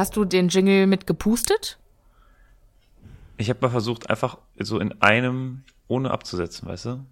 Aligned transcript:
Hast 0.00 0.16
du 0.16 0.24
den 0.24 0.48
Jingle 0.48 0.86
mit 0.86 1.06
gepustet? 1.06 1.78
Ich 3.36 3.50
habe 3.50 3.60
mal 3.60 3.68
versucht, 3.68 4.08
einfach 4.08 4.38
so 4.58 4.78
in 4.78 4.98
einem, 5.02 5.62
ohne 5.88 6.10
abzusetzen, 6.10 6.66
weißt 6.66 6.86
du? 6.86 7.06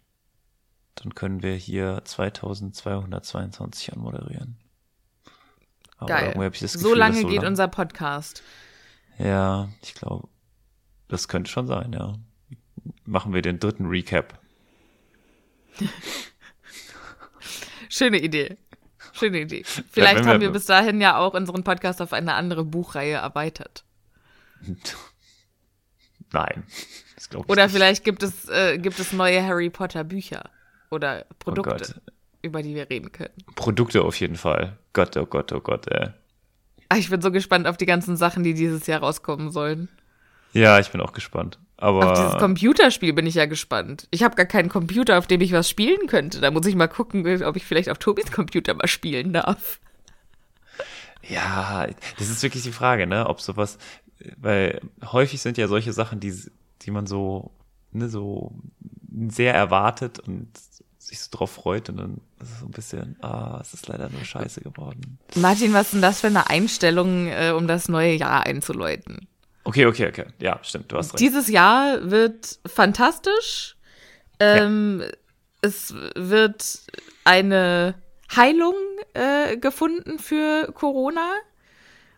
dann 0.96 1.14
können 1.14 1.42
wir 1.44 1.54
hier 1.54 2.02
2222 2.04 3.92
anmoderieren. 3.92 4.58
Aber 5.96 6.08
Geil. 6.08 6.50
das 6.60 6.72
so 6.72 6.78
Gefühl, 6.88 6.98
lange 6.98 7.22
dass 7.22 7.30
geht 7.30 7.42
lang- 7.42 7.50
unser 7.52 7.68
Podcast. 7.68 8.42
Ja, 9.18 9.68
ich 9.82 9.94
glaube, 9.94 10.26
das 11.06 11.28
könnte 11.28 11.50
schon 11.52 11.68
sein, 11.68 11.92
ja. 11.92 12.14
Machen 13.04 13.32
wir 13.32 13.42
den 13.42 13.60
dritten 13.60 13.86
Recap. 13.86 14.40
Schöne 17.88 18.18
Idee. 18.20 18.56
Schöne 19.12 19.40
Idee. 19.42 19.62
Vielleicht 19.64 20.24
wir- 20.24 20.32
haben 20.32 20.40
wir 20.40 20.50
bis 20.50 20.64
dahin 20.66 21.00
ja 21.00 21.16
auch 21.18 21.34
unseren 21.34 21.62
Podcast 21.62 22.02
auf 22.02 22.12
eine 22.12 22.34
andere 22.34 22.64
Buchreihe 22.64 23.14
erweitert. 23.16 23.84
Nein, 26.32 26.64
das 27.20 27.28
glaube 27.28 27.44
ich 27.46 27.52
Oder 27.52 27.64
nicht. 27.64 27.74
vielleicht 27.74 28.04
gibt 28.04 28.22
es, 28.22 28.48
äh, 28.48 28.78
gibt 28.78 28.98
es 28.98 29.12
neue 29.12 29.44
Harry 29.44 29.68
Potter 29.68 30.04
Bücher 30.04 30.48
oder 30.90 31.26
Produkte, 31.38 31.94
Oh 32.06 32.10
über 32.42 32.62
die 32.62 32.74
wir 32.74 32.88
reden 32.88 33.12
können. 33.12 33.34
Produkte 33.56 34.02
auf 34.02 34.18
jeden 34.18 34.36
Fall. 34.36 34.78
Gott, 34.94 35.16
oh 35.18 35.26
Gott, 35.26 35.52
oh 35.52 35.60
Gott, 35.60 35.86
ey. 35.88 36.08
Ah, 36.88 36.96
Ich 36.96 37.10
bin 37.10 37.20
so 37.20 37.30
gespannt 37.30 37.66
auf 37.66 37.76
die 37.76 37.84
ganzen 37.86 38.16
Sachen, 38.16 38.42
die 38.42 38.54
dieses 38.54 38.86
Jahr 38.86 39.00
rauskommen 39.00 39.50
sollen. 39.50 39.88
Ja, 40.54 40.80
ich 40.80 40.90
bin 40.90 41.00
auch 41.02 41.12
gespannt. 41.12 41.58
Aber 41.76 42.10
Auf 42.10 42.18
dieses 42.18 42.38
Computerspiel 42.38 43.12
bin 43.12 43.26
ich 43.26 43.34
ja 43.36 43.46
gespannt. 43.46 44.08
Ich 44.10 44.22
habe 44.22 44.34
gar 44.36 44.46
keinen 44.46 44.68
Computer, 44.70 45.18
auf 45.18 45.26
dem 45.26 45.40
ich 45.42 45.52
was 45.52 45.68
spielen 45.68 46.06
könnte. 46.08 46.40
Da 46.40 46.50
muss 46.50 46.66
ich 46.66 46.74
mal 46.74 46.88
gucken, 46.88 47.42
ob 47.44 47.56
ich 47.56 47.64
vielleicht 47.64 47.90
auf 47.90 47.98
Tobis 47.98 48.32
Computer 48.32 48.74
mal 48.74 48.88
spielen 48.88 49.32
darf. 49.34 49.78
Ja, 51.22 51.86
das 52.18 52.30
ist 52.30 52.42
wirklich 52.42 52.62
die 52.62 52.72
Frage, 52.72 53.06
ne, 53.06 53.26
ob 53.28 53.40
sowas, 53.40 53.78
weil 54.36 54.80
häufig 55.04 55.40
sind 55.42 55.58
ja 55.58 55.68
solche 55.68 55.92
Sachen, 55.92 56.18
die, 56.20 56.34
die 56.82 56.90
man 56.90 57.06
so, 57.06 57.50
ne, 57.92 58.08
so 58.08 58.52
sehr 59.28 59.54
erwartet 59.54 60.18
und 60.20 60.48
sich 60.98 61.20
so 61.20 61.28
drauf 61.30 61.50
freut 61.52 61.88
und 61.88 61.96
dann 61.96 62.20
ist 62.40 62.50
es 62.52 62.60
so 62.60 62.66
ein 62.66 62.70
bisschen, 62.72 63.16
ah, 63.22 63.58
es 63.60 63.74
ist 63.74 63.88
leider 63.88 64.08
nur 64.10 64.24
scheiße 64.24 64.60
geworden. 64.60 65.18
Martin, 65.34 65.72
was 65.72 65.86
ist 65.86 65.94
denn 65.94 66.02
das 66.02 66.20
für 66.20 66.26
eine 66.28 66.48
Einstellung, 66.50 67.26
äh, 67.28 67.52
um 67.56 67.66
das 67.66 67.88
neue 67.88 68.12
Jahr 68.14 68.44
einzuläuten? 68.46 69.26
Okay, 69.64 69.86
okay, 69.86 70.08
okay. 70.08 70.26
Ja, 70.38 70.58
stimmt, 70.62 70.92
du 70.92 70.96
hast 70.96 71.12
recht. 71.14 71.20
Dieses 71.20 71.48
Jahr 71.48 72.10
wird 72.10 72.58
fantastisch. 72.66 73.76
Ähm, 74.38 75.02
Es 75.62 75.94
wird 76.14 76.80
eine 77.24 77.94
Heilung 78.34 78.74
äh, 79.12 79.56
gefunden 79.58 80.18
für 80.18 80.72
Corona 80.72 81.28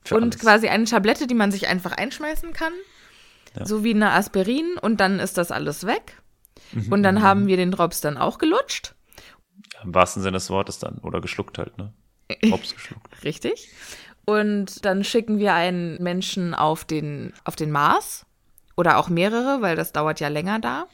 Für 0.04 0.16
und 0.16 0.22
alles. 0.34 0.38
quasi 0.38 0.68
eine 0.68 0.84
Tablette, 0.84 1.26
die 1.26 1.34
man 1.34 1.50
sich 1.50 1.66
einfach 1.66 1.92
einschmeißen 1.92 2.52
kann. 2.52 2.72
So 3.64 3.84
wie 3.84 3.94
eine 3.94 4.10
Aspirin 4.12 4.76
und 4.80 5.00
dann 5.00 5.18
ist 5.18 5.38
das 5.38 5.50
alles 5.50 5.86
weg. 5.86 6.20
Mhm, 6.72 6.92
Und 6.92 7.02
dann 7.02 7.22
haben 7.22 7.46
wir 7.46 7.56
den 7.56 7.70
Drops 7.70 8.00
dann 8.00 8.16
auch 8.16 8.38
gelutscht. 8.38 8.94
Im 9.84 9.94
wahrsten 9.94 10.22
Sinne 10.22 10.36
des 10.36 10.48
Wortes 10.50 10.78
dann. 10.78 10.98
Oder 10.98 11.20
geschluckt 11.20 11.58
halt, 11.58 11.76
ne? 11.76 11.92
Hops 12.50 12.74
geschluckt. 12.74 13.24
Richtig. 13.24 13.68
Und 14.24 14.84
dann 14.84 15.04
schicken 15.04 15.38
wir 15.38 15.54
einen 15.54 16.02
Menschen 16.02 16.54
auf 16.54 16.84
den, 16.84 17.32
auf 17.44 17.56
den 17.56 17.70
Mars. 17.70 18.24
Oder 18.76 18.98
auch 18.98 19.08
mehrere, 19.08 19.60
weil 19.60 19.76
das 19.76 19.92
dauert 19.92 20.20
ja 20.20 20.28
länger 20.28 20.58
da. 20.58 20.86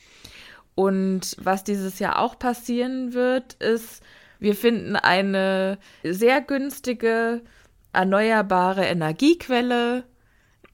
Und 0.75 1.37
was 1.41 1.65
dieses 1.65 1.99
Jahr 1.99 2.19
auch 2.19 2.39
passieren 2.39 3.13
wird, 3.13 3.55
ist, 3.55 4.03
wir 4.39 4.55
finden 4.55 4.97
eine 4.97 5.79
sehr 6.03 6.41
günstige, 6.41 7.43
erneuerbare 7.93 8.85
Energiequelle, 8.85 10.05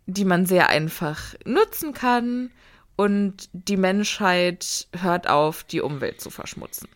die 0.07 0.25
man 0.25 0.47
sehr 0.47 0.69
einfach 0.69 1.35
nutzen 1.45 1.93
kann. 1.93 2.51
Und 2.97 3.49
die 3.53 3.77
Menschheit 3.77 4.87
hört 4.97 5.29
auf, 5.29 5.65
die 5.65 5.81
Umwelt 5.81 6.21
zu 6.21 6.31
verschmutzen. 6.31 6.89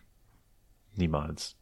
Niemals. 0.94 1.56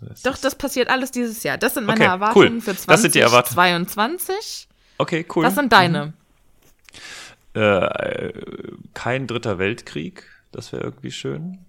Das 0.00 0.22
Doch, 0.22 0.38
das 0.38 0.54
passiert 0.54 0.88
alles 0.88 1.10
dieses 1.10 1.42
Jahr. 1.42 1.58
Das 1.58 1.74
sind 1.74 1.84
meine 1.84 2.00
Okay, 2.00 2.10
Erwartungen 2.10 2.54
cool. 2.54 2.60
für 2.60 2.74
Das 2.86 3.02
sind 3.02 3.14
die 3.14 3.20
Erwartungen. 3.20 3.54
2022. 3.54 4.68
Okay, 4.98 5.26
cool. 5.34 5.44
Was 5.44 5.54
sind 5.54 5.72
deine? 5.72 6.14
Äh, 7.54 8.32
kein 8.94 9.26
dritter 9.26 9.58
Weltkrieg. 9.58 10.24
Das 10.52 10.72
wäre 10.72 10.82
irgendwie 10.84 11.12
schön. 11.12 11.64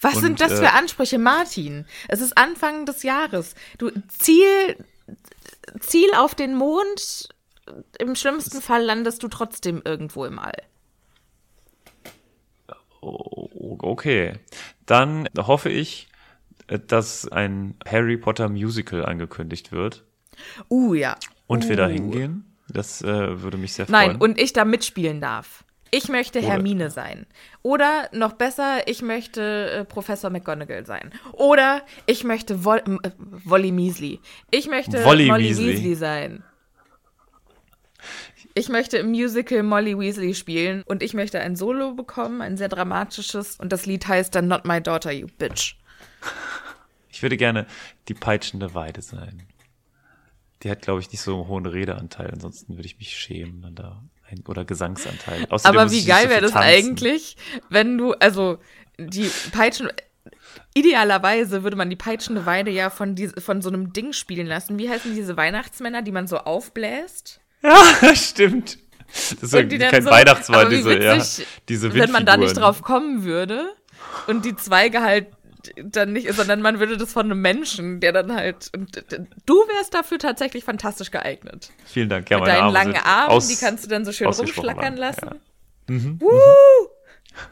Was 0.00 0.16
Und, 0.16 0.22
sind 0.22 0.40
das 0.40 0.52
äh, 0.52 0.56
für 0.56 0.72
Ansprüche, 0.72 1.18
Martin? 1.18 1.86
Es 2.08 2.20
ist 2.20 2.36
Anfang 2.36 2.84
des 2.86 3.02
Jahres. 3.02 3.54
Du 3.78 3.90
Ziel, 4.08 4.76
Ziel 5.80 6.10
auf 6.16 6.34
den 6.34 6.54
Mond. 6.54 7.28
Im 7.98 8.14
schlimmsten 8.14 8.60
Fall 8.60 8.82
landest 8.84 9.22
du 9.22 9.28
trotzdem 9.28 9.80
irgendwo 9.84 10.24
im 10.24 10.38
All. 10.38 10.62
O- 13.00 13.76
Okay. 13.80 14.34
Dann 14.86 15.28
hoffe 15.36 15.68
ich, 15.68 16.08
äh, 16.68 16.78
dass 16.78 17.30
ein 17.30 17.74
Harry 17.86 18.16
Potter 18.16 18.48
Musical 18.48 19.04
angekündigt 19.04 19.72
wird 19.72 20.04
Uh, 20.68 20.94
ja. 20.94 21.16
und 21.46 21.68
wir 21.68 21.76
da 21.76 21.86
Uh. 21.86 21.90
hingehen. 21.90 22.44
Das 22.68 23.02
äh, 23.02 23.42
würde 23.42 23.58
mich 23.58 23.74
sehr 23.74 23.86
Nein, 23.90 24.10
freuen. 24.12 24.20
und 24.22 24.40
ich 24.40 24.52
da 24.54 24.64
mitspielen 24.64 25.20
darf. 25.20 25.64
Ich 25.90 26.08
möchte 26.08 26.38
Oder- 26.40 26.48
Hermine 26.48 26.90
sein. 26.90 27.26
Oder 27.62 28.08
noch 28.12 28.32
besser, 28.32 28.88
ich 28.88 29.02
möchte 29.02 29.70
äh, 29.70 29.84
Professor 29.84 30.30
McGonagall 30.30 30.86
sein. 30.86 31.12
Oder 31.32 31.82
ich 32.06 32.24
möchte 32.24 32.64
Wol 32.64 32.78
äh, 33.02 33.10
Wolly 33.44 33.70
Measley. 33.70 34.20
Ich 34.50 34.68
möchte 34.68 35.04
Wolly 35.04 35.26
Molly 35.26 35.50
Weasley. 35.50 35.74
Weasley 35.74 35.94
sein. 35.94 36.42
Ich 38.54 38.68
möchte 38.68 38.98
im 38.98 39.08
Musical 39.08 39.62
Molly 39.62 39.98
Weasley 39.98 40.34
spielen 40.34 40.82
und 40.86 41.02
ich 41.02 41.14
möchte 41.14 41.40
ein 41.40 41.56
Solo 41.56 41.94
bekommen, 41.94 42.40
ein 42.40 42.56
sehr 42.56 42.68
dramatisches 42.68 43.56
und 43.56 43.72
das 43.72 43.86
Lied 43.86 44.06
heißt 44.06 44.34
dann 44.34 44.48
Not 44.48 44.64
My 44.64 44.80
Daughter, 44.80 45.12
You 45.12 45.26
Bitch. 45.38 45.76
ich 47.10 47.22
würde 47.22 47.36
gerne 47.36 47.66
die 48.08 48.14
peitschende 48.14 48.74
Weide 48.74 49.02
sein. 49.02 49.46
Die 50.62 50.70
hat, 50.70 50.82
glaube 50.82 51.00
ich, 51.00 51.12
nicht 51.12 51.20
so 51.20 51.34
einen 51.34 51.48
hohen 51.48 51.66
Redeanteil. 51.66 52.30
Ansonsten 52.30 52.76
würde 52.76 52.86
ich 52.86 52.98
mich 52.98 53.16
schämen. 53.16 53.60
Dann 53.60 53.74
da 53.74 54.02
ein, 54.30 54.42
oder 54.46 54.64
Gesangsanteil. 54.64 55.46
Außerdem 55.50 55.78
Aber 55.78 55.90
wie 55.90 56.04
geil 56.04 56.24
so 56.24 56.30
wäre 56.30 56.40
das 56.40 56.52
tanzen. 56.52 56.68
eigentlich, 56.68 57.36
wenn 57.68 57.98
du, 57.98 58.12
also 58.14 58.58
die 58.98 59.30
Peitschen. 59.52 59.90
Idealerweise 60.72 61.62
würde 61.62 61.76
man 61.76 61.90
die 61.90 61.96
peitschende 61.96 62.46
Weide 62.46 62.70
ja 62.70 62.88
von, 62.88 63.14
dies, 63.14 63.34
von 63.38 63.60
so 63.60 63.68
einem 63.68 63.92
Ding 63.92 64.12
spielen 64.12 64.46
lassen. 64.46 64.78
Wie 64.78 64.88
heißen 64.88 65.14
diese 65.14 65.36
Weihnachtsmänner, 65.36 66.00
die 66.02 66.12
man 66.12 66.26
so 66.26 66.38
aufbläst? 66.38 67.40
Ja, 67.64 68.14
stimmt. 68.14 68.78
Das 69.08 69.42
ist 69.42 69.54
irgendwie 69.54 69.78
kein 69.78 70.02
so- 70.02 70.10
Weihnachtsmann, 70.10 70.70
diese, 70.70 70.98
ja, 71.02 71.16
witzig, 71.16 71.46
diese 71.68 71.94
Wenn 71.94 72.10
man 72.10 72.26
da 72.26 72.36
nicht 72.36 72.56
drauf 72.56 72.82
kommen 72.82 73.24
würde 73.24 73.72
und 74.26 74.44
die 74.44 74.54
Zweige 74.56 75.02
halt 75.02 75.28
dann 75.82 76.12
nicht, 76.12 76.30
sondern 76.34 76.60
man 76.60 76.78
würde 76.78 76.98
das 76.98 77.10
von 77.12 77.24
einem 77.24 77.40
Menschen, 77.40 78.00
der 78.00 78.12
dann 78.12 78.34
halt. 78.34 78.70
Und 78.76 79.02
du 79.46 79.54
wärst 79.54 79.94
dafür 79.94 80.18
tatsächlich 80.18 80.62
fantastisch 80.64 81.10
geeignet. 81.10 81.70
Vielen 81.86 82.10
Dank. 82.10 82.28
Ja, 82.28 82.38
Mit 82.38 82.48
deinen 82.48 82.62
Arme 82.64 82.72
langen 82.74 82.96
Armen, 82.96 83.48
die 83.48 83.56
kannst 83.56 83.84
du 83.84 83.88
dann 83.88 84.04
so 84.04 84.12
schön 84.12 84.26
rumschlackern 84.26 84.96
lassen. 84.96 85.40
ja. 85.88 85.96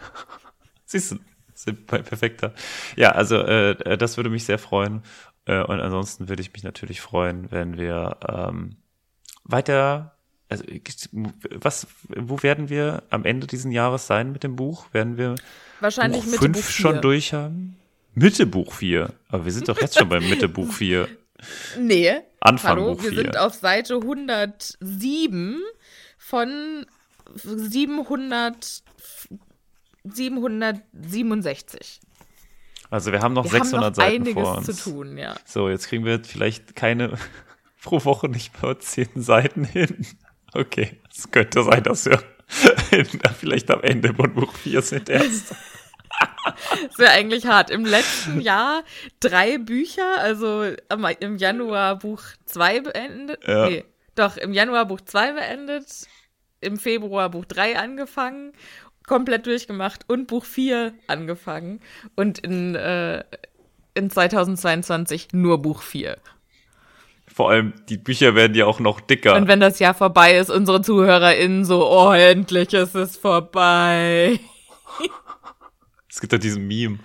Siehst 0.85 1.12
du, 1.12 1.17
sind 1.55 1.87
per- 1.87 2.03
perfekter. 2.03 2.53
Ja, 2.97 3.12
also 3.12 3.37
äh, 3.38 3.97
das 3.97 4.17
würde 4.17 4.29
mich 4.31 4.44
sehr 4.44 4.59
freuen. 4.59 5.03
Äh, 5.47 5.62
und 5.62 5.81
ansonsten 5.81 6.29
würde 6.29 6.43
ich 6.43 6.53
mich 6.53 6.64
natürlich 6.64 7.00
freuen, 7.00 7.50
wenn 7.50 7.79
wir 7.79 8.19
ähm, 8.29 8.76
weiter. 9.44 10.15
Also 10.49 10.65
was, 11.50 11.87
wo 12.09 12.43
werden 12.43 12.69
wir 12.69 13.03
am 13.11 13.25
Ende 13.25 13.47
diesen 13.47 13.73
Jahres 13.73 14.06
sein 14.06 14.33
mit 14.33 14.43
dem 14.43 14.55
Buch? 14.56 14.87
Werden 14.93 15.17
wir 15.17 15.35
Wahrscheinlich 15.81 16.23
Buch 16.25 16.31
mit 16.31 16.41
5 16.41 16.56
Buch 16.56 16.65
schon 16.71 17.00
durch 17.00 17.33
haben? 17.33 17.77
Mitte 18.15 18.44
Buch 18.47 18.75
4. 18.75 19.11
Aber 19.29 19.44
wir 19.47 19.53
sind 19.53 19.69
doch 19.69 19.81
jetzt 19.81 19.99
schon 19.99 20.09
beim 20.09 20.29
Mitte 20.29 20.49
Buch 20.49 20.73
4. 20.73 21.09
Nee. 21.77 22.12
Anfang 22.39 22.71
Hallo, 22.79 22.94
Buch 22.94 23.03
wir 23.03 23.11
vier. 23.11 23.23
sind 23.23 23.37
auf 23.37 23.55
Seite 23.55 23.97
107 23.97 25.61
von 26.17 26.87
700, 27.35 28.85
767. 30.05 32.00
Also 32.91 33.11
wir 33.11 33.21
haben 33.21 33.33
noch 33.35 33.45
Wir 33.45 33.50
600 33.50 33.73
haben 33.75 33.91
noch 33.91 33.95
Seiten 33.97 34.23
einiges 34.23 34.43
vor 34.43 34.59
uns. 34.59 34.67
zu 34.67 34.91
tun, 34.91 35.17
ja. 35.19 35.35
So, 35.45 35.69
jetzt 35.69 35.88
kriegen 35.88 36.05
wir 36.05 36.23
vielleicht 36.23 36.77
keine 36.77 37.19
pro 37.82 38.05
Woche 38.05 38.29
nicht 38.29 38.62
mehr 38.62 38.79
zehn 38.79 39.11
Seiten 39.17 39.64
hin. 39.64 40.06
Okay, 40.55 41.00
es 41.11 41.31
könnte 41.31 41.62
sein, 41.64 41.82
dass 41.82 42.06
wir 42.06 42.23
vielleicht 43.38 43.70
am 43.70 43.82
Ende 43.82 44.14
von 44.14 44.34
Buch 44.34 44.52
4 44.55 44.82
sind 44.82 45.08
erst. 45.08 45.55
Das 46.88 46.99
wäre 46.99 47.12
eigentlich 47.12 47.46
hart. 47.46 47.70
Im 47.70 47.84
letzten 47.84 48.40
Jahr 48.40 48.84
drei 49.20 49.58
Bücher, 49.58 50.19
also 50.19 50.64
im 51.20 51.37
Januar 51.37 51.99
Buch 51.99 52.23
2 52.46 52.81
beendet. 52.81 53.46
Ja. 53.46 53.69
Nee, 53.69 53.85
doch, 54.14 54.37
im 54.37 54.52
Januar 54.52 54.87
Buch 54.87 55.00
2 55.00 55.32
beendet, 55.32 55.87
im 56.61 56.76
Februar 56.76 57.31
Buch 57.31 57.44
3 57.46 57.78
angefangen, 57.78 58.52
komplett 59.06 59.46
durchgemacht 59.46 60.05
und 60.08 60.26
Buch 60.26 60.44
4 60.44 60.93
angefangen. 61.06 61.81
Und 62.14 62.38
in, 62.40 62.75
äh, 62.75 63.25
in 63.94 64.11
2022 64.11 65.28
nur 65.32 65.62
Buch 65.62 65.82
4. 65.82 66.19
Vor 67.29 67.51
allem, 67.51 67.73
die 67.89 67.97
Bücher 67.97 68.35
werden 68.35 68.55
ja 68.55 68.67
auch 68.67 68.81
noch 68.81 69.01
dicker. 69.01 69.37
Und 69.37 69.49
wenn 69.49 69.61
das 69.61 69.79
Jahr 69.79 69.95
vorbei 69.95 70.37
ist, 70.37 70.51
unsere 70.51 70.83
ZuhörerInnen 70.83 71.65
so, 71.65 71.91
oh, 71.91 72.13
endlich 72.13 72.75
ist 72.75 72.95
es 72.95 73.17
vorbei. 73.17 74.39
Es 76.09 76.21
gibt 76.21 76.33
ja 76.33 76.39
diesen 76.39 76.67
Meme 76.67 76.99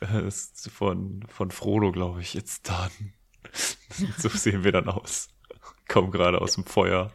äh, 0.00 0.30
von, 0.70 1.24
von 1.28 1.50
Frodo, 1.50 1.92
glaube 1.92 2.20
ich, 2.20 2.34
jetzt 2.34 2.68
dann. 2.68 2.90
So 4.18 4.28
sehen 4.28 4.62
wir 4.62 4.70
dann 4.70 4.88
aus. 4.88 5.28
Kommen 5.88 6.12
gerade 6.12 6.40
aus 6.40 6.54
dem 6.54 6.64
Feuer. 6.64 7.10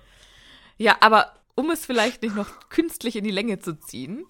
Ja, 0.78 0.98
aber 1.00 1.32
um 1.56 1.72
es 1.72 1.86
vielleicht 1.86 2.22
nicht 2.22 2.36
noch 2.36 2.70
künstlich 2.70 3.16
in 3.16 3.24
die 3.24 3.32
Länge 3.32 3.60
zu 3.60 3.80
ziehen, 3.80 4.26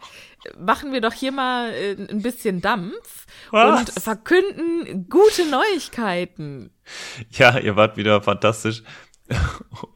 machen 0.58 0.94
wir 0.94 1.02
doch 1.02 1.14
hier 1.14 1.32
mal 1.32 1.72
äh, 1.72 1.96
ein 2.10 2.22
bisschen 2.22 2.62
Dampf 2.62 3.26
Was? 3.52 3.80
und 3.80 4.04
verkünden 4.04 5.10
gute 5.10 5.50
Neuigkeiten. 5.50 6.72
Ja, 7.32 7.58
ihr 7.58 7.76
wart 7.76 7.98
wieder 7.98 8.22
fantastisch. 8.22 8.84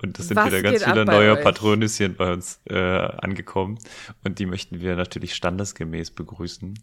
Und 0.02 0.18
es 0.18 0.28
sind 0.28 0.38
Was 0.38 0.48
wieder 0.48 0.64
ganz 0.64 0.84
viele 0.84 1.06
neue? 1.06 1.36
Patronüschen 1.36 2.16
bei 2.16 2.34
uns 2.34 2.62
äh, 2.66 2.76
angekommen. 2.76 3.78
Und 4.24 4.40
die 4.40 4.48
möchten 4.48 4.82
wir 4.82 4.96
natürlich 4.96 5.36
standesgemäß 5.36 6.12
begrüßen. 6.12 6.74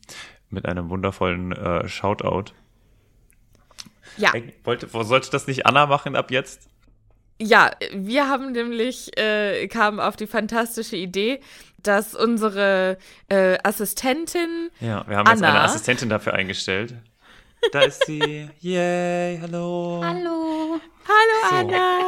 Mit 0.48 0.64
einem 0.64 0.88
wundervollen 0.88 1.50
äh, 1.50 1.88
Shoutout. 1.88 2.52
Ja, 4.16 4.32
Wollte, 4.62 4.86
sollte 4.88 5.30
das 5.30 5.48
nicht 5.48 5.66
Anna 5.66 5.86
machen 5.86 6.14
ab 6.14 6.30
jetzt? 6.30 6.68
Ja, 7.38 7.70
wir 7.92 8.28
haben 8.28 8.52
nämlich, 8.52 9.16
äh, 9.18 9.66
kamen 9.68 10.00
auf 10.00 10.16
die 10.16 10.26
fantastische 10.26 10.96
Idee, 10.96 11.40
dass 11.82 12.14
unsere 12.14 12.98
äh, 13.28 13.58
Assistentin 13.62 14.70
Ja, 14.80 15.04
wir 15.06 15.16
haben 15.18 15.28
jetzt 15.28 15.42
Anna. 15.42 15.50
eine 15.50 15.60
Assistentin 15.62 16.08
dafür 16.08 16.34
eingestellt. 16.34 16.94
Da 17.72 17.80
ist 17.82 18.04
sie. 18.06 18.48
Yay, 18.60 19.38
hallo. 19.40 20.00
Hallo. 20.04 20.80
Hallo 21.08 21.50
So. 21.50 21.56
Anna! 21.56 21.98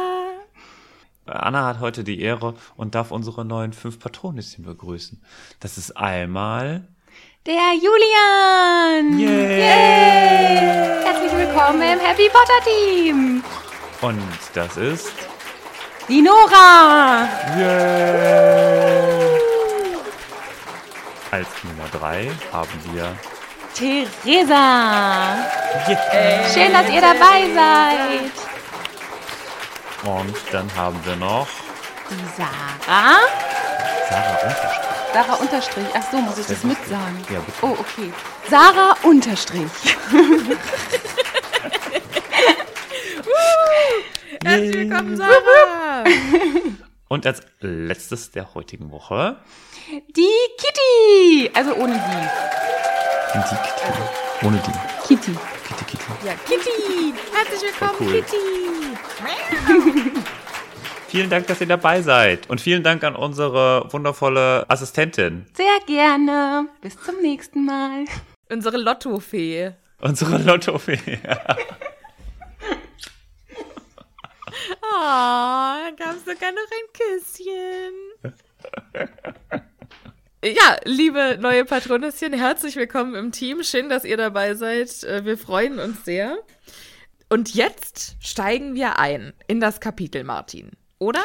Anna 1.25 1.65
hat 1.67 1.79
heute 1.79 2.03
die 2.03 2.21
Ehre 2.21 2.55
und 2.75 2.95
darf 2.95 3.11
unsere 3.11 3.45
neuen 3.45 3.71
fünf 3.73 3.99
Patronüschen 3.99 4.65
begrüßen. 4.65 5.21
Das 5.59 5.77
ist 5.77 5.95
einmal. 5.95 6.87
Der 7.45 7.73
Julian. 7.75 9.19
Yay! 9.19 10.57
Herzlich 11.05 11.31
willkommen 11.33 11.81
im 11.81 11.99
Happy 11.99 12.29
Potter 12.29 12.63
Team. 12.65 13.43
Und 14.01 14.21
das 14.53 14.77
ist. 14.77 15.11
Die 16.07 16.21
Nora. 16.21 17.27
Yay! 17.57 19.29
Als 21.31 21.47
Nummer 21.63 21.89
drei 21.91 22.31
haben 22.51 22.69
wir. 22.91 23.15
Theresa. 23.73 25.37
Schön, 26.53 26.73
dass 26.73 26.89
ihr 26.89 27.01
dabei 27.01 27.49
seid. 27.53 28.31
Und 30.03 30.35
dann 30.51 30.73
haben 30.75 30.99
wir 31.03 31.15
noch 31.17 31.47
Die 32.09 32.15
Sarah. 32.37 33.19
Sarah 34.09 34.31
Unterstrich. 34.31 34.89
Sarah 35.13 35.35
Unterstrich. 35.35 35.87
Ach 35.93 36.03
so, 36.11 36.17
muss 36.17 36.37
ich 36.37 36.47
das 36.47 36.63
mitsagen? 36.63 37.25
Ja, 37.29 37.39
bitte. 37.39 37.57
Oh, 37.61 37.75
okay. 37.79 38.11
Sarah 38.49 38.95
Unterstrich. 39.03 39.69
Herzlich 44.43 44.73
willkommen, 44.73 45.17
Sarah. 45.17 46.03
Und 47.09 47.25
als 47.25 47.41
letztes 47.59 48.31
der 48.31 48.53
heutigen 48.53 48.91
Woche 48.91 49.37
Die 50.15 50.27
Kitty. 50.57 51.49
Also 51.53 51.73
ohne 51.75 51.93
die. 51.93 51.99
die 53.33 53.39
Kitty. 53.39 54.45
Ohne 54.45 54.57
die. 54.65 55.07
Kitty. 55.07 55.31
Kitty, 55.67 55.85
Kitty. 55.85 56.25
Ja, 56.25 56.33
Kitty. 56.45 57.13
Herzlich 57.33 57.61
willkommen, 57.63 57.95
cool. 57.99 58.21
Kitty. 58.21 58.37
Vielen 61.09 61.29
Dank, 61.31 61.47
dass 61.47 61.59
ihr 61.59 61.65
dabei 61.67 62.03
seid. 62.03 62.47
Und 62.51 62.61
vielen 62.61 62.83
Dank 62.83 63.03
an 63.03 63.15
unsere 63.15 63.91
wundervolle 63.91 64.65
Assistentin. 64.69 65.47
Sehr 65.53 65.79
gerne. 65.87 66.67
Bis 66.81 67.01
zum 67.01 67.15
nächsten 67.23 67.65
Mal. 67.65 68.05
Unsere 68.51 68.77
Lottofee. 68.77 69.71
Unsere 70.01 70.37
Lottofee. 70.37 71.19
Oh, 74.49 75.95
gab 75.97 76.15
es 76.15 76.25
sogar 76.25 76.51
noch 76.51 76.69
ein 76.71 76.87
Küsschen. 76.93 77.93
Ja, 80.43 80.77
liebe 80.85 81.37
neue 81.39 81.65
Patronesschen, 81.65 82.31
herzlich 82.33 82.77
willkommen 82.77 83.15
im 83.15 83.31
Team. 83.33 83.61
Schön, 83.63 83.89
dass 83.89 84.05
ihr 84.05 84.15
dabei 84.15 84.55
seid. 84.55 85.03
Äh, 85.03 85.25
Wir 85.25 85.37
freuen 85.37 85.79
uns 85.79 86.05
sehr. 86.05 86.37
Und 87.27 87.53
jetzt 87.53 88.15
steigen 88.21 88.73
wir 88.73 88.97
ein 88.99 89.33
in 89.47 89.59
das 89.59 89.81
Kapitel, 89.81 90.23
Martin. 90.23 90.71
Oder? 90.97 91.23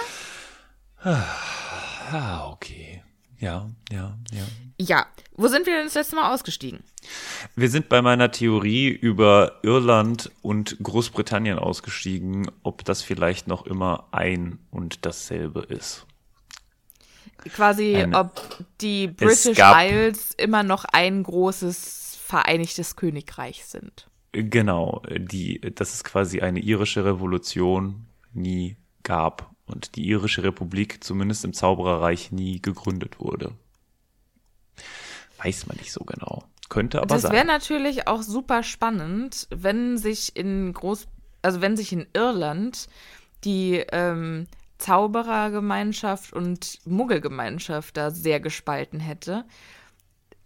Ah, 1.03 2.51
okay. 2.51 3.04
Ja, 3.45 3.71
ja, 3.93 4.17
ja. 4.33 4.45
Ja. 4.81 5.07
Wo 5.37 5.49
sind 5.49 5.67
wir 5.67 5.75
denn 5.75 5.85
das 5.87 5.95
letzte 5.95 6.17
Mal 6.17 6.33
ausgestiegen? 6.33 6.81
Wir 7.57 7.69
sind 7.71 7.89
bei 7.89 8.03
meiner 8.03 8.31
Theorie 8.31 8.89
über 8.89 9.61
Irland 9.63 10.31
und 10.43 10.77
Großbritannien 10.83 11.59
ausgestiegen, 11.59 12.51
ob 12.63 12.85
das 12.85 13.03
vielleicht 13.03 13.47
noch 13.49 13.67
immer 13.67 14.09
ein 14.13 14.59
und 14.71 15.05
dasselbe 15.07 15.61
ist. 15.61 16.07
Quasi, 17.55 17.97
Eine- 17.97 18.19
ob 18.19 18.65
die 18.81 19.09
British 19.09 19.57
gab- 19.57 19.77
Isles 19.83 20.33
immer 20.37 20.63
noch 20.63 20.85
ein 20.87 21.23
großes 21.23 22.19
Vereinigtes 22.25 22.97
Königreich 22.97 23.65
sind. 23.67 24.09
Genau, 24.33 25.03
die, 25.11 25.61
dass 25.61 25.95
es 25.95 26.05
quasi 26.05 26.41
eine 26.41 26.61
irische 26.61 27.05
Revolution 27.05 28.07
nie 28.33 28.77
gab 29.03 29.54
und 29.67 29.97
die 29.97 30.07
irische 30.07 30.43
Republik 30.43 31.03
zumindest 31.03 31.45
im 31.45 31.53
Zaubererreich 31.53 32.33
nie 32.33 32.61
gegründet 32.61 33.21
wurde. 33.21 33.53
Weiß 35.43 35.67
man 35.67 35.77
nicht 35.79 35.93
so 35.93 36.05
genau. 36.05 36.45
Könnte 36.69 36.99
aber 36.99 37.15
Das 37.15 37.25
wäre 37.25 37.37
sein. 37.37 37.47
natürlich 37.47 38.09
auch 38.09 38.23
super 38.23 38.63
spannend, 38.63 39.47
wenn 39.51 39.99
sich 39.99 40.37
in 40.37 40.73
Groß, 40.73 41.07
also 41.43 41.61
wenn 41.61 41.77
sich 41.77 41.93
in 41.93 42.07
Irland 42.15 42.89
die 43.45 43.85
ähm, 43.93 44.47
Zauberergemeinschaft 44.79 46.33
und 46.33 46.79
Muggelgemeinschaft 46.87 47.97
da 47.97 48.11
sehr 48.11 48.41
gespalten 48.41 49.01
hätte. 49.01 49.45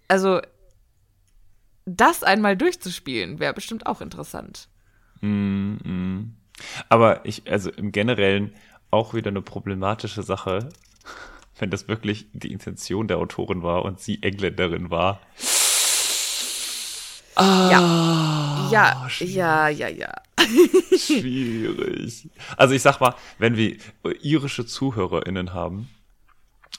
Also 0.08 0.40
das 1.86 2.22
einmal 2.22 2.56
durchzuspielen 2.56 3.38
wäre 3.38 3.54
bestimmt 3.54 3.86
auch 3.86 4.00
interessant. 4.00 4.68
Aber 6.88 7.24
ich, 7.24 7.50
also 7.50 7.70
im 7.70 7.92
Generellen 7.92 8.52
auch 8.90 9.14
wieder 9.14 9.30
eine 9.30 9.42
problematische 9.42 10.22
Sache, 10.22 10.68
wenn 11.58 11.70
das 11.70 11.88
wirklich 11.88 12.26
die 12.32 12.52
Intention 12.52 13.08
der 13.08 13.18
Autorin 13.18 13.62
war 13.62 13.84
und 13.84 14.00
sie 14.00 14.22
Engländerin 14.22 14.90
war. 14.90 15.20
ja, 17.38 18.68
ja, 18.70 19.08
ja, 19.20 19.68
ja, 19.68 19.88
ja. 19.88 20.12
Schwierig. 20.98 22.28
Also 22.56 22.74
ich 22.74 22.82
sag 22.82 23.00
mal, 23.00 23.14
wenn 23.38 23.56
wir 23.56 23.76
irische 24.22 24.66
ZuhörerInnen 24.66 25.52
haben, 25.52 25.88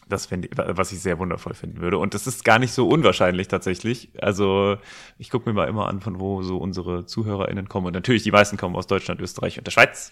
das 0.07 0.25
fände 0.25 0.47
ich, 0.47 0.57
was 0.57 0.91
ich 0.91 1.01
sehr 1.01 1.19
wundervoll 1.19 1.53
finden 1.53 1.81
würde. 1.81 1.99
Und 1.99 2.15
das 2.15 2.25
ist 2.25 2.43
gar 2.43 2.57
nicht 2.57 2.71
so 2.71 2.87
unwahrscheinlich 2.87 3.47
tatsächlich. 3.47 4.09
Also 4.19 4.77
ich 5.19 5.29
gucke 5.29 5.47
mir 5.47 5.53
mal 5.53 5.67
immer 5.67 5.87
an, 5.87 6.01
von 6.01 6.19
wo 6.19 6.41
so 6.41 6.57
unsere 6.57 7.05
ZuhörerInnen 7.05 7.69
kommen. 7.69 7.87
Und 7.87 7.93
natürlich, 7.93 8.23
die 8.23 8.31
meisten 8.31 8.57
kommen 8.57 8.75
aus 8.75 8.87
Deutschland, 8.87 9.21
Österreich 9.21 9.59
und 9.59 9.67
der 9.67 9.71
Schweiz. 9.71 10.11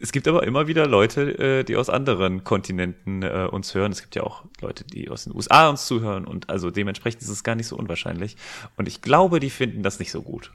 Es 0.00 0.12
gibt 0.12 0.28
aber 0.28 0.44
immer 0.44 0.68
wieder 0.68 0.86
Leute, 0.86 1.38
äh, 1.38 1.64
die 1.64 1.76
aus 1.76 1.90
anderen 1.90 2.44
Kontinenten 2.44 3.22
äh, 3.22 3.48
uns 3.50 3.74
hören. 3.74 3.90
Es 3.90 4.00
gibt 4.00 4.14
ja 4.14 4.22
auch 4.22 4.44
Leute, 4.60 4.84
die 4.84 5.08
aus 5.10 5.24
den 5.24 5.34
USA 5.34 5.68
uns 5.68 5.86
zuhören. 5.86 6.24
Und 6.24 6.48
also 6.50 6.70
dementsprechend 6.70 7.22
ist 7.22 7.28
es 7.28 7.42
gar 7.42 7.54
nicht 7.56 7.66
so 7.66 7.76
unwahrscheinlich. 7.76 8.36
Und 8.76 8.86
ich 8.86 9.02
glaube, 9.02 9.40
die 9.40 9.50
finden 9.50 9.82
das 9.82 9.98
nicht 9.98 10.10
so 10.12 10.22
gut. 10.22 10.52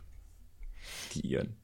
Die 1.13 1.27
Iren. 1.27 1.55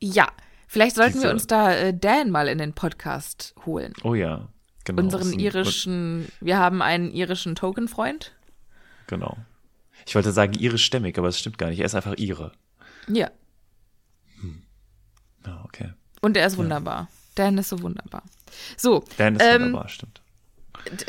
Ja, 0.00 0.28
vielleicht 0.68 0.94
sollten 0.96 1.14
wir 1.14 1.22
Diese- 1.22 1.32
uns 1.32 1.46
da 1.46 1.72
äh, 1.74 1.92
Dan 1.96 2.30
mal 2.30 2.48
in 2.48 2.58
den 2.58 2.74
Podcast 2.74 3.54
holen. 3.64 3.92
Oh 4.04 4.14
ja, 4.14 4.48
genau. 4.84 5.02
Unseren 5.02 5.32
irischen, 5.32 6.28
wir 6.40 6.58
haben 6.58 6.80
einen 6.82 7.10
irischen 7.12 7.54
Token-Freund. 7.56 8.36
Genau. 9.08 9.36
Ich 10.06 10.14
wollte 10.14 10.30
sagen 10.30 10.54
irischstämmig, 10.54 11.18
aber 11.18 11.28
es 11.28 11.40
stimmt 11.40 11.58
gar 11.58 11.70
nicht. 11.70 11.80
Er 11.80 11.86
ist 11.86 11.94
einfach 11.96 12.16
Ire. 12.18 12.52
Ja. 13.08 13.30
Ja, 15.44 15.62
okay. 15.64 15.92
Und 16.20 16.36
er 16.36 16.46
ist 16.46 16.56
wunderbar. 16.56 17.08
Dan 17.34 17.58
ist 17.58 17.68
so 17.68 17.82
wunderbar. 17.82 18.22
So, 18.76 19.04
Dan 19.18 19.36
ist 19.36 19.42
ähm, 19.44 19.64
wunderbar, 19.64 19.88
stimmt. 19.88 20.22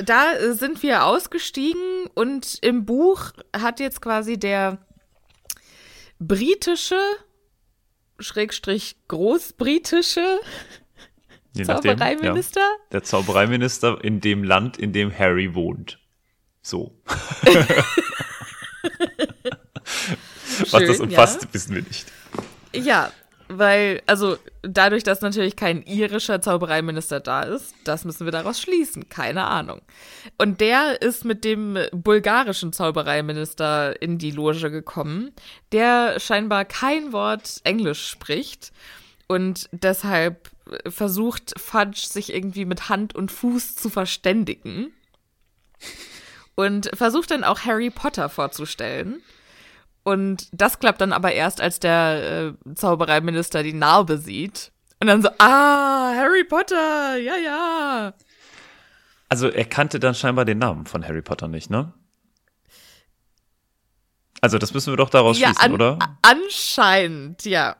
da 0.04 0.34
äh, 0.34 0.54
sind 0.54 0.84
wir 0.84 1.06
ausgestiegen 1.06 2.08
und 2.14 2.60
im 2.62 2.86
Buch 2.86 3.32
hat 3.56 3.80
jetzt 3.80 4.02
quasi 4.02 4.38
der 4.38 4.80
britische, 6.20 7.00
Schrägstrich 8.20 8.98
großbritische 9.08 10.40
Je 11.54 11.64
nachdem, 11.64 11.98
Zaubereiminister. 11.98 12.60
Ja, 12.60 12.76
der 12.92 13.04
Zaubereiminister 13.04 14.04
in 14.04 14.22
dem 14.22 14.44
Land, 14.44 14.78
in 14.78 14.94
dem 14.94 15.18
Harry 15.18 15.56
wohnt. 15.56 16.00
So. 16.62 17.00
Was 20.72 20.86
das 20.86 21.00
umfasst, 21.00 21.44
ja. 21.44 21.54
wissen 21.54 21.76
wir 21.76 21.84
nicht. 21.84 22.12
Ja, 22.74 23.12
weil, 23.50 24.02
also 24.06 24.38
dadurch, 24.62 25.04
dass 25.04 25.22
natürlich 25.22 25.56
kein 25.56 25.84
irischer 25.84 26.42
Zaubereiminister 26.42 27.20
da 27.20 27.44
ist, 27.44 27.74
das 27.84 28.06
müssen 28.06 28.26
wir 28.26 28.32
daraus 28.32 28.60
schließen. 28.60 29.10
Keine 29.10 29.46
Ahnung. 29.46 29.82
Und 30.38 30.62
der 30.62 31.02
ist 31.02 31.26
mit 31.26 31.44
dem 31.44 31.78
bulgarischen 31.92 32.74
Zaubereiminister 32.74 34.02
in 34.02 34.18
die 34.18 34.32
Loge 34.32 34.72
gekommen, 34.72 35.32
der 35.72 36.20
scheinbar 36.20 36.66
kein 36.66 37.14
Wort 37.14 37.62
Englisch 37.64 38.08
spricht 38.08 38.72
und 39.28 39.70
deshalb 39.72 40.50
versucht 40.88 41.54
Fudge 41.60 42.08
sich 42.08 42.34
irgendwie 42.34 42.66
mit 42.66 42.90
Hand 42.90 43.16
und 43.16 43.32
Fuß 43.32 43.76
zu 43.76 43.90
verständigen. 43.90 44.92
Und 46.56 46.90
versucht 46.96 47.32
dann 47.32 47.44
auch 47.44 47.62
Harry 47.62 47.92
Potter 47.92 48.30
vorzustellen. 48.30 49.22
Und 50.08 50.48
das 50.54 50.80
klappt 50.80 51.02
dann 51.02 51.12
aber 51.12 51.34
erst, 51.34 51.60
als 51.60 51.82
der 51.82 52.56
äh, 52.66 52.74
Zaubereiminister 52.76 53.62
die 53.62 53.74
Narbe 53.74 54.18
sieht. 54.18 54.72
Und 55.02 55.08
dann 55.08 55.22
so, 55.22 55.28
ah, 55.38 56.14
Harry 56.16 56.46
Potter, 56.46 57.18
ja, 57.18 57.36
ja. 57.36 58.14
Also 59.28 59.50
er 59.50 59.66
kannte 59.66 60.00
dann 60.00 60.16
scheinbar 60.16 60.46
den 60.46 60.60
Namen 60.60 60.86
von 60.86 61.06
Harry 61.06 61.22
Potter 61.22 61.50
nicht, 61.50 61.70
ne? 61.70 61.92
Also 64.40 64.58
das 64.58 64.74
müssen 64.74 64.94
wir 64.94 64.98
doch 64.98 65.10
daraus 65.10 65.40
ja, 65.40 65.50
schließen, 65.50 65.74
oder? 65.74 66.00
anscheinend, 66.22 67.44
ja. 67.44 67.76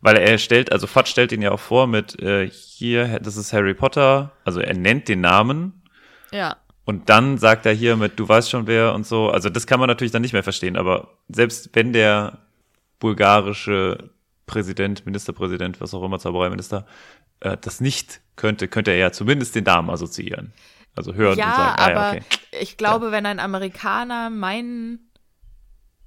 Weil 0.00 0.16
er 0.16 0.38
stellt, 0.38 0.72
also 0.72 0.86
Fudge 0.86 1.10
stellt 1.10 1.32
ihn 1.32 1.42
ja 1.42 1.50
auch 1.50 1.60
vor 1.60 1.86
mit, 1.86 2.18
äh, 2.22 2.48
hier, 2.48 3.18
das 3.18 3.36
ist 3.36 3.52
Harry 3.52 3.74
Potter. 3.74 4.32
Also 4.46 4.60
er 4.60 4.72
nennt 4.72 5.06
den 5.06 5.20
Namen 5.20 5.82
Ja. 6.32 6.56
Und 6.88 7.10
dann 7.10 7.36
sagt 7.36 7.66
er 7.66 7.74
hier 7.74 7.96
mit, 7.96 8.18
du 8.18 8.26
weißt 8.26 8.48
schon 8.48 8.66
wer 8.66 8.94
und 8.94 9.06
so. 9.06 9.28
Also 9.28 9.50
das 9.50 9.66
kann 9.66 9.78
man 9.78 9.88
natürlich 9.88 10.10
dann 10.10 10.22
nicht 10.22 10.32
mehr 10.32 10.42
verstehen, 10.42 10.74
aber 10.74 11.18
selbst 11.28 11.68
wenn 11.74 11.92
der 11.92 12.38
bulgarische 12.98 14.08
Präsident, 14.46 15.04
Ministerpräsident, 15.04 15.82
was 15.82 15.92
auch 15.92 16.02
immer, 16.02 16.18
Zaubereiminister, 16.18 16.86
äh, 17.40 17.58
das 17.60 17.82
nicht 17.82 18.22
könnte, 18.36 18.68
könnte 18.68 18.92
er 18.92 18.96
ja 18.96 19.12
zumindest 19.12 19.54
den 19.54 19.64
Namen 19.64 19.90
assoziieren. 19.90 20.54
Also 20.96 21.12
hören 21.12 21.36
Ja, 21.36 21.50
und 21.50 21.56
sagen, 21.56 21.74
ah, 21.76 21.84
aber 21.84 21.92
ja, 21.92 22.10
okay. 22.12 22.22
ich 22.58 22.78
glaube, 22.78 23.12
wenn 23.12 23.26
ein 23.26 23.38
Amerikaner 23.38 24.30
meinen 24.30 25.10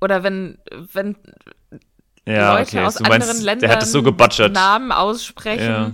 oder 0.01 0.23
wenn, 0.23 0.57
wenn 0.93 1.15
Ja, 2.25 2.53
Leute 2.57 2.77
okay. 2.77 2.85
aus 2.87 2.99
meinst, 3.01 3.29
anderen 3.29 3.45
Ländern 3.45 3.69
der 3.69 3.77
hat 3.77 3.83
es 3.83 3.91
so. 3.91 4.01
Namen 4.01 4.91
aussprechen, 4.91 5.63
Ja. 5.63 5.91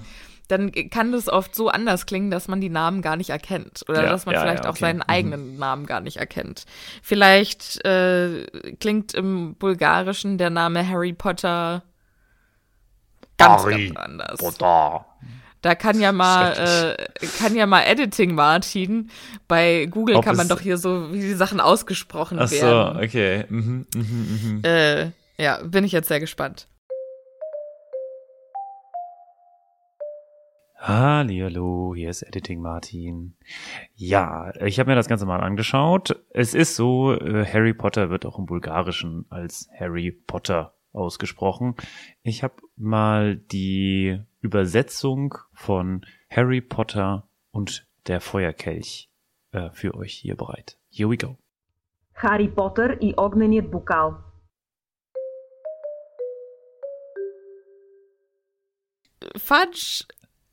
Dann 0.47 0.71
kann 0.89 1.11
das 1.11 1.27
oft 1.27 1.53
so 1.55 1.69
anders 1.69 2.05
klingen, 2.05 2.31
dass 2.31 2.47
man 2.47 2.61
die 2.61 2.69
Namen 2.69 3.01
gar 3.01 3.15
nicht 3.17 3.29
erkennt. 3.31 3.83
Oder 3.89 4.03
Ja, 4.03 4.09
dass 4.09 4.25
man 4.25 4.35
ja, 4.35 4.41
vielleicht 4.41 4.63
ja, 4.63 4.69
auch 4.69 4.75
okay. 4.75 4.79
seinen 4.85 4.97
Mhm. 4.97 5.03
eigenen 5.07 5.57
Namen 5.57 5.85
gar 5.85 5.99
nicht 6.01 6.17
erkennt. 6.17 6.65
Vielleicht 7.01 7.83
äh, 7.85 8.45
klingt 8.79 9.13
im 9.13 9.55
Bulgarischen 9.55 10.37
der 10.37 10.49
Name 10.49 10.87
Harry 10.87 11.13
Potter 11.13 11.83
ganz, 13.37 13.63
Harry 13.63 13.87
ganz 13.87 13.97
anders. 13.99 14.39
Potter. 14.39 15.05
Da 15.63 15.75
kann 15.75 15.99
ja 15.99 16.11
mal, 16.11 16.95
äh, 16.97 17.27
kann 17.39 17.55
ja 17.55 17.65
mal 17.65 17.81
Editing 17.83 18.35
Martin. 18.35 19.09
Bei 19.47 19.87
Google 19.87 20.17
Ob 20.17 20.23
kann 20.23 20.37
man 20.37 20.47
doch 20.47 20.61
hier 20.61 20.77
so, 20.77 21.11
wie 21.11 21.19
die 21.19 21.33
Sachen 21.33 21.59
ausgesprochen 21.59 22.37
Ach 22.39 22.47
so, 22.47 22.55
werden. 22.61 22.97
okay. 23.03 23.45
Mhm, 23.49 23.85
mhm, 23.93 24.39
mhm. 24.43 24.61
Äh, 24.63 25.11
ja, 25.39 25.59
bin 25.63 25.83
ich 25.83 25.91
jetzt 25.91 26.07
sehr 26.07 26.19
gespannt. 26.19 26.67
Hallihallo, 30.76 31.94
hier 31.94 32.10
ist 32.10 32.22
Editing 32.22 32.60
Martin. 32.60 33.36
Ja, 33.94 34.52
ich 34.64 34.80
habe 34.80 34.90
mir 34.90 34.96
das 34.96 35.06
Ganze 35.06 35.26
mal 35.26 35.40
angeschaut. 35.40 36.20
Es 36.30 36.54
ist 36.54 36.74
so, 36.74 37.14
äh, 37.14 37.46
Harry 37.46 37.72
Potter 37.72 38.10
wird 38.10 38.26
auch 38.26 38.38
im 38.38 38.46
Bulgarischen 38.46 39.26
als 39.30 39.68
Harry 39.78 40.10
Potter 40.10 40.74
ausgesprochen. 40.92 41.76
Ich 42.24 42.42
habe 42.42 42.54
mal 42.76 43.36
die 43.36 44.20
Übersetzung 44.40 45.36
von 45.52 46.04
Harry 46.28 46.60
Potter 46.60 47.28
und 47.52 47.86
der 48.08 48.20
Feuerkelch 48.20 49.08
äh, 49.52 49.70
für 49.70 49.94
euch 49.94 50.14
hier 50.14 50.36
bereit. 50.36 50.78
Here 50.90 51.08
we 51.08 51.16
go. 51.16 51.38
Хари 52.14 52.48
Потър 52.48 52.98
и 53.00 53.14
огненият 53.16 53.70
бокал. 53.70 54.18
Fudge 59.36 60.04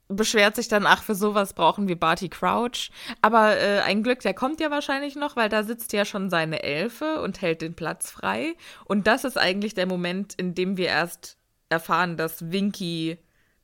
beschwert 0.09 0.55
sich 0.57 0.69
dann, 0.69 0.87
ach, 0.87 1.03
für 1.03 1.15
sowas 1.15 1.55
brauchen 1.55 1.89
wir 1.89 1.99
Barty 1.99 2.29
Crouch. 2.29 2.91
Aber 3.23 3.57
äh, 3.57 3.81
ein 3.81 4.03
Glück, 4.03 4.21
der 4.21 4.35
kommt 4.35 4.61
ja 4.61 4.71
wahrscheinlich 4.71 5.17
noch, 5.17 5.37
weil 5.37 5.49
da 5.49 5.63
sitzt 5.63 5.93
ja 5.93 6.05
schon 6.05 6.29
seine 6.31 6.63
Elfe 6.63 7.21
und 7.23 7.41
hält 7.43 7.63
den 7.63 7.75
Platz 7.75 8.11
frei. 8.11 8.55
Und 8.85 9.07
das 9.07 9.25
ist 9.25 9.39
eigentlich 9.39 9.75
der 9.75 9.87
Moment, 9.87 10.35
in 10.35 10.55
dem 10.55 10.77
wir 10.77 10.89
erst 10.89 11.39
erfahren, 11.71 12.17
dass 12.17 12.51
Winky 12.53 13.19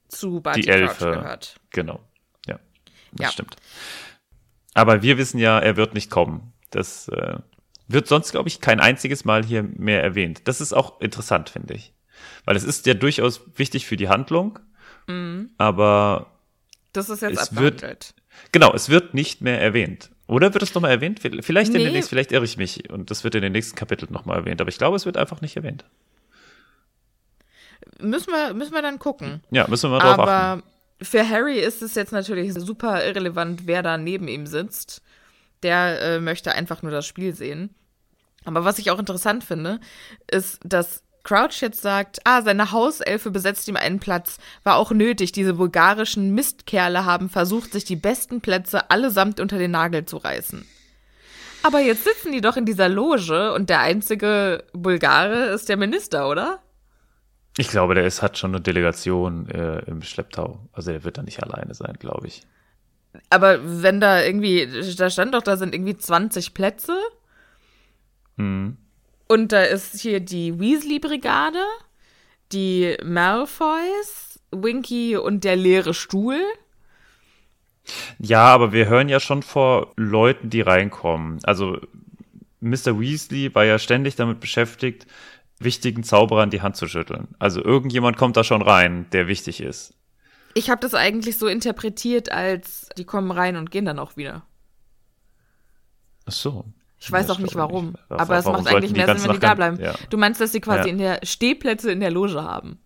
zu 0.08 0.40
Barty 0.40 0.62
Die 0.62 0.68
Crouch 0.68 0.80
Elfe. 0.80 1.10
gehört. 1.10 1.56
Genau. 1.70 2.00
Ja, 2.46 2.58
das 3.12 3.26
Ja. 3.26 3.32
stimmt. 3.32 3.56
Aber 4.74 5.02
wir 5.02 5.18
wissen 5.18 5.38
ja, 5.38 5.58
er 5.58 5.76
wird 5.76 5.94
nicht 5.94 6.10
kommen. 6.10 6.52
Das 6.70 7.08
äh, 7.08 7.36
wird 7.88 8.08
sonst, 8.08 8.30
glaube 8.30 8.48
ich, 8.48 8.60
kein 8.60 8.80
einziges 8.80 9.24
Mal 9.24 9.44
hier 9.44 9.62
mehr 9.62 10.02
erwähnt. 10.02 10.42
Das 10.48 10.60
ist 10.60 10.72
auch 10.72 11.00
interessant, 11.00 11.50
finde 11.50 11.74
ich. 11.74 11.92
Weil 12.44 12.56
es 12.56 12.64
ist 12.64 12.86
ja 12.86 12.94
durchaus 12.94 13.42
wichtig 13.58 13.86
für 13.86 13.96
die 13.96 14.08
Handlung. 14.08 14.58
Aber 15.58 16.29
Das 16.92 17.08
ist 17.08 17.22
jetzt 17.22 17.40
Es 17.40 17.56
wird- 17.56 18.14
genau, 18.52 18.72
es 18.74 18.88
wird 18.88 19.14
nicht 19.14 19.40
mehr 19.40 19.60
erwähnt. 19.60 20.10
Oder 20.26 20.52
wird 20.54 20.62
es 20.62 20.74
nochmal 20.74 20.92
erwähnt? 20.92 21.20
Vielleicht 21.20 21.72
in 21.72 21.78
Nee. 21.78 21.84
den 21.84 21.92
nächsten, 21.92 22.10
vielleicht 22.10 22.30
irre 22.32 22.44
ich 22.44 22.56
mich 22.56 22.88
und 22.90 23.10
das 23.10 23.24
wird 23.24 23.34
in 23.34 23.42
den 23.42 23.52
nächsten 23.52 23.76
Kapiteln 23.76 24.12
nochmal 24.12 24.38
erwähnt. 24.38 24.60
Aber 24.60 24.68
ich 24.68 24.78
glaube, 24.78 24.96
es 24.96 25.04
wird 25.06 25.16
einfach 25.16 25.40
nicht 25.40 25.56
erwähnt. 25.56 25.84
Müssen 28.00 28.30
wir, 28.32 28.54
müssen 28.54 28.72
wir 28.74 28.82
dann 28.82 28.98
gucken. 28.98 29.42
Ja, 29.50 29.66
müssen 29.68 29.90
wir 29.90 29.98
mal 29.98 30.00
drauf 30.00 30.18
achten. 30.20 30.30
Aber 30.30 30.62
für 31.02 31.28
Harry 31.28 31.58
ist 31.58 31.82
es 31.82 31.94
jetzt 31.94 32.12
natürlich 32.12 32.52
super 32.54 33.04
irrelevant, 33.04 33.62
wer 33.66 33.82
da 33.82 33.96
neben 33.98 34.28
ihm 34.28 34.46
sitzt. 34.46 35.02
Der 35.62 36.00
äh, 36.00 36.20
möchte 36.20 36.52
einfach 36.52 36.82
nur 36.82 36.92
das 36.92 37.06
Spiel 37.06 37.34
sehen. 37.34 37.74
Aber 38.44 38.64
was 38.64 38.78
ich 38.78 38.90
auch 38.90 38.98
interessant 38.98 39.44
finde, 39.44 39.80
ist, 40.30 40.60
dass 40.64 41.02
Crouch 41.22 41.60
jetzt 41.60 41.82
sagt, 41.82 42.20
ah, 42.24 42.42
seine 42.42 42.72
Hauselfe 42.72 43.30
besetzt 43.30 43.68
ihm 43.68 43.76
einen 43.76 44.00
Platz. 44.00 44.38
War 44.64 44.76
auch 44.76 44.90
nötig. 44.90 45.32
Diese 45.32 45.54
bulgarischen 45.54 46.34
Mistkerle 46.34 47.04
haben 47.04 47.28
versucht, 47.28 47.72
sich 47.72 47.84
die 47.84 47.96
besten 47.96 48.40
Plätze 48.40 48.90
allesamt 48.90 49.40
unter 49.40 49.58
den 49.58 49.70
Nagel 49.70 50.06
zu 50.06 50.16
reißen. 50.16 50.66
Aber 51.62 51.80
jetzt 51.80 52.04
sitzen 52.04 52.32
die 52.32 52.40
doch 52.40 52.56
in 52.56 52.64
dieser 52.64 52.88
Loge 52.88 53.52
und 53.52 53.68
der 53.68 53.80
einzige 53.80 54.64
Bulgare 54.72 55.46
ist 55.46 55.68
der 55.68 55.76
Minister, 55.76 56.28
oder? 56.28 56.60
Ich 57.58 57.68
glaube, 57.68 57.94
der 57.94 58.06
ist, 58.06 58.22
hat 58.22 58.38
schon 58.38 58.52
eine 58.52 58.62
Delegation 58.62 59.48
äh, 59.50 59.80
im 59.80 60.02
Schlepptau. 60.02 60.60
Also 60.72 60.92
der 60.92 61.04
wird 61.04 61.18
da 61.18 61.22
nicht 61.22 61.42
alleine 61.42 61.74
sein, 61.74 61.96
glaube 61.98 62.28
ich. 62.28 62.42
Aber 63.28 63.58
wenn 63.82 64.00
da 64.00 64.22
irgendwie, 64.22 64.68
da 64.96 65.10
stand 65.10 65.34
doch, 65.34 65.42
da 65.42 65.56
sind 65.56 65.74
irgendwie 65.74 65.96
20 65.96 66.54
Plätze. 66.54 66.96
Mhm. 68.36 68.78
Und 69.30 69.52
da 69.52 69.62
ist 69.62 70.00
hier 70.00 70.18
die 70.18 70.58
Weasley-Brigade, 70.58 71.62
die 72.50 72.96
Malfoys, 73.04 74.40
Winky 74.50 75.16
und 75.16 75.44
der 75.44 75.54
leere 75.54 75.94
Stuhl. 75.94 76.40
Ja, 78.18 78.46
aber 78.46 78.72
wir 78.72 78.88
hören 78.88 79.08
ja 79.08 79.20
schon 79.20 79.44
vor 79.44 79.92
Leuten, 79.94 80.50
die 80.50 80.62
reinkommen. 80.62 81.38
Also 81.44 81.78
Mr. 82.58 82.98
Weasley 82.98 83.54
war 83.54 83.64
ja 83.64 83.78
ständig 83.78 84.16
damit 84.16 84.40
beschäftigt, 84.40 85.06
wichtigen 85.60 86.02
Zauberern 86.02 86.50
die 86.50 86.62
Hand 86.62 86.74
zu 86.74 86.88
schütteln. 86.88 87.28
Also 87.38 87.62
irgendjemand 87.62 88.16
kommt 88.16 88.36
da 88.36 88.42
schon 88.42 88.62
rein, 88.62 89.06
der 89.12 89.28
wichtig 89.28 89.60
ist. 89.60 89.94
Ich 90.54 90.70
habe 90.70 90.80
das 90.80 90.94
eigentlich 90.94 91.38
so 91.38 91.46
interpretiert, 91.46 92.32
als 92.32 92.88
die 92.98 93.04
kommen 93.04 93.30
rein 93.30 93.54
und 93.54 93.70
gehen 93.70 93.84
dann 93.84 94.00
auch 94.00 94.16
wieder. 94.16 94.42
Ach 96.26 96.32
so. 96.32 96.64
Ich 97.00 97.10
weiß 97.10 97.28
Ja, 97.28 97.34
auch 97.34 97.38
nicht 97.38 97.54
warum. 97.54 97.94
Ja, 98.10 98.18
aber 98.18 98.36
es 98.38 98.44
macht 98.44 98.66
eigentlich 98.68 98.92
mehr 98.92 99.06
Sinn, 99.16 99.26
wenn 99.28 99.32
die 99.34 99.40
da 99.40 99.54
bleiben. 99.54 99.80
Ja. 99.80 99.94
Du 100.10 100.18
meinst, 100.18 100.40
dass 100.40 100.52
sie 100.52 100.60
quasi 100.60 100.80
Ja. 100.88 100.92
in 100.92 100.98
der 100.98 101.20
Stehplätze 101.22 101.90
in 101.90 102.00
der 102.00 102.10
Loge 102.10 102.42
haben. 102.42 102.78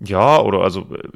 Ja, 0.00 0.40
oder 0.40 0.60
also 0.62 0.80
äh, 0.94 1.08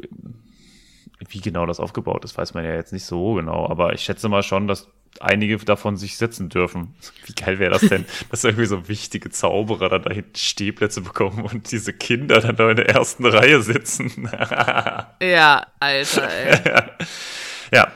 wie 1.28 1.40
genau 1.40 1.66
das 1.66 1.80
aufgebaut 1.80 2.24
ist, 2.24 2.38
weiß 2.38 2.54
man 2.54 2.64
ja 2.64 2.74
jetzt 2.74 2.92
nicht 2.92 3.04
so 3.04 3.34
genau, 3.34 3.68
aber 3.68 3.94
ich 3.94 4.02
schätze 4.02 4.28
mal 4.28 4.42
schon, 4.44 4.68
dass 4.68 4.88
einige 5.18 5.56
davon 5.56 5.96
sich 5.96 6.18
setzen 6.18 6.48
dürfen. 6.50 6.94
Wie 7.24 7.32
geil 7.32 7.58
wäre 7.58 7.72
das 7.72 7.80
denn, 7.80 8.04
dass 8.30 8.44
irgendwie 8.44 8.66
so 8.66 8.86
wichtige 8.86 9.30
Zauberer 9.30 9.88
dann 9.88 10.02
da 10.02 10.10
hinten 10.12 10.36
Stehplätze 10.36 11.00
bekommen 11.00 11.42
und 11.44 11.72
diese 11.72 11.92
Kinder 11.94 12.40
dann 12.40 12.54
da 12.56 12.70
in 12.70 12.76
der 12.76 12.90
ersten 12.90 13.24
Reihe 13.26 13.60
sitzen. 13.62 14.30
Ja, 15.22 15.66
Alter, 15.80 16.28
ey. 16.30 16.60
ja. 17.72 17.88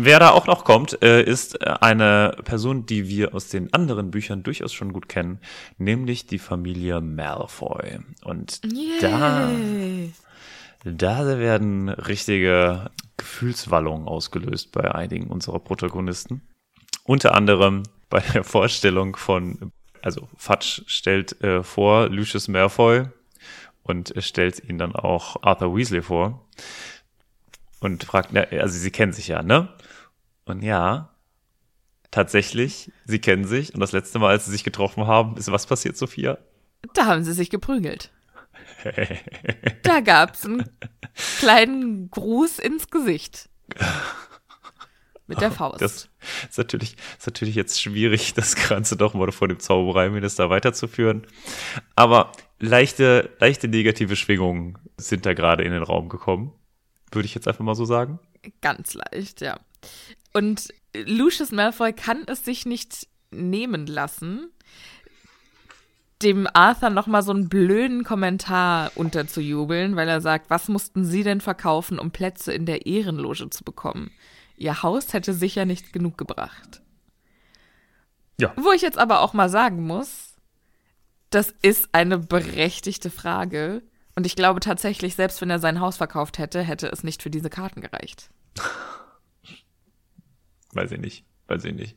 Wer 0.00 0.20
da 0.20 0.30
auch 0.30 0.46
noch 0.46 0.62
kommt, 0.62 1.02
äh, 1.02 1.24
ist 1.24 1.60
äh, 1.60 1.74
eine 1.80 2.36
Person, 2.44 2.86
die 2.86 3.08
wir 3.08 3.34
aus 3.34 3.48
den 3.48 3.74
anderen 3.74 4.12
Büchern 4.12 4.44
durchaus 4.44 4.72
schon 4.72 4.92
gut 4.92 5.08
kennen, 5.08 5.40
nämlich 5.76 6.24
die 6.26 6.38
Familie 6.38 7.00
Malfoy. 7.00 7.98
Und 8.22 8.60
da 9.02 9.50
Yay. 9.50 10.12
Da 10.84 11.38
werden 11.40 11.88
richtige 11.88 12.92
Gefühlswallungen 13.16 14.06
ausgelöst 14.06 14.70
bei 14.70 14.94
einigen 14.94 15.26
unserer 15.26 15.58
Protagonisten. 15.58 16.42
Unter 17.02 17.34
anderem 17.34 17.82
bei 18.08 18.20
der 18.20 18.44
Vorstellung 18.44 19.16
von, 19.16 19.72
also 20.00 20.28
Fudge 20.36 20.82
stellt 20.86 21.42
äh, 21.42 21.64
vor 21.64 22.08
Lucius 22.08 22.46
Malfoy 22.46 23.06
und 23.82 24.14
stellt 24.18 24.62
ihn 24.62 24.78
dann 24.78 24.94
auch 24.94 25.42
Arthur 25.42 25.76
Weasley 25.76 26.02
vor 26.02 26.46
und 27.80 28.04
fragt, 28.04 28.36
also 28.36 28.78
sie 28.78 28.90
kennen 28.92 29.12
sich 29.12 29.26
ja, 29.26 29.42
ne? 29.42 29.68
Und 30.48 30.62
ja, 30.62 31.10
tatsächlich, 32.10 32.90
sie 33.04 33.18
kennen 33.18 33.44
sich 33.44 33.74
und 33.74 33.80
das 33.80 33.92
letzte 33.92 34.18
Mal, 34.18 34.30
als 34.30 34.46
sie 34.46 34.52
sich 34.52 34.64
getroffen 34.64 35.06
haben, 35.06 35.36
ist 35.36 35.52
was 35.52 35.66
passiert, 35.66 35.96
Sophia? 35.96 36.38
Da 36.94 37.06
haben 37.06 37.22
sie 37.22 37.32
sich 37.32 37.50
geprügelt. 37.50 38.10
Da 39.82 40.00
gab's 40.00 40.44
einen 40.44 40.64
kleinen 41.38 42.10
Gruß 42.10 42.58
ins 42.58 42.88
Gesicht. 42.88 43.48
Mit 45.26 45.42
der 45.42 45.52
Faust. 45.52 45.82
Das 45.82 46.08
ist 46.48 46.56
natürlich, 46.56 46.96
ist 47.18 47.26
natürlich 47.26 47.54
jetzt 47.54 47.80
schwierig, 47.80 48.32
das 48.34 48.56
Ganze 48.56 48.96
doch 48.96 49.12
mal 49.12 49.30
vor 49.30 49.48
dem 49.48 49.60
Zaubereiminister 49.60 50.48
weiterzuführen. 50.48 51.26
Aber 51.96 52.32
leichte, 52.58 53.30
leichte 53.38 53.68
negative 53.68 54.16
Schwingungen 54.16 54.78
sind 54.96 55.26
da 55.26 55.34
gerade 55.34 55.64
in 55.64 55.72
den 55.72 55.82
Raum 55.82 56.08
gekommen. 56.08 56.52
Würde 57.12 57.26
ich 57.26 57.34
jetzt 57.34 57.46
einfach 57.46 57.64
mal 57.64 57.74
so 57.74 57.84
sagen. 57.84 58.18
Ganz 58.62 58.94
leicht, 58.94 59.42
ja. 59.42 59.58
Und 60.32 60.68
Lucius 60.94 61.52
Malfoy 61.52 61.92
kann 61.92 62.22
es 62.26 62.44
sich 62.44 62.66
nicht 62.66 63.06
nehmen 63.30 63.86
lassen, 63.86 64.50
dem 66.22 66.48
Arthur 66.52 66.90
noch 66.90 67.06
mal 67.06 67.22
so 67.22 67.32
einen 67.32 67.48
blöden 67.48 68.02
Kommentar 68.02 68.90
unterzujubeln, 68.96 69.94
weil 69.94 70.08
er 70.08 70.20
sagt, 70.20 70.50
was 70.50 70.68
mussten 70.68 71.04
Sie 71.04 71.22
denn 71.22 71.40
verkaufen, 71.40 71.98
um 71.98 72.10
Plätze 72.10 72.52
in 72.52 72.66
der 72.66 72.86
Ehrenloge 72.86 73.50
zu 73.50 73.62
bekommen? 73.62 74.10
Ihr 74.56 74.82
Haus 74.82 75.12
hätte 75.12 75.32
sicher 75.32 75.64
nicht 75.64 75.92
genug 75.92 76.18
gebracht. 76.18 76.82
Ja. 78.40 78.52
Wo 78.56 78.72
ich 78.72 78.82
jetzt 78.82 78.98
aber 78.98 79.20
auch 79.20 79.32
mal 79.32 79.48
sagen 79.48 79.86
muss, 79.86 80.34
das 81.30 81.54
ist 81.62 81.88
eine 81.92 82.18
berechtigte 82.18 83.10
Frage. 83.10 83.82
Und 84.16 84.26
ich 84.26 84.34
glaube 84.34 84.58
tatsächlich, 84.58 85.14
selbst 85.14 85.40
wenn 85.40 85.50
er 85.50 85.60
sein 85.60 85.78
Haus 85.78 85.96
verkauft 85.96 86.38
hätte, 86.38 86.62
hätte 86.62 86.88
es 86.88 87.04
nicht 87.04 87.22
für 87.22 87.30
diese 87.30 87.50
Karten 87.50 87.80
gereicht. 87.80 88.30
Weiß 90.78 90.92
ich 90.92 91.00
nicht. 91.00 91.24
Weiß 91.48 91.64
ich 91.64 91.74
nicht. 91.74 91.96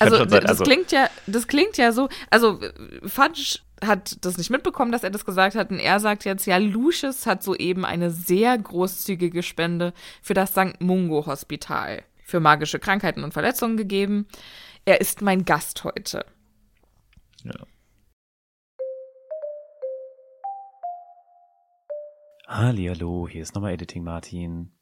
Also, 0.00 0.16
sein. 0.28 0.44
das 0.44 0.60
klingt 0.60 0.92
ja, 0.92 1.08
das 1.26 1.48
klingt 1.48 1.78
ja 1.78 1.92
so, 1.92 2.10
also 2.30 2.60
Fudge 3.04 3.60
hat 3.82 4.22
das 4.24 4.36
nicht 4.36 4.50
mitbekommen, 4.50 4.92
dass 4.92 5.02
er 5.02 5.10
das 5.10 5.24
gesagt 5.24 5.56
hat, 5.56 5.70
und 5.70 5.78
er 5.78 5.98
sagt 5.98 6.26
jetzt, 6.26 6.46
ja, 6.46 6.58
Lucius 6.58 7.26
hat 7.26 7.42
soeben 7.42 7.86
eine 7.86 8.10
sehr 8.10 8.56
großzügige 8.58 9.42
Spende 9.42 9.94
für 10.20 10.34
das 10.34 10.50
St. 10.50 10.80
Mungo 10.80 11.24
Hospital 11.24 12.02
für 12.22 12.38
magische 12.38 12.78
Krankheiten 12.78 13.24
und 13.24 13.32
Verletzungen 13.32 13.78
gegeben. 13.78 14.28
Er 14.84 15.00
ist 15.00 15.22
mein 15.22 15.46
Gast 15.46 15.84
heute. 15.84 16.26
Ja. 17.44 17.54
Hallihallo, 22.46 23.26
hier 23.26 23.42
ist 23.42 23.54
nochmal 23.54 23.72
Editing 23.72 24.04
Martin. 24.04 24.77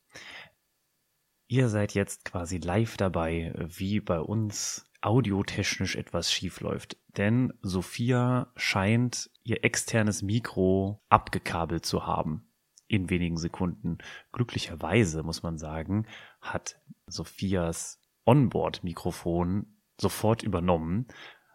Ihr 1.49 1.69
seid 1.69 1.95
jetzt 1.95 2.25
quasi 2.25 2.59
live 2.59 2.97
dabei, 2.97 3.55
wie 3.57 4.01
bei 4.01 4.21
uns 4.21 4.91
audiotechnisch 5.01 5.95
etwas 5.95 6.33
schief 6.33 6.61
läuft. 6.61 6.97
Denn 7.17 7.53
Sophia 7.63 8.53
scheint 8.57 9.31
ihr 9.45 9.65
externes 9.65 10.23
Mikro 10.23 11.03
abgekabelt 11.09 11.87
zu 11.87 12.07
haben 12.07 12.49
in 12.89 13.11
wenigen 13.11 13.37
Sekunden. 13.37 13.99
Glücklicherweise, 14.33 15.23
muss 15.23 15.43
man 15.43 15.59
sagen, 15.59 16.07
hat 16.41 16.81
Sophias 17.07 18.01
Onboard-Mikrofon 18.25 19.67
sofort 20.01 20.43
übernommen. 20.43 21.07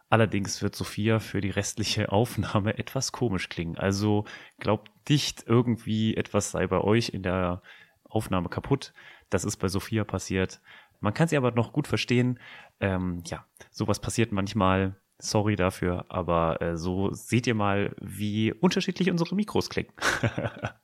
Allerdings 0.08 0.62
wird 0.62 0.74
Sophia 0.74 1.20
für 1.20 1.40
die 1.40 1.50
restliche 1.50 2.12
Aufnahme 2.12 2.78
etwas 2.78 3.12
komisch 3.12 3.48
klingen. 3.48 3.76
Also 3.76 4.24
glaubt 4.58 4.90
nicht 5.08 5.44
irgendwie 5.46 6.16
etwas 6.16 6.50
sei 6.50 6.66
bei 6.66 6.80
euch 6.80 7.10
in 7.10 7.22
der 7.22 7.62
Aufnahme 8.04 8.48
kaputt. 8.48 8.92
Das 9.32 9.44
ist 9.44 9.56
bei 9.56 9.68
Sophia 9.68 10.04
passiert. 10.04 10.60
Man 11.00 11.14
kann 11.14 11.26
sie 11.26 11.36
aber 11.36 11.52
noch 11.52 11.72
gut 11.72 11.88
verstehen. 11.88 12.38
Ähm, 12.80 13.22
ja, 13.26 13.46
sowas 13.70 13.98
passiert 13.98 14.30
manchmal. 14.30 14.96
Sorry 15.18 15.56
dafür, 15.56 16.04
aber 16.08 16.60
äh, 16.60 16.76
so 16.76 17.12
seht 17.12 17.46
ihr 17.46 17.54
mal, 17.54 17.94
wie 18.00 18.52
unterschiedlich 18.52 19.10
unsere 19.10 19.34
Mikros 19.34 19.70
klingen. 19.70 19.92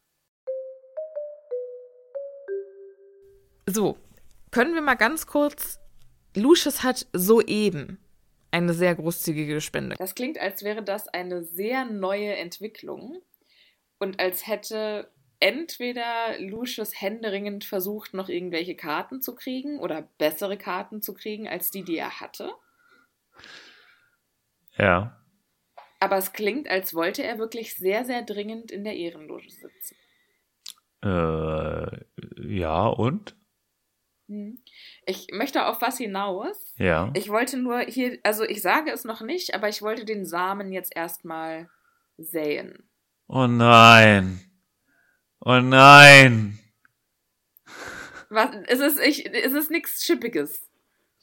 So, 3.71 3.99
können 4.51 4.73
wir 4.73 4.81
mal 4.81 4.95
ganz 4.95 5.27
kurz. 5.27 5.79
Lucius 6.35 6.83
hat 6.83 7.07
soeben 7.13 7.99
eine 8.51 8.73
sehr 8.73 8.95
großzügige 8.95 9.61
Spende. 9.61 9.95
Das 9.99 10.15
klingt, 10.15 10.39
als 10.39 10.63
wäre 10.63 10.83
das 10.83 11.07
eine 11.09 11.45
sehr 11.45 11.85
neue 11.85 12.35
Entwicklung 12.37 13.21
und 13.99 14.21
als 14.21 14.47
hätte 14.47 15.11
entweder 15.41 16.39
Lucius 16.39 17.01
händeringend 17.01 17.65
versucht, 17.65 18.15
noch 18.15 18.29
irgendwelche 18.29 18.75
Karten 18.75 19.21
zu 19.23 19.35
kriegen 19.35 19.79
oder 19.79 20.09
bessere 20.19 20.57
Karten 20.57 21.03
zu 21.03 21.15
kriegen 21.15 21.49
als 21.49 21.71
die, 21.71 21.85
die 21.85 21.97
er 21.97 22.21
hatte. 22.21 22.53
ja. 24.77 25.15
Aber 26.01 26.17
es 26.17 26.33
klingt, 26.33 26.71
als 26.71 26.95
wollte 26.95 27.25
er 27.25 27.39
wirklich 27.39 27.75
sehr, 27.75 28.05
sehr 28.05 28.23
dringend 28.23 28.71
in 28.71 28.85
der 28.85 28.95
Ehrenloge 28.95 29.51
sitzen. 29.51 29.97
Äh, 31.03 32.57
ja, 32.57 32.87
und? 32.87 33.35
Hm. 34.29 34.63
Ich 35.07 35.29
möchte 35.33 35.67
auf 35.67 35.81
was 35.81 35.99
hinaus. 35.99 36.75
Ja. 36.77 37.11
Ich 37.15 37.31
wollte 37.31 37.57
nur 37.57 37.81
hier, 37.81 38.19
also 38.23 38.45
ich 38.45 38.63
sage 38.63 38.93
es 38.93 39.05
noch 39.05 39.23
nicht, 39.23 39.55
aber 39.55 39.69
ich 39.69 39.83
wollte 39.83 40.05
den 40.05 40.25
Samen 40.25 40.71
jetzt 40.71 40.95
erstmal 40.95 41.69
säen. 42.17 42.89
Oh 43.27 43.47
nein. 43.47 44.48
Oh 45.41 45.61
nein. 45.61 46.59
Was, 48.31 48.51
es 48.67 48.81
ist, 48.81 49.01
ich, 49.01 49.27
es 49.35 49.53
ist 49.53 49.71
nichts 49.71 50.05
Schippiges. 50.05 50.63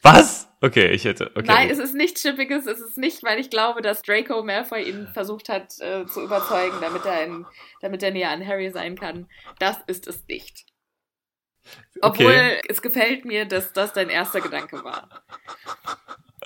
Was? 0.02 0.48
Okay, 0.62 0.92
ich 0.92 1.04
hätte. 1.06 1.32
Okay. 1.36 1.46
Nein, 1.48 1.70
es 1.70 1.78
ist 1.80 1.94
nichts 1.94 2.22
Schippiges. 2.22 2.66
Es 2.66 2.80
ist 2.80 2.98
nicht, 2.98 3.24
weil 3.24 3.40
ich 3.40 3.50
glaube, 3.50 3.82
dass 3.82 4.02
Draco 4.02 4.44
Malfoy 4.44 4.84
ihn 4.90 5.08
versucht 5.14 5.50
hat 5.50 5.80
äh, 5.80 6.06
zu 6.06 6.24
überzeugen, 6.24 6.78
damit 6.82 7.06
er, 7.06 7.24
in, 7.26 7.46
damit 7.82 8.02
er 8.04 8.12
näher 8.12 8.30
an 8.32 8.46
Harry 8.46 8.70
sein 8.72 8.96
kann. 8.98 9.28
Das 9.60 9.78
ist 9.88 10.08
es 10.08 10.26
nicht. 10.28 10.66
Obwohl 12.02 12.28
Okay. 12.28 12.62
es 12.68 12.82
gefällt 12.82 13.26
mir, 13.26 13.46
dass 13.46 13.74
das 13.74 13.94
dein 13.94 14.10
erster 14.10 14.42
Gedanke 14.42 14.84
war. 14.84 15.24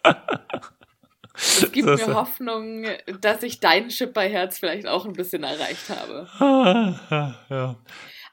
Es 1.41 1.71
gibt 1.71 1.87
Das- 1.87 2.05
mir 2.05 2.15
Hoffnung, 2.15 2.85
dass 3.21 3.43
ich 3.43 3.59
dein 3.59 3.89
Schipperherz 3.91 4.59
vielleicht 4.59 4.87
auch 4.87 5.05
ein 5.05 5.13
bisschen 5.13 5.43
erreicht 5.43 5.89
habe. 5.89 6.27
ja. 7.49 7.75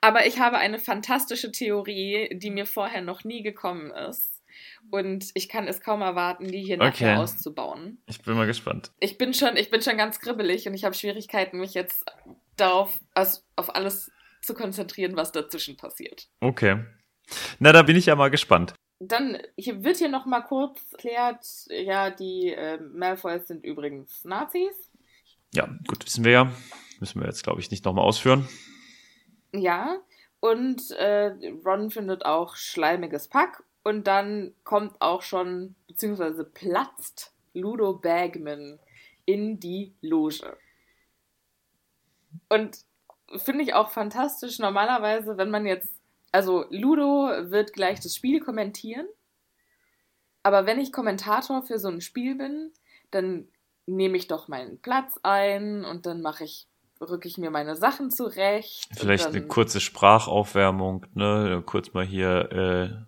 Aber 0.01 0.27
ich 0.27 0.38
habe 0.38 0.59
eine 0.59 0.79
fantastische 0.79 1.51
Theorie, 1.53 2.29
die 2.33 2.51
mir 2.51 2.66
vorher 2.66 3.01
noch 3.03 3.25
nie 3.25 3.42
gekommen 3.42 3.90
ist. 3.90 4.42
Und 4.90 5.31
ich 5.35 5.49
kann 5.49 5.66
es 5.66 5.81
kaum 5.81 6.01
erwarten, 6.01 6.47
die 6.51 6.62
hier 6.62 6.77
nachher 6.77 7.12
Okay. 7.14 7.16
auszubauen. 7.23 7.99
Ich 8.07 8.23
bin 8.23 8.35
mal 8.37 8.47
gespannt. 8.47 8.92
Ich 9.01 9.19
bin 9.19 9.35
schon, 9.35 9.57
ich 9.57 9.71
bin 9.71 9.83
schon 9.83 9.97
ganz 9.97 10.21
kribbelig 10.21 10.66
und 10.69 10.75
ich 10.75 10.85
habe 10.85 10.95
Schwierigkeiten, 10.95 11.59
mich 11.59 11.75
jetzt 11.75 12.05
darauf, 12.57 12.97
also 13.14 13.40
auf 13.57 13.75
alles 13.75 14.11
zu 14.42 14.55
konzentrieren, 14.55 15.16
was 15.16 15.33
dazwischen 15.33 15.77
passiert. 15.77 16.29
Okay. 16.40 16.85
Na, 17.59 17.73
da 17.73 17.83
bin 17.83 17.97
ich 17.97 18.07
ja 18.07 18.14
mal 18.14 18.31
gespannt. 18.31 18.75
Dann 18.99 19.39
hier 19.57 19.85
wird 19.85 19.99
hier 19.99 20.09
noch 20.09 20.25
mal 20.25 20.41
kurz 20.41 20.93
erklärt, 20.93 21.45
ja, 21.69 22.11
die 22.11 22.53
äh, 22.53 22.79
Malfoys 22.81 23.47
sind 23.47 23.65
übrigens 23.65 24.25
Nazis. 24.25 24.91
Ja, 25.55 25.67
gut, 25.87 26.05
wissen 26.05 26.25
wir 26.25 26.33
ja. 26.33 26.53
Müssen 27.01 27.21
wir 27.21 27.27
jetzt, 27.27 27.45
glaube 27.45 27.61
ich, 27.61 27.71
nicht 27.71 27.85
nochmal 27.85 28.05
ausführen. 28.05 28.49
Ja, 29.53 29.99
und 30.41 30.91
äh, 30.93 31.33
Ron 31.65 31.91
findet 31.91 32.25
auch 32.25 32.57
schleimiges 32.57 33.29
Pack 33.29 33.65
und 33.83 34.07
dann 34.07 34.55
kommt 34.65 35.01
auch 35.01 35.23
schon, 35.23 35.75
beziehungsweise 35.87 36.45
platzt 36.45 37.33
Ludo 37.53 37.95
Bagman 37.95 38.79
in 39.25 39.61
die 39.61 39.95
Loge. 40.01 40.57
Und 42.49 42.79
finde 43.37 43.65
ich 43.65 43.75
auch 43.75 43.91
fantastisch, 43.91 44.59
normalerweise, 44.59 45.37
wenn 45.37 45.51
man 45.51 45.67
jetzt, 45.67 45.96
also 46.37 46.66
Ludo 46.68 47.51
wird 47.51 47.72
gleich 47.72 47.99
das 48.01 48.14
Spiel 48.14 48.40
kommentieren, 48.40 49.07
aber 50.42 50.66
wenn 50.66 50.79
ich 50.79 50.92
Kommentator 50.92 51.62
für 51.62 51.79
so 51.79 51.88
ein 51.88 52.03
Spiel 52.03 52.35
bin, 52.35 52.75
dann 53.11 53.49
nehme 53.87 54.18
ich 54.18 54.29
doch 54.29 54.46
meinen 54.46 54.79
Platz 54.83 55.18
ein 55.22 55.87
und 55.87 56.05
dann 56.05 56.20
mache 56.20 56.44
ich, 56.44 56.68
rücke 57.01 57.27
ich 57.27 57.38
mir 57.38 57.51
meine 57.51 57.75
Sachen 57.75 58.11
zurecht. 58.11 58.87
Vielleicht 58.94 59.29
eine 59.29 59.46
kurze 59.46 59.81
Sprachaufwärmung, 59.81 61.07
ne? 61.14 61.62
Kurz 61.64 61.94
mal 61.94 62.05
hier 62.05 63.07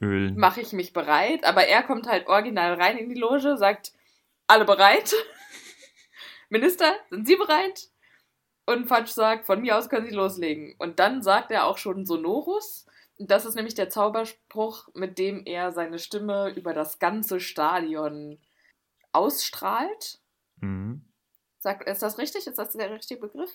äh, 0.00 0.04
ölen. 0.04 0.36
mache 0.36 0.60
ich 0.60 0.72
mich 0.72 0.92
bereit, 0.92 1.44
aber 1.44 1.68
er 1.68 1.84
kommt 1.84 2.08
halt 2.08 2.26
original 2.26 2.74
rein 2.74 2.98
in 2.98 3.08
die 3.08 3.20
Loge, 3.20 3.58
sagt, 3.58 3.92
alle 4.48 4.64
bereit? 4.64 5.14
Minister, 6.48 6.94
sind 7.10 7.28
Sie 7.28 7.36
bereit? 7.36 7.90
Und 8.70 8.86
Fatsch 8.86 9.08
sagt, 9.08 9.46
von 9.46 9.62
mir 9.62 9.76
aus 9.76 9.88
können 9.88 10.06
Sie 10.06 10.14
loslegen. 10.14 10.76
Und 10.78 11.00
dann 11.00 11.22
sagt 11.22 11.50
er 11.50 11.66
auch 11.66 11.76
schon 11.76 12.06
Sonorus. 12.06 12.86
Das 13.18 13.44
ist 13.44 13.56
nämlich 13.56 13.74
der 13.74 13.88
Zauberspruch, 13.88 14.86
mit 14.94 15.18
dem 15.18 15.42
er 15.44 15.72
seine 15.72 15.98
Stimme 15.98 16.54
über 16.54 16.72
das 16.72 17.00
ganze 17.00 17.40
Stadion 17.40 18.38
ausstrahlt. 19.10 20.20
Mhm. 20.60 21.04
Sagt, 21.58 21.88
ist 21.88 22.00
das 22.00 22.18
richtig? 22.18 22.46
Ist 22.46 22.58
das 22.58 22.72
der 22.72 22.92
richtige 22.92 23.20
Begriff? 23.20 23.50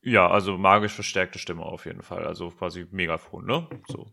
Ja, 0.00 0.30
also 0.30 0.56
magisch 0.56 0.94
verstärkte 0.94 1.40
Stimme 1.40 1.64
auf 1.64 1.84
jeden 1.84 2.02
Fall. 2.02 2.24
Also 2.24 2.50
quasi 2.50 2.86
Megafon, 2.92 3.44
ne? 3.44 3.68
So. 3.88 4.12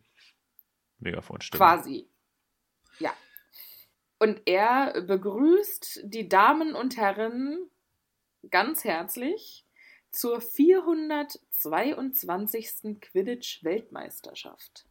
Megafonstimme. 0.97 1.59
Quasi. 1.59 2.09
Ja. 2.97 3.13
Und 4.17 4.41
er 4.47 4.99
begrüßt 4.99 6.01
die 6.05 6.27
Damen 6.27 6.73
und 6.73 6.97
Herren 6.97 7.69
ganz 8.49 8.83
herzlich 8.83 9.66
zur 10.11 10.41
422. 10.41 12.99
Quidditch-Weltmeisterschaft. 13.01 14.85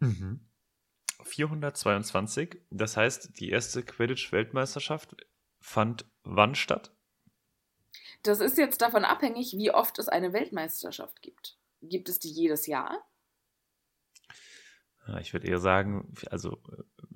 Mhm. 0.00 0.40
422. 1.22 2.58
Das 2.70 2.96
heißt, 2.96 3.38
die 3.38 3.50
erste 3.50 3.82
Quidditch-Weltmeisterschaft 3.82 5.16
fand 5.60 6.06
wann 6.22 6.54
statt? 6.54 6.92
Das 8.22 8.40
ist 8.40 8.58
jetzt 8.58 8.80
davon 8.80 9.04
abhängig, 9.04 9.54
wie 9.56 9.70
oft 9.70 9.98
es 9.98 10.08
eine 10.08 10.32
Weltmeisterschaft 10.32 11.22
gibt. 11.22 11.58
Gibt 11.82 12.08
es 12.08 12.18
die 12.18 12.30
jedes 12.30 12.66
Jahr? 12.66 13.04
Ja, 15.06 15.18
Ich 15.18 15.32
würde 15.32 15.46
eher 15.46 15.58
sagen, 15.58 16.14
also 16.30 16.62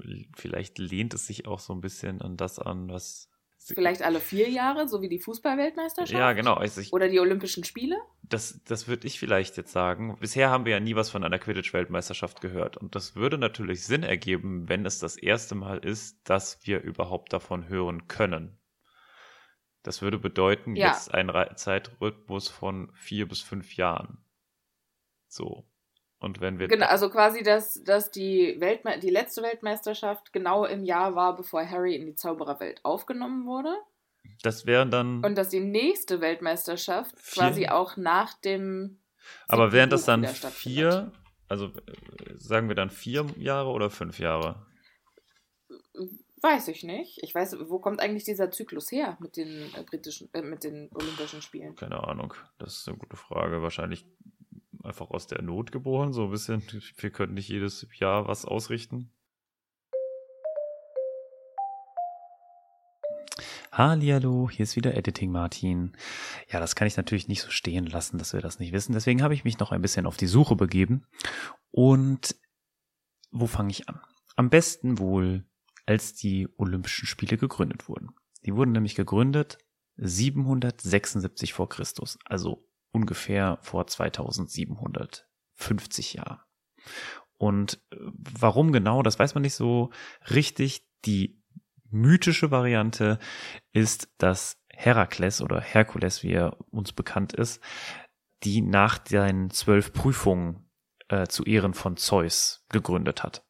äh, 0.02 0.24
vielleicht 0.36 0.78
lehnt 0.78 1.14
es 1.14 1.26
sich 1.26 1.46
auch 1.46 1.60
so 1.60 1.72
ein 1.72 1.80
bisschen 1.80 2.20
an 2.20 2.36
das 2.36 2.58
an, 2.58 2.90
was. 2.90 3.30
Vielleicht 3.74 4.02
alle 4.02 4.20
vier 4.20 4.48
Jahre, 4.48 4.88
so 4.88 5.02
wie 5.02 5.08
die 5.08 5.18
Fußball-Weltmeisterschaft? 5.18 6.12
Ja, 6.18 6.32
genau. 6.32 6.54
Also 6.54 6.80
ich, 6.80 6.92
Oder 6.92 7.08
die 7.08 7.20
Olympischen 7.20 7.64
Spiele? 7.64 7.96
das 8.22 8.62
das 8.64 8.88
würde 8.88 9.06
ich 9.06 9.18
vielleicht 9.18 9.56
jetzt 9.56 9.72
sagen. 9.72 10.16
Bisher 10.20 10.50
haben 10.50 10.64
wir 10.64 10.72
ja 10.72 10.80
nie 10.80 10.94
was 10.94 11.10
von 11.10 11.24
einer 11.24 11.38
Quidditch-Weltmeisterschaft 11.38 12.40
gehört. 12.40 12.76
Und 12.76 12.94
das 12.94 13.14
würde 13.16 13.38
natürlich 13.38 13.84
Sinn 13.84 14.02
ergeben, 14.02 14.68
wenn 14.68 14.86
es 14.86 14.98
das 14.98 15.16
erste 15.16 15.54
Mal 15.54 15.78
ist, 15.78 16.18
dass 16.28 16.66
wir 16.66 16.80
überhaupt 16.82 17.32
davon 17.32 17.68
hören 17.68 18.06
können. 18.08 18.58
Das 19.82 20.02
würde 20.02 20.18
bedeuten, 20.18 20.76
Ja. 20.76 20.88
jetzt 20.88 21.14
ein 21.14 21.30
Zeitrhythmus 21.56 22.48
von 22.48 22.90
vier 22.94 23.28
bis 23.28 23.40
fünf 23.40 23.76
Jahren. 23.76 24.18
So. 25.28 25.66
Und 26.20 26.40
wenn 26.40 26.58
wir. 26.58 26.66
Genau, 26.68 26.86
also 26.86 27.10
quasi, 27.10 27.42
dass, 27.42 27.82
dass 27.84 28.10
die, 28.10 28.56
Weltme 28.58 28.98
die 28.98 29.10
letzte 29.10 29.42
Weltmeisterschaft 29.42 30.32
genau 30.32 30.64
im 30.64 30.84
Jahr 30.84 31.14
war, 31.14 31.36
bevor 31.36 31.64
Harry 31.64 31.94
in 31.94 32.06
die 32.06 32.14
Zaubererwelt 32.14 32.84
aufgenommen 32.84 33.46
wurde. 33.46 33.74
Das 34.42 34.66
wären 34.66 34.90
dann. 34.90 35.24
Und 35.24 35.36
dass 35.36 35.48
die 35.48 35.60
nächste 35.60 36.20
Weltmeisterschaft 36.20 37.18
Vier- 37.18 37.42
quasi 37.42 37.68
auch 37.68 37.96
nach 37.96 38.34
dem. 38.34 38.98
Aber 39.46 39.72
wären 39.72 39.90
das 39.90 40.04
dann 40.04 40.24
vier, 40.24 41.12
also 41.48 41.66
äh, 41.66 42.34
sagen 42.38 42.68
wir 42.68 42.74
dann 42.74 42.90
vier 42.90 43.26
Jahre 43.36 43.70
oder 43.70 43.90
fünf 43.90 44.18
Jahre? 44.18 44.66
Weiß 46.40 46.68
ich 46.68 46.82
nicht. 46.84 47.18
Ich 47.22 47.34
weiß, 47.34 47.56
wo 47.68 47.78
kommt 47.78 48.00
eigentlich 48.00 48.24
dieser 48.24 48.50
Zyklus 48.50 48.90
her 48.90 49.18
mit 49.20 49.36
den 49.36 49.74
äh, 49.74 49.82
britischen, 49.82 50.32
äh, 50.32 50.42
mit 50.42 50.64
den 50.64 50.88
Olympischen 50.94 51.42
Spielen? 51.42 51.74
Keine 51.74 52.02
Ahnung. 52.04 52.32
Das 52.58 52.76
ist 52.76 52.88
eine 52.88 52.96
gute 52.96 53.16
Frage. 53.16 53.60
Wahrscheinlich 53.60 54.06
einfach 54.82 55.10
aus 55.10 55.26
der 55.26 55.42
Not 55.42 55.72
geboren, 55.72 56.12
so 56.12 56.24
ein 56.24 56.30
bisschen. 56.30 56.62
Wir 56.96 57.10
können 57.10 57.34
nicht 57.34 57.48
jedes 57.48 57.86
Jahr 57.98 58.28
was 58.28 58.44
ausrichten. 58.44 59.10
Hallihallo, 63.70 64.50
hier 64.50 64.64
ist 64.64 64.74
wieder 64.74 64.96
Editing 64.96 65.30
Martin. 65.30 65.96
Ja, 66.50 66.58
das 66.58 66.74
kann 66.74 66.88
ich 66.88 66.96
natürlich 66.96 67.28
nicht 67.28 67.42
so 67.42 67.50
stehen 67.50 67.86
lassen, 67.86 68.18
dass 68.18 68.32
wir 68.32 68.40
das 68.40 68.58
nicht 68.58 68.72
wissen. 68.72 68.92
Deswegen 68.92 69.22
habe 69.22 69.34
ich 69.34 69.44
mich 69.44 69.58
noch 69.60 69.70
ein 69.70 69.82
bisschen 69.82 70.06
auf 70.06 70.16
die 70.16 70.26
Suche 70.26 70.56
begeben. 70.56 71.06
Und 71.70 72.34
wo 73.30 73.46
fange 73.46 73.70
ich 73.70 73.88
an? 73.88 74.00
Am 74.34 74.50
besten 74.50 74.98
wohl, 74.98 75.44
als 75.86 76.14
die 76.14 76.48
Olympischen 76.56 77.06
Spiele 77.06 77.36
gegründet 77.36 77.88
wurden. 77.88 78.10
Die 78.44 78.54
wurden 78.54 78.72
nämlich 78.72 78.94
gegründet 78.94 79.58
776 79.96 81.52
vor 81.52 81.68
Christus, 81.68 82.18
also 82.24 82.64
ungefähr 82.92 83.58
vor 83.62 83.86
2750 83.86 86.14
Jahren. 86.14 86.40
Und 87.36 87.80
äh, 87.92 87.96
warum 88.38 88.72
genau, 88.72 89.02
das 89.02 89.18
weiß 89.18 89.34
man 89.34 89.42
nicht 89.42 89.54
so 89.54 89.90
richtig. 90.30 90.86
Die 91.04 91.38
mythische 91.90 92.50
Variante 92.50 93.18
ist, 93.72 94.08
dass 94.18 94.60
Herakles 94.72 95.40
oder 95.40 95.60
Herkules, 95.60 96.22
wie 96.22 96.32
er 96.32 96.56
uns 96.70 96.92
bekannt 96.92 97.32
ist, 97.32 97.62
die 98.44 98.62
nach 98.62 99.00
seinen 99.08 99.50
zwölf 99.50 99.92
Prüfungen 99.92 100.70
äh, 101.08 101.26
zu 101.26 101.44
Ehren 101.44 101.74
von 101.74 101.96
Zeus 101.96 102.64
gegründet 102.68 103.22
hat. 103.22 103.44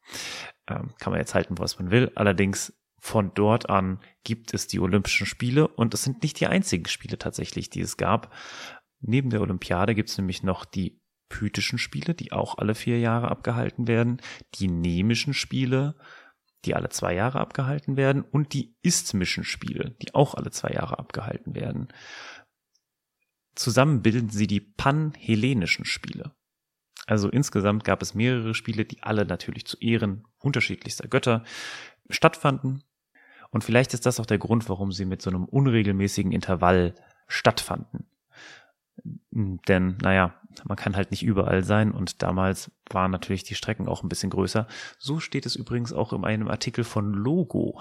Ähm, 0.67 0.93
kann 0.99 1.11
man 1.11 1.19
jetzt 1.19 1.35
halten, 1.35 1.57
was 1.57 1.79
man 1.79 1.91
will. 1.91 2.11
Allerdings 2.15 2.73
von 2.99 3.33
dort 3.33 3.69
an 3.69 3.99
gibt 4.23 4.53
es 4.53 4.67
die 4.67 4.79
Olympischen 4.79 5.25
Spiele 5.25 5.67
und 5.67 5.93
es 5.93 6.03
sind 6.03 6.21
nicht 6.21 6.39
die 6.39 6.47
einzigen 6.47 6.87
Spiele 6.87 7.17
tatsächlich, 7.17 7.69
die 7.69 7.81
es 7.81 7.97
gab. 7.97 8.33
Neben 9.01 9.29
der 9.29 9.41
Olympiade 9.41 9.95
gibt 9.95 10.09
es 10.09 10.17
nämlich 10.17 10.43
noch 10.43 10.65
die 10.65 11.01
Pythischen 11.29 11.77
Spiele, 11.77 12.13
die 12.15 12.31
auch 12.31 12.57
alle 12.57 12.75
vier 12.75 12.99
Jahre 12.99 13.29
abgehalten 13.29 13.87
werden, 13.87 14.21
die 14.55 14.67
Nemischen 14.67 15.33
Spiele, 15.33 15.95
die 16.65 16.75
alle 16.75 16.89
zwei 16.89 17.13
Jahre 17.13 17.39
abgehalten 17.39 17.95
werden, 17.95 18.23
und 18.23 18.53
die 18.53 18.75
Isthmischen 18.81 19.43
Spiele, 19.43 19.95
die 20.01 20.13
auch 20.15 20.33
alle 20.35 20.51
zwei 20.51 20.71
Jahre 20.71 20.99
abgehalten 20.99 21.55
werden. 21.55 21.87
Zusammen 23.55 24.01
bilden 24.01 24.29
sie 24.29 24.47
die 24.47 24.59
Panhellenischen 24.59 25.85
Spiele. 25.85 26.35
Also 27.05 27.29
insgesamt 27.29 27.83
gab 27.83 28.01
es 28.01 28.13
mehrere 28.13 28.53
Spiele, 28.53 28.85
die 28.85 29.01
alle 29.03 29.25
natürlich 29.25 29.65
zu 29.65 29.77
Ehren 29.79 30.27
unterschiedlichster 30.39 31.07
Götter 31.07 31.43
stattfanden. 32.09 32.83
Und 33.49 33.63
vielleicht 33.63 33.93
ist 33.93 34.05
das 34.05 34.19
auch 34.19 34.25
der 34.25 34.37
Grund, 34.37 34.69
warum 34.69 34.91
sie 34.91 35.05
mit 35.05 35.21
so 35.21 35.29
einem 35.29 35.45
unregelmäßigen 35.45 36.31
Intervall 36.31 36.93
stattfanden. 37.27 38.07
Denn, 39.31 39.97
naja, 40.01 40.33
man 40.63 40.77
kann 40.77 40.95
halt 40.95 41.11
nicht 41.11 41.23
überall 41.23 41.63
sein 41.63 41.91
und 41.91 42.23
damals 42.23 42.71
waren 42.89 43.11
natürlich 43.11 43.43
die 43.43 43.55
Strecken 43.55 43.87
auch 43.87 44.01
ein 44.03 44.09
bisschen 44.09 44.31
größer. 44.31 44.67
So 44.97 45.19
steht 45.19 45.45
es 45.45 45.55
übrigens 45.55 45.93
auch 45.93 46.13
in 46.13 46.25
einem 46.25 46.47
Artikel 46.47 46.83
von 46.83 47.13
Logo. 47.13 47.79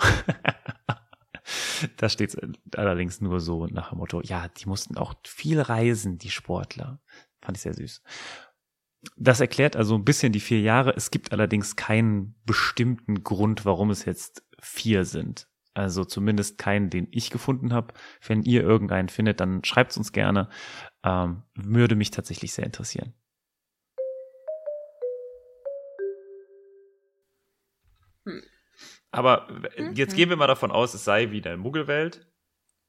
da 1.96 2.08
steht 2.08 2.34
es 2.34 2.76
allerdings 2.76 3.20
nur 3.20 3.40
so 3.40 3.66
nach 3.66 3.90
dem 3.90 3.98
Motto, 3.98 4.20
ja, 4.22 4.48
die 4.48 4.66
mussten 4.66 4.98
auch 4.98 5.14
viel 5.26 5.61
reisen, 5.61 6.18
die 6.18 6.30
Sportler. 6.30 7.00
Fand 7.40 7.56
ich 7.56 7.62
sehr 7.62 7.74
süß. 7.74 8.02
Das 9.16 9.40
erklärt 9.40 9.76
also 9.76 9.94
ein 9.94 10.04
bisschen 10.04 10.32
die 10.32 10.40
vier 10.40 10.61
Jahre. 10.61 10.94
Es 10.94 11.11
gibt 11.11 11.32
allerdings 11.32 11.76
keinen 11.76 12.34
bestimmten 12.44 13.22
Grund, 13.22 13.64
warum 13.64 13.90
es 13.90 14.04
jetzt 14.04 14.44
vier 14.61 15.04
sind. 15.04 15.47
Also 15.78 16.04
zumindest 16.04 16.58
keinen, 16.58 16.90
den 16.90 17.06
ich 17.12 17.30
gefunden 17.30 17.72
habe. 17.72 17.94
Wenn 18.26 18.42
ihr 18.42 18.62
irgendeinen 18.62 19.08
findet, 19.08 19.38
dann 19.38 19.62
schreibt 19.62 19.92
es 19.92 19.96
uns 19.96 20.10
gerne. 20.10 20.48
Ähm, 21.04 21.44
würde 21.54 21.94
mich 21.94 22.10
tatsächlich 22.10 22.52
sehr 22.52 22.66
interessieren. 22.66 23.14
Hm. 28.26 28.42
Aber 29.12 29.46
jetzt 29.94 30.14
mhm. 30.14 30.16
gehen 30.16 30.30
wir 30.30 30.36
mal 30.36 30.48
davon 30.48 30.72
aus, 30.72 30.94
es 30.94 31.04
sei 31.04 31.30
wieder 31.30 31.56
Muggelwelt 31.56 32.26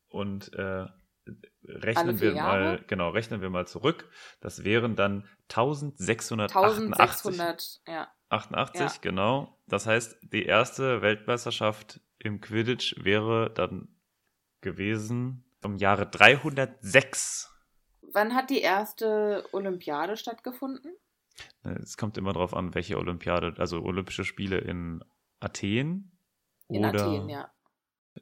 und 0.07 0.51
äh, 0.55 0.87
rechnen 1.63 2.19
wir 2.19 2.33
mal, 2.33 2.83
genau, 2.87 3.09
rechnen 3.09 3.41
wir 3.41 3.51
mal 3.51 3.67
zurück. 3.67 4.09
Das 4.41 4.63
wären 4.63 4.95
dann 4.95 5.27
1688. 5.49 6.97
1600, 6.99 7.81
ja. 7.87 8.07
88, 8.29 8.81
ja. 8.81 8.89
genau. 8.99 9.61
Das 9.67 9.85
heißt, 9.85 10.17
die 10.23 10.45
erste 10.45 11.03
Weltmeisterschaft 11.03 12.01
im 12.19 12.41
Quidditch 12.41 12.95
wäre 13.03 13.49
dann 13.53 13.87
gewesen 14.61 15.43
im 15.63 15.77
Jahre 15.77 16.07
306. 16.09 17.49
Wann 18.13 18.33
hat 18.33 18.49
die 18.49 18.61
erste 18.61 19.45
Olympiade 19.51 20.17
stattgefunden? 20.17 20.95
Es 21.63 21.97
kommt 21.97 22.17
immer 22.17 22.33
darauf 22.33 22.53
an, 22.53 22.73
welche 22.75 22.97
Olympiade, 22.97 23.53
also 23.57 23.81
Olympische 23.81 24.25
Spiele 24.25 24.57
in 24.57 25.03
Athen. 25.39 26.11
In 26.67 26.85
oder 26.85 27.05
Athen, 27.05 27.29
ja. 27.29 27.51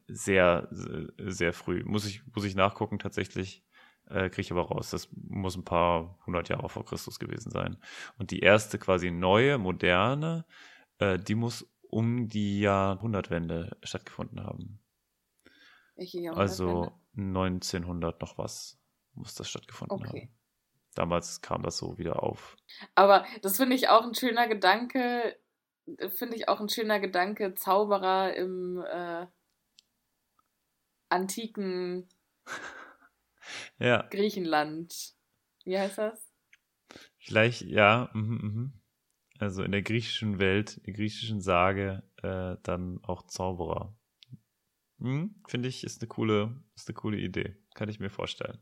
Sehr, 0.08 0.68
sehr 0.72 1.54
früh. 1.54 1.84
Muss 1.84 2.06
ich, 2.06 2.22
muss 2.36 2.44
ich 2.44 2.56
nachgucken 2.56 3.00
tatsächlich. 3.00 3.64
Äh, 4.10 4.30
Kriege 4.30 4.42
ich 4.42 4.52
aber 4.52 4.68
raus. 4.68 4.92
Das 4.92 5.10
muss 5.12 5.56
ein 5.56 5.66
paar 5.66 6.18
hundert 6.26 6.50
Jahre 6.50 6.70
vor 6.70 6.86
Christus 6.86 7.20
gewesen 7.20 7.50
sein. 7.50 7.78
Und 8.18 8.32
die 8.32 8.40
erste 8.40 8.78
quasi 8.78 9.12
neue, 9.12 9.58
moderne, 9.58 10.46
äh, 11.00 11.18
die 11.18 11.36
muss 11.36 11.68
um 11.90 12.28
die 12.28 12.60
Jahrhundertwende 12.60 13.78
stattgefunden 13.84 14.44
haben. 14.44 14.80
Welche 15.96 16.20
Jahrhundertwende? 16.20 16.74
Also 16.74 16.92
1900 17.16 18.22
noch 18.22 18.38
was 18.38 18.80
muss 19.14 19.36
das 19.36 19.50
stattgefunden 19.50 19.98
okay. 19.98 20.08
haben. 20.08 20.38
Damals 20.96 21.42
kam 21.42 21.64
das 21.64 21.78
so 21.78 21.98
wieder 21.98 22.24
auf. 22.24 22.56
Aber 22.96 23.26
das 23.42 23.58
finde 23.58 23.76
ich 23.76 23.90
auch 23.90 24.04
ein 24.04 24.16
schöner 24.16 24.48
Gedanke, 24.48 25.38
finde 26.10 26.36
ich 26.36 26.50
auch 26.50 26.60
ein 26.60 26.70
schöner 26.70 27.00
Gedanke, 27.00 27.54
Zauberer 27.54 28.34
im 28.36 28.84
äh, 28.84 29.28
antiken 31.10 32.10
ja. 33.80 34.08
Griechenland. 34.10 35.16
Wie 35.64 35.78
heißt 35.78 35.98
das? 35.98 36.32
Vielleicht, 37.18 37.62
ja. 37.62 38.10
Mhm, 38.14 38.38
mhm. 38.42 38.82
Also 39.40 39.64
in 39.64 39.72
der 39.72 39.84
griechischen 39.84 40.40
Welt, 40.40 40.78
in 40.78 40.84
der 40.84 40.94
griechischen 40.94 41.42
Sage, 41.42 42.04
äh, 42.24 42.56
dann 42.64 43.00
auch 43.04 43.28
Zauberer. 43.28 43.96
Hm, 45.00 45.36
Finde 45.48 45.70
ich, 45.70 45.84
ist 45.84 46.02
eine 46.02 46.08
coole, 46.08 46.64
ist 46.76 46.88
eine 46.88 46.96
coole 46.96 47.18
Idee. 47.18 47.56
Kann 47.76 47.90
ich 47.90 48.00
mir 48.00 48.10
vorstellen. 48.10 48.60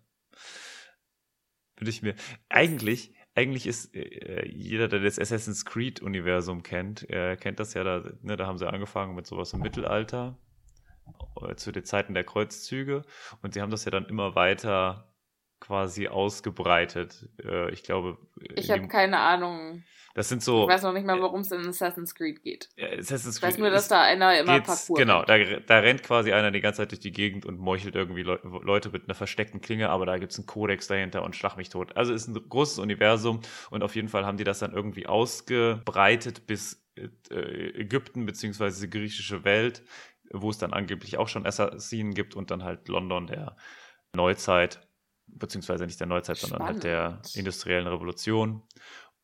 Würde 1.77 1.89
ich 1.89 2.01
mir. 2.01 2.15
Eigentlich, 2.49 3.13
eigentlich 3.35 3.67
ist 3.67 3.93
äh, 3.95 4.45
jeder, 4.47 4.87
der 4.87 4.99
das 4.99 5.19
Assassin's 5.19 5.65
Creed-Universum 5.65 6.63
kennt, 6.63 7.09
äh, 7.09 7.37
kennt 7.37 7.59
das 7.59 7.73
ja, 7.73 7.83
da, 7.83 8.11
ne, 8.21 8.35
da 8.35 8.47
haben 8.47 8.57
sie 8.57 8.67
angefangen 8.67 9.15
mit 9.15 9.27
sowas 9.27 9.53
im 9.53 9.61
Mittelalter, 9.61 10.37
äh, 11.41 11.55
zu 11.55 11.71
den 11.71 11.85
Zeiten 11.85 12.13
der 12.13 12.25
Kreuzzüge. 12.25 13.03
Und 13.41 13.53
sie 13.53 13.61
haben 13.61 13.71
das 13.71 13.85
ja 13.85 13.91
dann 13.91 14.05
immer 14.05 14.35
weiter 14.35 15.14
quasi 15.59 16.07
ausgebreitet. 16.07 17.27
Äh, 17.43 17.71
ich 17.71 17.83
glaube. 17.83 18.17
Ich 18.55 18.71
habe 18.71 18.87
keine 18.87 19.19
Ahnung. 19.19 19.83
Das 20.15 20.29
sind 20.29 20.41
so. 20.41 20.63
Ich 20.63 20.69
weiß 20.69 20.83
noch 20.83 20.93
nicht 20.93 21.05
mal, 21.05 21.21
worum 21.21 21.41
es 21.41 21.51
in 21.51 21.67
Assassin's 21.67 22.15
Creed 22.15 22.41
geht. 22.41 22.69
Assassin's 22.79 23.41
Creed. 23.41 23.49
Ich 23.49 23.55
weiß 23.55 23.57
nur, 23.57 23.69
dass 23.69 23.89
da 23.89 24.01
einer 24.01 24.39
immer 24.39 24.61
Parcours 24.61 24.97
Genau, 24.97 25.23
da, 25.23 25.37
da, 25.37 25.79
rennt 25.79 26.03
quasi 26.03 26.31
einer 26.31 26.51
die 26.51 26.61
ganze 26.61 26.77
Zeit 26.77 26.91
durch 26.91 27.01
die 27.01 27.11
Gegend 27.11 27.45
und 27.45 27.59
meuchelt 27.59 27.95
irgendwie 27.95 28.23
Le 28.23 28.39
Leute 28.63 28.89
mit 28.91 29.03
einer 29.03 29.13
versteckten 29.13 29.59
Klinge, 29.59 29.89
aber 29.89 30.05
da 30.05 30.17
gibt 30.17 30.31
es 30.31 30.37
einen 30.37 30.47
Kodex 30.47 30.87
dahinter 30.87 31.23
und 31.23 31.35
schlag 31.35 31.57
mich 31.57 31.67
tot. 31.67 31.97
Also 31.97 32.13
ist 32.13 32.27
ein 32.27 32.33
großes 32.33 32.79
Universum 32.79 33.41
und 33.71 33.83
auf 33.83 33.95
jeden 33.95 34.07
Fall 34.07 34.25
haben 34.25 34.37
die 34.37 34.45
das 34.45 34.59
dann 34.59 34.71
irgendwie 34.71 35.05
ausgebreitet 35.05 36.47
bis 36.47 36.87
äh, 36.95 37.81
Ägypten 37.81 38.25
beziehungsweise 38.25 38.87
die 38.87 38.97
griechische 38.97 39.43
Welt, 39.43 39.83
wo 40.31 40.49
es 40.49 40.57
dann 40.57 40.71
angeblich 40.71 41.17
auch 41.17 41.27
schon 41.27 41.45
Assassinen 41.45 42.13
gibt 42.13 42.35
und 42.35 42.51
dann 42.51 42.63
halt 42.63 42.87
London 42.87 43.27
der 43.27 43.57
Neuzeit 44.15 44.79
beziehungsweise 45.27 45.85
nicht 45.85 45.99
der 45.99 46.07
Neuzeit, 46.07 46.37
Spannend. 46.37 46.57
sondern 46.57 46.67
halt 46.67 46.83
der 46.83 47.21
industriellen 47.35 47.87
Revolution. 47.87 48.63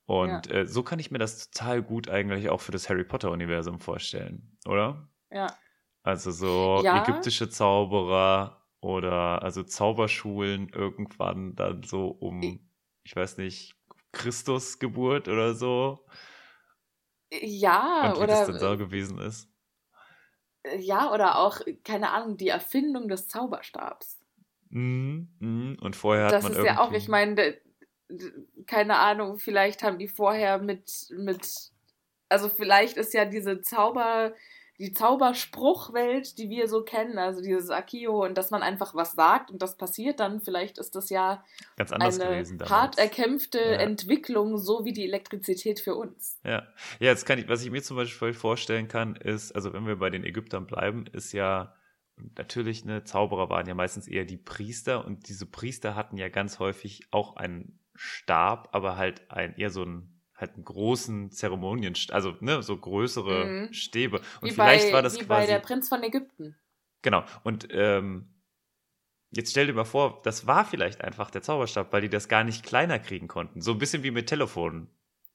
Und 0.06 0.48
ja. 0.48 0.54
äh, 0.54 0.68
so 0.68 0.84
kann 0.84 1.00
ich 1.00 1.12
mir 1.12 1.20
das 1.20 1.50
total 1.50 1.82
gut 1.82 2.10
eigentlich 2.10 2.50
auch 2.50 2.62
für 2.62 2.72
das 2.72 2.90
Harry 2.90 3.04
Potter-Universum 3.04 3.80
vorstellen, 3.80 4.58
oder? 4.66 5.08
Ja. 5.30 5.56
Also 6.04 6.32
so 6.32 6.82
ja. 6.84 7.04
ägyptische 7.04 7.50
Zauberer 7.50 8.66
oder 8.82 9.44
also 9.44 9.64
Zauberschulen 9.64 10.70
irgendwann 10.70 11.56
dann 11.56 11.84
so 11.84 12.08
um, 12.08 12.42
ich 13.04 13.16
weiß 13.16 13.38
nicht, 13.38 13.76
Christusgeburt 14.12 15.28
oder 15.28 15.54
so. 15.54 16.06
Ja, 17.32 18.10
Und 18.10 18.18
wie 18.18 18.24
oder. 18.24 18.28
das 18.28 18.48
dann 18.48 18.60
so 18.60 18.78
gewesen 18.78 19.20
ist. 19.20 19.48
Ja, 20.78 21.12
oder 21.12 21.38
auch, 21.40 21.60
keine 21.84 22.12
Ahnung, 22.12 22.38
die 22.38 22.50
Erfindung 22.50 23.08
des 23.08 23.28
Zauberstabs. 23.28 24.21
Mhm, 24.72 25.28
mhm. 25.40 25.78
Und 25.82 25.96
vorher 25.96 26.26
hat 26.26 26.34
das 26.34 26.44
man 26.44 26.54
ist 26.54 26.64
ja 26.66 26.80
auch, 26.80 26.92
ich 26.92 27.08
meine, 27.08 27.58
keine 28.66 28.98
Ahnung, 28.98 29.38
vielleicht 29.38 29.84
haben 29.84 30.00
die 30.00 30.08
vorher 30.08 30.58
mit, 30.58 31.08
mit, 31.12 31.48
also 32.30 32.50
vielleicht 32.50 32.98
ist 32.98 33.14
ja 33.14 33.26
diese 33.26 33.62
Zauber, 33.62 34.34
die 34.80 34.94
Zauberspruchwelt, 34.94 36.40
die 36.40 36.50
wir 36.50 36.68
so 36.68 36.84
kennen, 36.84 37.20
also 37.20 37.42
dieses 37.42 37.70
Akio 37.70 38.26
und 38.26 38.36
dass 38.38 38.50
man 38.50 38.64
einfach 38.64 38.96
was 38.96 39.12
sagt 39.12 39.52
und 39.52 39.62
das 39.62 39.78
passiert 39.78 40.20
dann, 40.20 40.42
vielleicht 40.42 40.80
ist 40.80 40.96
das 40.96 41.10
ja 41.10 41.44
Ganz 41.78 41.92
anders 41.92 42.20
eine 42.20 42.32
gewesen 42.32 42.58
damals. 42.58 42.72
hart 42.72 42.98
erkämpfte 42.98 43.60
Ja. 43.60 43.74
Entwicklung, 43.74 44.58
so 44.58 44.84
wie 44.84 44.92
die 44.92 45.06
Elektrizität 45.06 45.80
für 45.80 45.96
uns. 45.96 46.40
Ja. 46.44 46.64
ja, 47.00 47.12
jetzt 47.12 47.26
kann 47.26 47.38
ich, 47.38 47.48
was 47.48 47.64
ich 47.64 47.70
mir 47.70 47.84
zum 47.84 47.96
Beispiel 47.98 48.34
vorstellen 48.34 48.88
kann, 48.88 49.16
ist, 49.16 49.52
also 49.52 49.72
wenn 49.72 49.86
wir 49.86 49.98
bei 49.98 50.10
den 50.10 50.24
Ägyptern 50.24 50.66
bleiben, 50.66 51.06
ist 51.14 51.32
ja 51.32 51.76
natürlich, 52.38 52.86
ne, 52.86 53.04
Zauberer 53.04 53.50
waren 53.50 53.68
ja 53.68 53.74
meistens 53.74 54.08
eher 54.08 54.26
die 54.26 54.38
Priester 54.38 55.06
und 55.06 55.28
diese 55.30 55.46
Priester 55.46 55.96
hatten 55.96 56.18
ja 56.18 56.30
ganz 56.30 56.60
häufig 56.60 57.08
auch 57.12 57.36
einen 57.36 57.80
Stab, 57.96 58.70
aber 58.74 58.98
halt 58.98 59.30
ein 59.32 59.56
eher 59.56 59.70
so 59.70 59.84
einen 59.84 60.22
halt 60.36 60.56
einen 60.56 60.66
großen 60.66 61.30
Zeremonien, 61.32 61.94
also 62.10 62.36
ne, 62.40 62.64
so 62.64 62.76
größere 62.76 63.46
Mhm. 63.46 63.74
Stäbe. 63.74 64.22
Und 64.42 64.50
wie 64.50 64.52
vielleicht 64.52 64.88
bei, 64.88 64.94
war 64.94 65.02
das 65.04 65.14
wie 65.16 65.24
quasi 65.26 65.28
bei 65.28 65.46
der 65.46 65.60
Prinz 65.60 65.88
von 65.90 66.02
Ägypten. 66.02 66.56
Genau. 67.04 67.24
Und 67.44 67.68
ähm, 67.72 68.34
jetzt 69.30 69.52
stell 69.52 69.68
dir 69.68 69.74
mal 69.74 69.86
vor, 69.86 70.22
das 70.24 70.48
war 70.48 70.66
vielleicht 70.66 71.02
einfach 71.04 71.30
der 71.30 71.42
Zauberstab, 71.44 71.94
weil 71.94 72.02
die 72.02 72.10
das 72.10 72.28
gar 72.28 72.44
nicht 72.44 72.66
kleiner 72.66 72.98
kriegen 73.00 73.28
konnten. 73.28 73.62
So 73.62 73.72
ein 73.72 73.78
bisschen 73.78 74.04
wie 74.04 74.12
mit 74.12 74.28
Telefonen. 74.28 74.90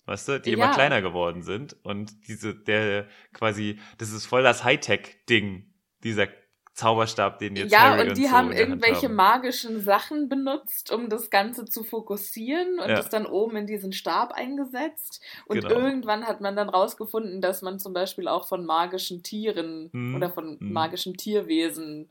Weißt 0.06 0.28
du, 0.28 0.40
die 0.40 0.52
immer 0.52 0.66
Ja. 0.66 0.72
kleiner 0.74 1.02
geworden 1.02 1.42
sind. 1.42 1.76
Und 1.84 2.28
diese, 2.28 2.54
der 2.54 3.08
quasi, 3.32 3.78
das 3.98 4.10
ist 4.12 4.26
voll 4.26 4.42
das 4.42 4.62
Hightech-Ding, 4.64 5.72
dieser 6.04 6.28
Zauberstab, 6.76 7.38
den 7.38 7.56
jetzt 7.56 7.72
ja, 7.72 7.80
Harry 7.90 8.10
und 8.10 8.18
die 8.18 8.26
so 8.26 8.30
haben 8.32 8.52
irgendwelche 8.52 9.08
haben. 9.08 9.14
magischen 9.14 9.80
Sachen 9.80 10.28
benutzt, 10.28 10.92
um 10.92 11.08
das 11.08 11.30
Ganze 11.30 11.64
zu 11.64 11.82
fokussieren 11.82 12.78
und 12.78 12.88
Ja. 12.90 12.96
das 12.96 13.08
dann 13.08 13.24
oben 13.24 13.56
in 13.56 13.66
diesen 13.66 13.92
Stab 13.94 14.32
eingesetzt. 14.32 15.22
Und 15.46 15.62
Genau. 15.62 15.74
irgendwann 15.74 16.26
hat 16.26 16.42
man 16.42 16.54
dann 16.54 16.68
rausgefunden, 16.68 17.40
dass 17.40 17.62
man 17.62 17.78
zum 17.78 17.94
Beispiel 17.94 18.28
auch 18.28 18.46
von 18.46 18.66
magischen 18.66 19.22
Tieren 19.22 19.88
Hm, 19.92 20.14
oder 20.16 20.30
von 20.30 20.60
hm. 20.60 20.72
magischen 20.72 21.16
Tierwesen 21.16 22.10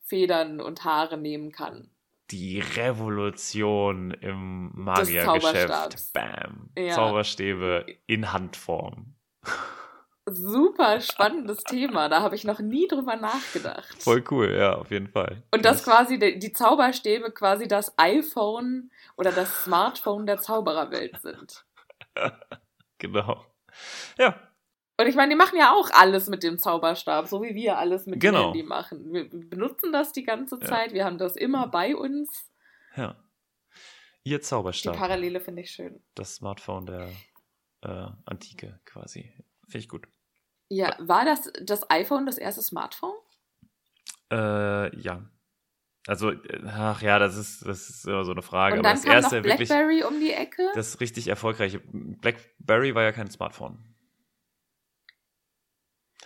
Federn 0.00 0.60
und 0.60 0.84
Haare 0.84 1.18
nehmen 1.18 1.50
kann. 1.50 1.90
Die 2.30 2.60
Revolution 2.60 4.12
im 4.12 4.70
Magiergeschäft. 4.74 6.12
Bam. 6.12 6.70
Ja. 6.78 6.94
Zauberstäbe 6.94 7.84
in 8.06 8.32
Handform. 8.32 9.14
Super 10.34 11.00
spannendes 11.00 11.58
Thema, 11.64 12.08
da 12.08 12.20
habe 12.22 12.34
ich 12.34 12.44
noch 12.44 12.60
nie 12.60 12.86
drüber 12.88 13.16
nachgedacht. 13.16 14.02
Voll 14.02 14.22
cool, 14.30 14.54
ja, 14.56 14.74
auf 14.76 14.90
jeden 14.90 15.08
Fall. 15.08 15.42
Und 15.52 15.64
dass 15.64 15.84
quasi 15.84 16.18
die, 16.18 16.38
die 16.38 16.52
Zauberstäbe 16.52 17.30
quasi 17.32 17.68
das 17.68 17.92
iPhone 17.98 18.90
oder 19.16 19.32
das 19.32 19.64
Smartphone 19.64 20.26
der 20.26 20.38
Zaubererwelt 20.38 21.20
sind. 21.20 21.64
Genau. 22.98 23.44
Ja, 24.18 24.40
Und 24.98 25.06
ich 25.08 25.16
meine, 25.16 25.30
die 25.30 25.36
machen 25.36 25.58
ja 25.58 25.72
auch 25.72 25.90
alles 25.92 26.28
mit 26.28 26.42
dem 26.44 26.58
Zauberstab, 26.58 27.26
so 27.26 27.42
wie 27.42 27.54
wir 27.54 27.76
alles 27.76 28.06
mit 28.06 28.20
Genau. 28.20 28.38
dem 28.38 28.44
Handy 28.52 28.62
machen. 28.62 29.12
Wir 29.12 29.28
benutzen 29.28 29.92
das 29.92 30.12
die 30.12 30.22
ganze 30.22 30.56
Ja. 30.60 30.66
Zeit, 30.66 30.92
wir 30.94 31.04
haben 31.04 31.18
das 31.18 31.36
immer 31.36 31.66
bei 31.66 31.94
uns. 31.96 32.48
ja. 32.96 33.16
Ihr 34.26 34.38
Die 34.38 34.42
Zauberstab. 34.42 34.96
Parallele 34.96 35.38
finde 35.40 35.60
ich 35.62 35.70
schön. 35.72 36.02
das 36.14 36.36
Smartphone 36.36 36.86
der 36.86 37.10
äh, 37.82 38.06
Antike 38.24 38.80
quasi. 38.86 39.34
Finde 39.66 39.78
ich 39.78 39.88
gut. 39.90 40.06
Ja, 40.74 40.96
war 40.98 41.24
das 41.24 41.52
das 41.62 41.88
iPhone 41.88 42.26
das 42.26 42.36
erste 42.36 42.62
Smartphone? 42.62 43.14
Äh, 44.32 44.96
ja. 44.98 45.30
Also, 46.06 46.32
äh, 46.32 46.62
ach 46.66 47.00
ja, 47.00 47.18
das 47.20 47.36
ist, 47.36 47.64
das 47.64 47.88
ist 47.88 48.06
immer 48.06 48.24
so 48.24 48.32
eine 48.32 48.42
Frage. 48.42 48.74
Und 48.74 48.80
aber 48.80 48.88
dann 48.88 48.96
das 48.96 49.04
kam 49.04 49.12
erste 49.14 49.36
noch 49.36 49.44
wirklich, 49.44 49.68
BlackBerry 49.68 50.02
um 50.02 50.18
die 50.18 50.32
Ecke. 50.32 50.68
das 50.74 51.00
richtig 51.00 51.28
erfolgreiche. 51.28 51.80
BlackBerry 51.80 52.94
war 52.94 53.04
ja 53.04 53.12
kein 53.12 53.30
Smartphone. 53.30 53.78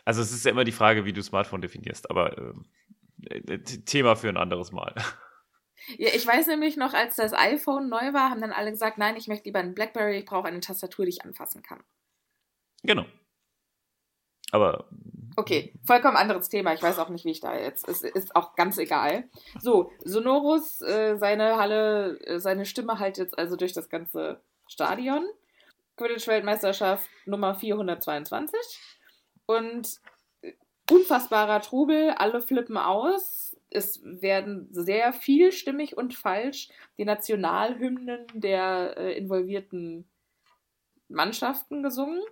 Also, 0.06 0.22
es 0.22 0.32
ist 0.32 0.46
ja 0.46 0.50
immer 0.50 0.64
die 0.64 0.72
Frage, 0.72 1.04
wie 1.04 1.12
du 1.12 1.22
Smartphone 1.22 1.61
definierst, 1.61 2.11
aber 2.11 2.38
ähm, 2.38 2.64
äh, 3.26 3.58
Thema 3.58 4.16
für 4.16 4.30
ein 4.30 4.38
anderes 4.38 4.72
Mal. 4.72 4.94
Ja, 5.96 6.08
ich 6.12 6.26
weiß 6.26 6.48
nämlich 6.48 6.76
noch, 6.76 6.92
als 6.92 7.16
das 7.16 7.32
iPhone 7.32 7.88
neu 7.88 8.12
war, 8.12 8.30
haben 8.30 8.40
dann 8.40 8.52
alle 8.52 8.70
gesagt, 8.70 8.98
nein, 8.98 9.16
ich 9.16 9.28
möchte 9.28 9.44
lieber 9.44 9.61
einen 9.61 9.74
BlackBerry, 9.74 10.18
ich 10.18 10.24
brauche 10.24 10.48
eine 10.48 10.61
Tastatur, 10.61 11.04
die 11.04 11.11
ich 11.11 11.24
anfassen 11.24 11.62
kann. 11.62 11.84
genau. 12.82 13.06
Aber. 14.52 14.87
Okay, 15.37 15.72
vollkommen 15.84 16.16
anderes 16.16 16.48
Thema. 16.48 16.74
Ich 16.74 16.82
weiß 16.82 16.98
auch 16.98 17.11
nicht, 17.11 17.24
wie 17.24 17.30
ich 17.30 17.40
da 17.40 17.56
jetzt. 17.56 17.88
Es 17.88 18.02
ist 18.02 18.34
auch 18.34 18.56
ganz 18.56 18.76
egal. 18.78 19.24
So, 19.61 19.92
Sonorus, 20.04 20.82
äh, 20.82 21.16
seine 21.16 21.56
Halle, 21.56 22.18
äh, 22.24 22.40
seine 22.40 22.66
Stimme 22.66 22.98
halt 22.98 23.18
jetzt 23.18 23.38
also 23.38 23.54
durch 23.54 23.72
das 23.72 23.88
ganze 23.88 24.40
Stadion. 24.66 25.24
Quidditch-Weltmeisterschaft 25.96 27.08
Nummer 27.26 27.54
422. 27.54 28.58
Und 29.46 30.00
äh, 30.42 30.54
unfassbarer 30.90 31.61
Trubel, 31.61 32.11
alle 32.11 32.40
flippen 32.40 32.76
aus. 32.76 33.56
Es 33.70 34.00
werden 34.02 34.68
sehr 34.72 35.12
vielstimmig 35.12 35.96
und 35.96 36.14
falsch 36.14 36.68
die 36.96 37.04
Nationalhymnen 37.04 38.26
der 38.34 38.96
äh, 38.96 39.12
involvierten 39.16 40.08
Mannschaften 41.08 41.82
gesungen. 41.82 42.22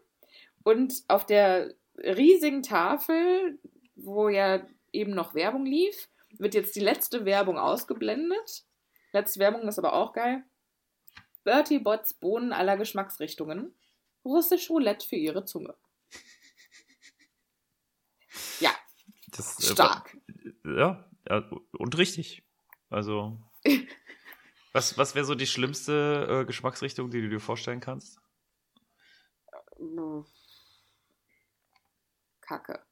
Und 0.64 1.04
auf 1.08 1.24
der 1.24 1.74
riesigen 1.98 2.62
Tafel, 2.62 3.58
wo 3.94 4.28
ja 4.28 4.66
eben 4.92 5.14
noch 5.14 5.34
Werbung 5.34 5.64
lief, 5.64 6.08
wird 6.38 6.54
jetzt 6.54 6.76
die 6.76 6.80
letzte 6.80 7.24
Werbung 7.24 7.58
ausgeblendet. 7.58 8.64
Letzte 9.12 9.40
Werbung 9.40 9.66
ist 9.68 9.78
aber 9.78 9.94
auch 9.94 10.12
geil. 10.12 10.44
Bertie 11.44 11.78
Botts 11.78 12.14
Bohnen 12.14 12.52
aller 12.52 12.76
Geschmacksrichtungen. 12.76 13.74
Russisch 14.24 14.68
Roulette 14.68 15.06
für 15.06 15.16
ihre 15.16 15.44
Zunge. 15.44 15.74
Ja, 18.60 18.70
Das, 19.28 19.58
äh, 19.60 19.72
stark. 19.72 20.16
Ja, 20.64 21.08
ja, 21.28 21.50
und 21.72 21.96
richtig. 21.96 22.44
Also, 22.90 23.38
was, 24.72 24.98
was 24.98 25.14
wäre 25.14 25.24
so 25.24 25.34
die 25.34 25.46
schlimmste 25.46 26.42
äh, 26.42 26.44
Geschmacksrichtung, 26.44 27.10
die 27.10 27.22
du 27.22 27.30
dir 27.30 27.40
vorstellen 27.40 27.80
kannst? 27.80 28.20
Kacke. 32.46 32.84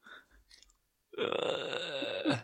Äh, 1.17 2.37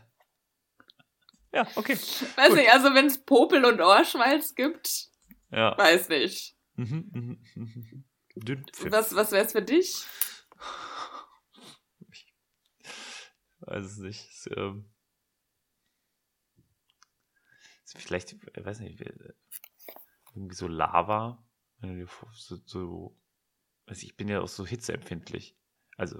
ja, 1.53 1.66
okay. 1.75 1.94
Weiß 1.96 2.49
Gut. 2.49 2.59
nicht, 2.59 2.70
also 2.70 2.94
wenn 2.94 3.07
es 3.07 3.25
Popel 3.25 3.64
und 3.64 3.81
Ohrschmalz 3.81 4.55
gibt, 4.55 5.09
Ja. 5.51 5.77
weiß 5.77 6.09
nicht. 6.09 6.57
Mhm, 6.75 7.11
mhm. 7.55 8.05
Dünnpfiff. 8.37 8.92
Was, 8.92 9.14
was 9.14 9.33
wäre 9.33 9.44
es 9.44 9.53
für 9.53 9.62
dich? 9.62 10.07
Ich 12.12 12.33
weiß 13.61 13.85
es 13.85 13.99
nicht. 13.99 14.31
Es, 14.31 14.49
ähm, 14.57 14.90
vielleicht, 17.85 18.33
ich 18.33 18.64
weiß 18.64 18.81
nicht, 18.81 19.03
irgendwie 20.35 20.55
so 20.55 20.68
Lava. 20.68 21.44
So, 22.33 22.57
so 22.64 23.20
also 23.87 24.07
ich 24.07 24.16
bin 24.16 24.29
ja 24.29 24.40
auch 24.40 24.49
so 24.49 24.64
hitzeempfindlich. 24.64 25.57
Also, 26.01 26.19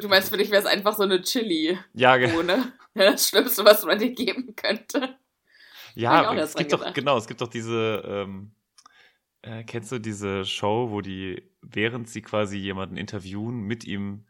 Du 0.00 0.08
meinst, 0.08 0.30
für 0.30 0.38
dich 0.38 0.50
wäre 0.50 0.62
es 0.62 0.66
einfach 0.66 0.96
so 0.96 1.02
eine 1.02 1.20
Chili-Bohne. 1.20 1.82
Ja, 1.94 2.16
ge- 2.16 2.32
Ja, 2.94 3.10
das 3.12 3.28
Schlimmste, 3.28 3.62
was 3.64 3.84
man 3.84 3.98
dir 3.98 4.10
geben 4.10 4.56
könnte. 4.56 5.18
Ja, 5.94 6.34
es 6.34 6.54
gibt 6.54 6.72
doch, 6.72 6.92
genau, 6.94 7.18
es 7.18 7.26
gibt 7.26 7.40
doch 7.42 7.48
diese, 7.48 8.02
ähm, 8.06 8.52
äh, 9.42 9.64
kennst 9.64 9.92
du 9.92 9.98
diese 9.98 10.44
Show, 10.46 10.90
wo 10.90 11.00
die, 11.02 11.50
während 11.60 12.08
sie 12.08 12.22
quasi 12.22 12.56
jemanden 12.56 12.96
interviewen, 12.96 13.60
mit 13.60 13.84
ihm 13.84 14.26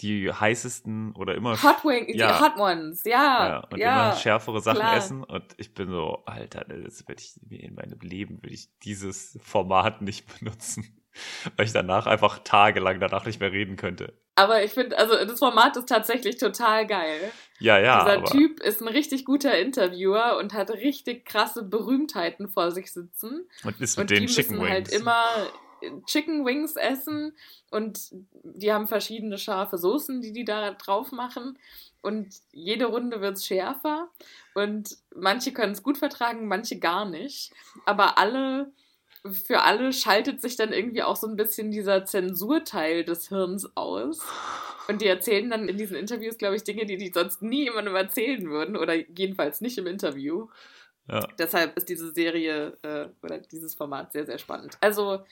die 0.00 0.30
heißesten 0.30 1.14
oder 1.16 1.34
immer, 1.34 1.60
Hot 1.62 1.84
Wing, 1.84 2.06
die 2.08 2.18
Ja. 2.18 2.38
Hot 2.40 2.56
Ones, 2.58 3.04
ja, 3.04 3.48
ja. 3.48 3.58
und 3.70 3.78
ja, 3.78 4.10
immer 4.10 4.16
schärfere 4.16 4.60
Sachen 4.60 4.80
klar. 4.80 4.96
essen 4.96 5.24
und 5.24 5.54
ich 5.56 5.72
bin 5.72 5.88
so, 5.88 6.24
Alter, 6.26 6.64
das 6.64 7.08
werde 7.08 7.22
ich 7.22 7.34
mir 7.48 7.62
in 7.62 7.74
meinem 7.74 7.98
Leben, 8.00 8.42
würde 8.42 8.54
ich 8.54 8.68
dieses 8.80 9.38
Format 9.42 10.02
nicht 10.02 10.26
benutzen, 10.38 11.00
weil 11.56 11.66
ich 11.66 11.72
danach 11.72 12.06
einfach 12.06 12.40
tagelang 12.44 13.00
danach 13.00 13.24
nicht 13.24 13.40
mehr 13.40 13.50
reden 13.52 13.76
könnte. 13.76 14.20
Aber 14.36 14.64
ich 14.64 14.72
finde, 14.72 14.98
also 14.98 15.14
das 15.24 15.38
Format 15.38 15.76
ist 15.76 15.88
tatsächlich 15.88 16.38
total 16.38 16.86
geil. 16.86 17.30
Ja, 17.60 17.78
ja, 17.78 18.00
Dieser 18.00 18.18
aber, 18.18 18.24
Typ 18.30 18.60
ist 18.60 18.82
ein 18.82 18.88
richtig 18.88 19.24
guter 19.24 19.56
Interviewer 19.56 20.38
und 20.38 20.52
hat 20.54 20.70
richtig 20.70 21.24
krasse 21.24 21.62
Berühmtheiten 21.62 22.48
vor 22.48 22.72
sich 22.72 22.92
sitzen. 22.92 23.48
und 23.62 23.80
ist 23.80 23.96
mit 23.96 24.04
Und 24.04 24.10
den 24.10 24.26
die 24.26 24.32
Chicken 24.32 24.58
müssen 24.58 24.62
Wings. 24.64 24.70
halt 24.72 24.92
immer 24.92 25.24
Chicken 26.06 26.44
Wings 26.44 26.76
essen 26.76 27.36
und 27.70 28.08
die 28.42 28.72
haben 28.72 28.88
verschiedene 28.88 29.38
scharfe 29.38 29.78
Soßen, 29.78 30.20
die 30.20 30.32
die 30.32 30.44
da 30.44 30.72
drauf 30.72 31.12
machen. 31.12 31.58
Und 32.02 32.34
jede 32.52 32.86
Runde 32.86 33.20
wird 33.20 33.36
es 33.36 33.46
schärfer. 33.46 34.08
Und 34.54 34.96
manche 35.14 35.52
können 35.52 35.72
es 35.72 35.82
gut 35.82 35.96
vertragen, 35.96 36.48
manche 36.48 36.78
gar 36.78 37.04
nicht. 37.06 37.52
Aber 37.86 38.18
alle, 38.18 38.72
für 39.30 39.62
alle 39.62 39.92
schaltet 39.92 40.40
sich 40.42 40.56
dann 40.56 40.72
irgendwie 40.72 41.02
auch 41.02 41.16
so 41.16 41.26
ein 41.26 41.36
bisschen 41.36 41.70
dieser 41.70 42.04
Zensurteil 42.04 43.04
des 43.04 43.28
Hirns 43.28 43.74
aus. 43.76 44.20
Und 44.86 45.00
die 45.00 45.06
erzählen 45.06 45.48
dann 45.48 45.68
in 45.68 45.78
diesen 45.78 45.96
Interviews, 45.96 46.36
glaube 46.36 46.56
ich, 46.56 46.64
Dinge, 46.64 46.84
die 46.84 46.98
die 46.98 47.10
sonst 47.12 47.40
nie 47.40 47.64
jemandem 47.64 47.96
erzählen 47.96 48.50
würden. 48.50 48.76
Oder 48.76 48.94
jedenfalls 48.94 49.62
nicht 49.62 49.78
im 49.78 49.86
Interview. 49.86 50.48
ja. 51.08 51.20
Deshalb 51.38 51.76
ist 51.76 51.88
diese 51.88 52.12
Serie 52.12 52.76
äh, 52.82 53.08
oder 53.22 53.38
dieses 53.38 53.74
Format 53.74 54.12
sehr, 54.12 54.26
sehr 54.26 54.38
spannend. 54.38 54.76
Also 54.80 55.24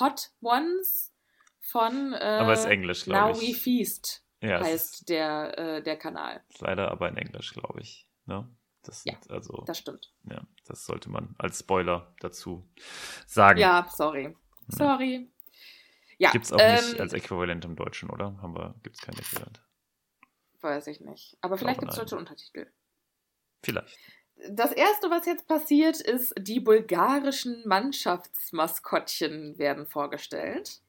Hot 0.00 0.30
Ones 0.40 1.12
von 1.60 2.14
äh, 2.14 2.16
Aber 2.16 2.54
ist 2.54 2.64
Englisch, 2.64 3.06
Now 3.06 3.32
ich. 3.32 3.40
We 3.40 3.54
Feast. 3.54 4.22
Ja, 4.40 4.60
heißt 4.60 5.08
der, 5.08 5.58
äh, 5.58 5.82
der 5.82 5.96
Kanal. 5.96 6.42
leider 6.58 6.90
aber 6.90 7.08
in 7.08 7.16
Englisch, 7.16 7.54
glaube 7.54 7.80
ich. 7.80 8.06
Ne? 8.26 8.46
Das 8.84 9.04
Ja, 9.04 9.14
also, 9.28 9.64
Das 9.66 9.78
stimmt. 9.78 10.12
ja, 10.30 10.42
das 10.66 10.84
sollte 10.84 11.10
man 11.10 11.34
als 11.38 11.60
Spoiler 11.60 12.14
dazu 12.20 12.68
sagen. 13.26 13.58
Ja, 13.58 13.88
sorry. 13.90 14.36
Sorry. 14.68 15.30
Ja, 16.18 16.30
Gibt 16.30 16.44
es 16.44 16.52
auch 16.52 16.58
ähm, 16.60 16.74
nicht 16.74 17.00
als 17.00 17.12
Äquivalent 17.12 17.64
im 17.64 17.76
Deutschen, 17.76 18.10
oder? 18.10 18.36
Haben 18.40 18.54
wir, 18.54 18.74
gibt 18.82 18.96
es 18.96 19.02
kein 19.02 19.16
Äquivalent? 19.16 19.62
Weiß 20.60 20.86
ich 20.86 21.00
nicht. 21.00 21.36
Aber 21.40 21.58
vielleicht 21.58 21.80
gibt 21.80 21.92
es 21.92 21.98
deutsche 21.98 22.16
Untertitel. 22.16 22.70
Vielleicht. 23.62 23.98
Das 24.50 24.72
erste, 24.72 25.10
was 25.10 25.26
jetzt 25.26 25.46
passiert, 25.46 26.00
ist, 26.00 26.34
die 26.38 26.60
bulgarischen 26.60 27.66
Mannschaftsmaskottchen 27.66 29.58
werden 29.58 29.86
vorgestellt. 29.86 30.80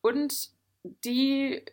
Und 0.00 0.50
die. 1.04 1.64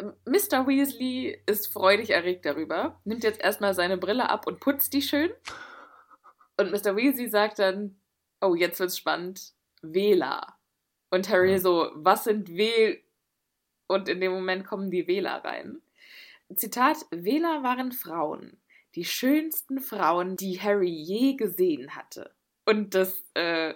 Mr. 0.00 0.66
Weasley 0.66 1.40
ist 1.46 1.72
freudig 1.72 2.10
erregt 2.10 2.44
darüber, 2.44 3.00
nimmt 3.04 3.24
jetzt 3.24 3.40
erstmal 3.40 3.74
seine 3.74 3.96
Brille 3.96 4.28
ab 4.28 4.46
und 4.46 4.60
putzt 4.60 4.92
die 4.92 5.02
schön. 5.02 5.30
Und 6.58 6.70
Mr. 6.70 6.96
Weasley 6.96 7.28
sagt 7.28 7.58
dann: 7.58 7.98
Oh, 8.40 8.54
jetzt 8.54 8.80
wird's 8.80 8.98
spannend. 8.98 9.52
Wähler. 9.82 10.58
Und 11.10 11.28
Harry 11.28 11.52
Ja. 11.52 11.58
so: 11.58 11.90
Was 11.94 12.24
sind 12.24 12.56
Wähl. 12.56 13.02
Und 13.86 14.08
in 14.08 14.20
dem 14.20 14.32
Moment 14.32 14.66
kommen 14.66 14.90
die 14.90 15.06
Wähler 15.06 15.44
rein. 15.44 15.80
Zitat: 16.54 16.98
Wähler 17.10 17.62
waren 17.62 17.92
Frauen 17.92 18.58
die 18.96 19.04
schönsten 19.04 19.78
Frauen, 19.80 20.36
die 20.36 20.60
Harry 20.60 20.88
je 20.88 21.34
gesehen 21.34 21.94
hatte. 21.94 22.34
Und 22.64 22.94
das 22.94 23.22
äh, 23.34 23.74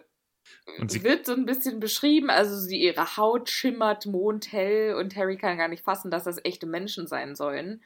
Und 0.79 0.91
sie- 0.91 1.03
wird 1.03 1.27
so 1.27 1.33
ein 1.33 1.47
bisschen 1.47 1.81
beschrieben, 1.81 2.31
also 2.31 2.57
sie, 2.57 2.81
ihre 2.81 3.17
Haut 3.17 3.49
schimmert 3.51 4.07
mondhell 4.07 4.95
und 4.95 5.17
Harry 5.17 5.37
kann 5.37 5.59
gar 5.59 5.69
nicht 5.69 5.85
fassen, 5.85 6.11
dass 6.11 6.25
das 6.25 6.45
echte 6.45 6.67
Menschen 6.67 7.07
sein 7.07 7.35
sollen, 7.35 7.83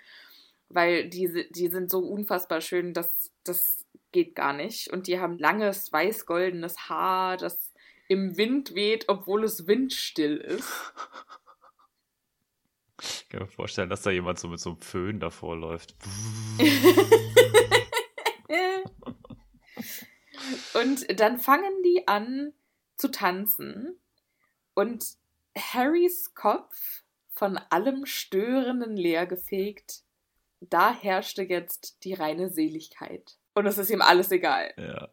weil 0.68 1.08
die, 1.08 1.46
die 1.50 1.68
sind 1.68 1.90
so 1.90 2.00
unfassbar 2.00 2.60
schön, 2.60 2.92
dass 2.92 3.30
das 3.44 3.84
geht 4.12 4.34
gar 4.34 4.52
nicht. 4.52 4.92
Und 4.92 5.06
die 5.06 5.18
haben 5.18 5.38
langes 5.38 5.92
weiß-goldenes 5.92 6.88
Haar, 6.88 7.36
das 7.36 7.72
im 8.08 8.36
Wind 8.36 8.74
weht, 8.74 9.08
obwohl 9.08 9.44
es 9.44 9.66
windstill 9.66 10.36
ist. 10.36 10.68
Ich 13.02 13.28
kann 13.28 13.40
mir 13.40 13.48
vorstellen, 13.48 13.90
dass 13.90 14.02
da 14.02 14.10
jemand 14.10 14.38
so 14.38 14.48
mit 14.48 14.60
so 14.60 14.70
einem 14.70 14.80
Föhn 14.80 15.20
davor 15.20 15.56
läuft. 15.56 15.94
Und 20.74 21.20
dann 21.20 21.38
fangen 21.38 21.82
die 21.84 22.06
an 22.08 22.52
zu 22.96 23.08
tanzen 23.08 23.98
und 24.74 25.04
Harrys 25.56 26.34
Kopf 26.34 27.04
von 27.32 27.58
allem 27.70 28.06
Störenden 28.06 28.96
leergefegt, 28.96 30.02
da 30.60 30.94
herrschte 30.94 31.42
jetzt 31.42 32.04
die 32.04 32.14
reine 32.14 32.48
Seligkeit. 32.48 33.36
Und 33.54 33.66
es 33.66 33.78
ist 33.78 33.90
ihm 33.90 34.02
alles 34.02 34.30
egal. 34.30 34.72
Ja. 34.76 35.08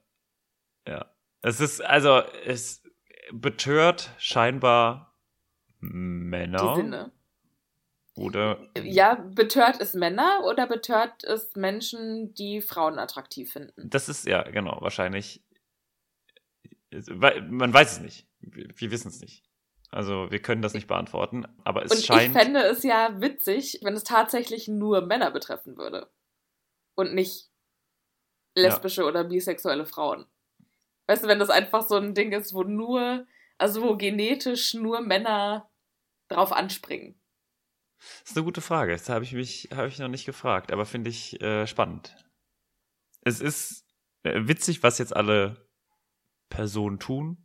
Ja. 0.87 1.11
Es 1.41 1.59
ist, 1.59 1.81
also, 1.81 2.21
es 2.45 2.83
betört 3.31 4.11
scheinbar 4.17 5.15
Männer. 5.79 6.75
Die 6.75 6.81
Sinne. 6.81 7.11
Oder. 8.15 8.69
Ja, 8.83 9.15
betört 9.15 9.79
es 9.79 9.93
Männer 9.93 10.41
oder 10.45 10.67
betört 10.67 11.23
es 11.23 11.55
Menschen, 11.55 12.33
die 12.33 12.61
Frauen 12.61 12.99
attraktiv 12.99 13.53
finden? 13.53 13.89
Das 13.89 14.09
ist, 14.09 14.27
ja, 14.27 14.43
genau, 14.43 14.77
wahrscheinlich. 14.81 15.43
Man 16.91 17.73
weiß 17.73 17.93
es 17.93 17.99
nicht. 17.99 18.27
Wir, 18.39 18.67
wir 18.75 18.91
wissen 18.91 19.07
es 19.07 19.21
nicht. 19.21 19.43
Also, 19.89 20.31
wir 20.31 20.41
können 20.41 20.61
das 20.61 20.73
nicht 20.73 20.87
beantworten, 20.87 21.45
aber 21.65 21.83
es 21.83 21.91
Und 21.91 21.99
ich 21.99 22.05
scheint. 22.05 22.33
fände 22.33 22.61
es 22.61 22.83
ja 22.83 23.19
witzig, 23.19 23.79
wenn 23.81 23.93
es 23.93 24.03
tatsächlich 24.03 24.67
nur 24.67 25.01
Männer 25.01 25.31
betreffen 25.31 25.77
würde. 25.77 26.09
Und 26.95 27.13
nicht 27.13 27.49
lesbische 28.55 29.05
oder 29.05 29.23
bisexuelle 29.23 29.85
Frauen. 29.85 30.25
Weißt 31.07 31.23
du, 31.23 31.27
wenn 31.27 31.39
das 31.39 31.49
einfach 31.49 31.87
so 31.87 31.95
ein 31.95 32.13
Ding 32.13 32.31
ist, 32.31 32.53
wo 32.53 32.63
nur, 32.63 33.27
also 33.57 33.81
wo 33.81 33.97
genetisch 33.97 34.73
nur 34.73 35.01
Männer 35.01 35.69
drauf 36.29 36.53
anspringen. 36.53 37.19
Das 38.21 38.31
ist 38.31 38.37
eine 38.37 38.45
gute 38.45 38.61
Frage. 38.61 38.93
Das 38.93 39.09
habe 39.09 39.23
ich 39.23 39.33
mich 39.33 39.69
habe 39.73 39.87
ich 39.87 39.99
noch 39.99 40.07
nicht 40.07 40.25
gefragt, 40.25 40.71
aber 40.71 40.85
finde 40.85 41.09
ich 41.09 41.39
äh, 41.41 41.67
spannend. 41.67 42.15
Es 43.21 43.41
ist 43.41 43.85
äh, 44.23 44.47
witzig, 44.47 44.83
was 44.83 44.97
jetzt 44.97 45.15
alle 45.15 45.69
Personen 46.51 46.99
tun. 46.99 47.37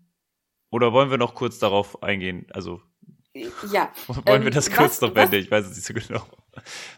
Oder 0.70 0.92
wollen 0.92 1.08
wir 1.10 1.16
noch 1.16 1.34
kurz 1.34 1.58
darauf 1.58 2.02
eingehen? 2.02 2.46
Also 2.50 2.82
Ja. 3.72 3.90
wollen 4.08 4.42
wir 4.42 4.48
Ähm, 4.48 4.50
das 4.54 4.68
kurz 4.70 4.90
was- 4.92 5.00
noch 5.00 5.14
beenden? 5.14 5.36
Ich 5.36 5.50
weiß 5.50 5.64
es 5.66 5.76
nicht 5.76 5.86
so 5.86 5.94
genau. 5.94 6.26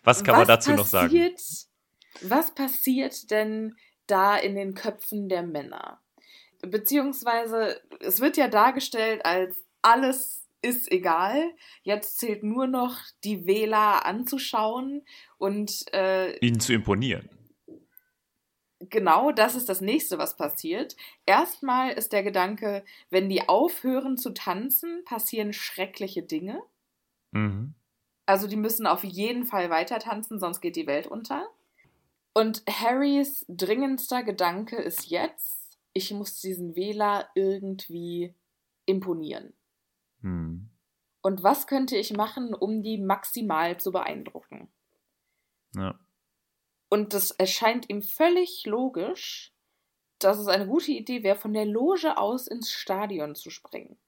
Was 0.02 0.24
kann 0.24 0.34
man 0.36 0.48
dazu 0.48 0.72
noch 0.72 0.86
sagen? 0.86 1.08
passiert, 1.08 1.40
Was 2.22 2.52
passiert 2.54 3.30
denn 3.30 3.76
da 4.08 4.36
in 4.36 4.56
den 4.56 4.74
Köpfen 4.74 5.28
der 5.28 5.42
Männer? 5.44 6.00
Beziehungsweise, 6.62 7.80
es 8.00 8.20
wird 8.20 8.36
ja 8.36 8.48
dargestellt 8.48 9.24
als 9.24 9.56
alles 9.82 10.44
ist 10.60 10.90
egal. 10.90 11.52
Jetzt 11.82 12.18
zählt 12.18 12.42
nur 12.42 12.66
noch 12.66 12.96
die 13.22 13.46
Wähler 13.46 14.04
anzuschauen 14.06 15.04
und 15.38 15.84
äh, 15.94 16.36
Ihnen 16.38 16.58
zu 16.58 16.72
imponieren. 16.72 17.28
Genau 18.80 19.32
das 19.32 19.54
ist 19.54 19.68
das 19.68 19.80
nächste, 19.80 20.18
was 20.18 20.36
passiert. 20.36 20.96
Erstmal 21.26 21.92
ist 21.92 22.12
der 22.12 22.22
Gedanke, 22.22 22.84
wenn 23.10 23.28
die 23.28 23.48
aufhören 23.48 24.16
zu 24.16 24.30
tanzen, 24.30 25.04
passieren 25.04 25.52
schreckliche 25.52 26.22
Dinge. 26.22 26.62
Mhm. 27.32 27.74
Also 28.26 28.46
die 28.46 28.56
müssen 28.56 28.86
auf 28.86 29.04
jeden 29.04 29.44
Fall 29.44 29.70
weiter 29.70 29.98
tanzen, 29.98 30.38
sonst 30.38 30.60
geht 30.60 30.76
die 30.76 30.86
Welt 30.86 31.06
unter. 31.06 31.48
Und 32.34 32.62
Harrys 32.68 33.44
dringendster 33.48 34.22
Gedanke 34.22 34.76
ist 34.76 35.08
jetzt, 35.08 35.78
ich 35.92 36.12
muss 36.12 36.40
diesen 36.40 36.76
Wähler 36.76 37.28
irgendwie 37.34 38.34
imponieren. 38.86 39.54
Hm. 40.20 40.68
Und 41.22 41.42
was 41.42 41.66
könnte 41.66 41.96
ich 41.96 42.12
machen, 42.12 42.54
um 42.54 42.82
die 42.82 42.98
maximal 42.98 43.78
zu 43.80 43.92
beeindrucken? 43.92 44.68
Ja. 45.74 45.98
Und 46.88 47.12
das 47.14 47.30
erscheint 47.32 47.88
ihm 47.90 48.02
völlig 48.02 48.64
logisch, 48.66 49.52
dass 50.18 50.38
es 50.38 50.48
eine 50.48 50.66
gute 50.66 50.92
Idee 50.92 51.22
wäre, 51.22 51.36
von 51.36 51.52
der 51.52 51.66
Loge 51.66 52.16
aus 52.16 52.46
ins 52.46 52.72
Stadion 52.72 53.34
zu 53.34 53.50
springen. 53.50 53.98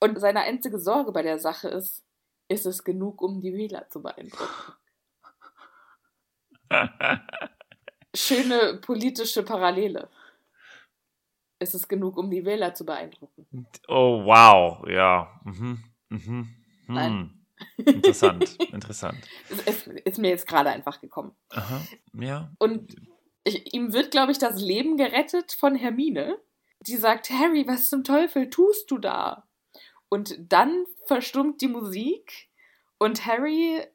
Und 0.00 0.18
seine 0.18 0.40
einzige 0.40 0.78
Sorge 0.78 1.12
bei 1.12 1.22
der 1.22 1.38
Sache 1.38 1.68
ist, 1.68 2.04
ist 2.48 2.66
es 2.66 2.82
genug, 2.84 3.22
um 3.22 3.40
die 3.40 3.52
Wähler 3.52 3.88
zu 3.88 4.02
beeindrucken? 4.02 4.72
Schöne 8.14 8.78
politische 8.78 9.42
Parallele. 9.42 10.08
Ist 11.58 11.74
es 11.74 11.86
genug, 11.86 12.16
um 12.16 12.30
die 12.30 12.44
Wähler 12.44 12.74
zu 12.74 12.84
beeindrucken? 12.84 13.46
oh, 13.88 14.24
wow. 14.24 14.86
Ja. 14.88 15.40
Mhm. 15.44 15.84
Mhm. 16.08 16.18
Hm. 16.18 16.94
Nein. 16.94 17.41
Interessant. 17.76 18.56
Interessant. 18.72 19.18
Ist, 19.48 19.68
ist, 19.68 19.86
ist 19.86 20.18
mir 20.18 20.28
jetzt 20.30 20.46
gerade 20.46 20.70
einfach 20.70 21.00
gekommen. 21.00 21.34
Aha. 21.50 21.80
Ja. 22.14 22.50
Und 22.58 22.94
ich, 23.44 23.74
ihm 23.74 23.92
wird, 23.92 24.10
glaube 24.10 24.32
ich, 24.32 24.38
das 24.38 24.60
Leben 24.60 24.96
gerettet 24.96 25.52
von 25.52 25.74
Hermine. 25.74 26.38
Die 26.86 26.96
sagt, 26.96 27.30
Harry, 27.30 27.66
was 27.66 27.88
zum 27.88 28.04
Teufel 28.04 28.50
tust 28.50 28.90
du 28.90 28.98
da? 28.98 29.48
Und 30.08 30.36
dann 30.38 30.84
verstummt 31.06 31.60
die 31.60 31.68
Musik 31.68 32.50
und 32.98 33.24
Harry 33.26 33.86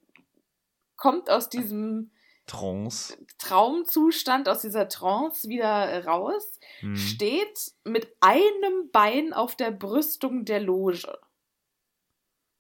kommt 0.95 1.29
aus 1.29 1.49
diesem 1.49 2.11
Trance. 2.47 3.17
Traumzustand, 3.39 4.47
aus 4.49 4.61
dieser 4.61 4.87
Trance 4.87 5.49
wieder 5.49 6.05
raus, 6.05 6.59
Hm. 6.79 6.95
steht 6.95 7.71
mit 7.83 8.07
einem 8.21 8.89
Bein 8.91 9.33
auf 9.33 9.55
der 9.55 9.71
Brüstung 9.71 10.45
der 10.45 10.61
Loge. 10.61 11.17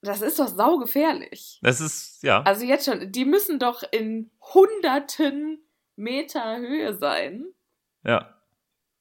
Das 0.07 0.21
ist 0.21 0.39
doch 0.39 0.47
saugefährlich. 0.47 1.59
Das 1.61 1.81
ist, 1.81 2.23
ja. 2.23 2.41
Also 2.43 2.65
jetzt 2.65 2.85
schon, 2.85 3.11
die 3.11 3.25
müssen 3.25 3.59
doch 3.59 3.83
in 3.91 4.31
hunderten 4.53 5.59
Meter 5.95 6.57
Höhe 6.57 6.93
sein. 6.95 7.45
Ja. 8.03 8.33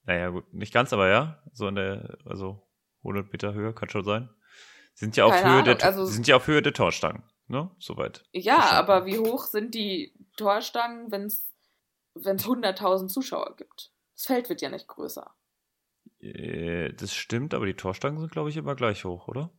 Naja, 0.05 0.29
gut. 0.31 0.53
Nicht 0.53 0.73
ganz, 0.75 0.93
aber 0.93 1.09
ja. 1.09 1.43
So 1.53 1.69
in 1.69 1.77
der, 1.77 2.19
also 2.25 2.63
100 3.03 3.33
Meter 3.33 3.55
Höhe 3.55 3.73
kann 3.73 3.89
schon 3.89 4.05
sein. 4.05 4.29
Sind 4.95 5.17
ja 5.17 5.27
auf 5.27 5.33
Keine 5.33 5.57
Höhe 5.57 5.63
der, 5.63 5.75
Ahnung, 5.75 5.85
also- 5.85 6.07
sind 6.07 6.27
ja 6.27 6.37
auf 6.37 6.47
Höhe 6.47 6.63
der 6.63 6.73
Torstangen. 6.73 7.23
Ne? 7.49 7.71
Soweit. 7.79 8.25
Ja, 8.33 8.71
aber 8.73 9.07
wie 9.07 9.19
hoch 9.19 9.45
sind 9.45 9.75
die 9.75 10.13
Torstangen, 10.37 11.13
wenn 11.13 11.27
es 11.27 11.53
100.000 12.17 13.09
Zuschauer 13.09 13.55
gibt? 13.57 13.93
Das 14.15 14.27
Feld 14.27 14.49
wird 14.49 14.63
ja 14.63 14.69
nicht 14.71 14.89
größer. 14.89 15.31
Äh, 16.21 16.93
das 16.95 17.15
stimmt, 17.15 17.55
aber 17.55 17.67
die 17.67 17.75
Torstangen 17.75 18.19
sind, 18.19 18.33
glaube 18.33 18.49
ich, 18.51 18.57
immer 18.57 18.75
gleich 18.75 19.05
hoch, 19.05 19.29
oder? 19.29 19.51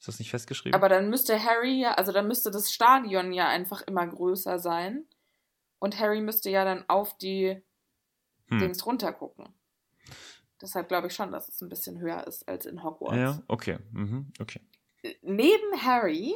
Ist 0.00 0.08
das 0.08 0.18
nicht 0.18 0.30
festgeschrieben? 0.30 0.74
Aber 0.74 0.88
dann 0.88 1.10
müsste 1.10 1.44
Harry 1.44 1.82
ja, 1.82 1.92
also 1.92 2.10
dann 2.10 2.26
müsste 2.26 2.50
das 2.50 2.72
Stadion 2.72 3.34
ja 3.34 3.48
einfach 3.48 3.82
immer 3.82 4.06
größer 4.06 4.58
sein. 4.58 5.04
Und 5.78 6.00
Harry 6.00 6.22
müsste 6.22 6.48
ja 6.48 6.64
dann 6.64 6.88
auf 6.88 7.18
die 7.18 7.62
hm. 8.48 8.58
Dings 8.58 8.86
runtergucken. 8.86 9.54
Deshalb 10.62 10.88
glaube 10.88 11.08
ich 11.08 11.14
schon, 11.14 11.30
dass 11.32 11.48
es 11.48 11.60
ein 11.60 11.68
bisschen 11.68 12.00
höher 12.00 12.26
ist 12.26 12.48
als 12.48 12.64
in 12.64 12.82
Hogwarts. 12.82 13.16
Ja, 13.16 13.42
okay. 13.46 13.78
Mhm, 13.92 14.32
okay. 14.40 14.60
neben 15.20 15.82
Harry 15.82 16.34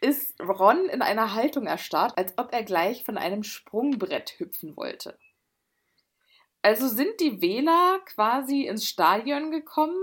ist 0.00 0.40
Ron 0.40 0.88
in 0.88 1.02
einer 1.02 1.34
Haltung 1.34 1.66
erstarrt, 1.66 2.16
als 2.16 2.38
ob 2.38 2.52
er 2.52 2.62
gleich 2.62 3.02
von 3.02 3.18
einem 3.18 3.42
Sprungbrett 3.42 4.38
hüpfen 4.38 4.76
wollte. 4.76 5.18
Also 6.62 6.86
sind 6.86 7.18
die 7.18 7.40
Wähler 7.40 7.98
quasi 8.06 8.66
ins 8.66 8.86
Stadion 8.86 9.50
gekommen 9.50 10.00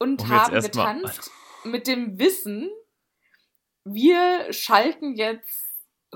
und 0.00 0.22
Um 0.22 0.28
haben 0.28 0.60
getanzt 0.60 1.30
mit 1.64 1.86
dem 1.86 2.18
Wissen, 2.18 2.70
wir 3.84 4.52
schalten 4.52 5.14
jetzt 5.14 5.64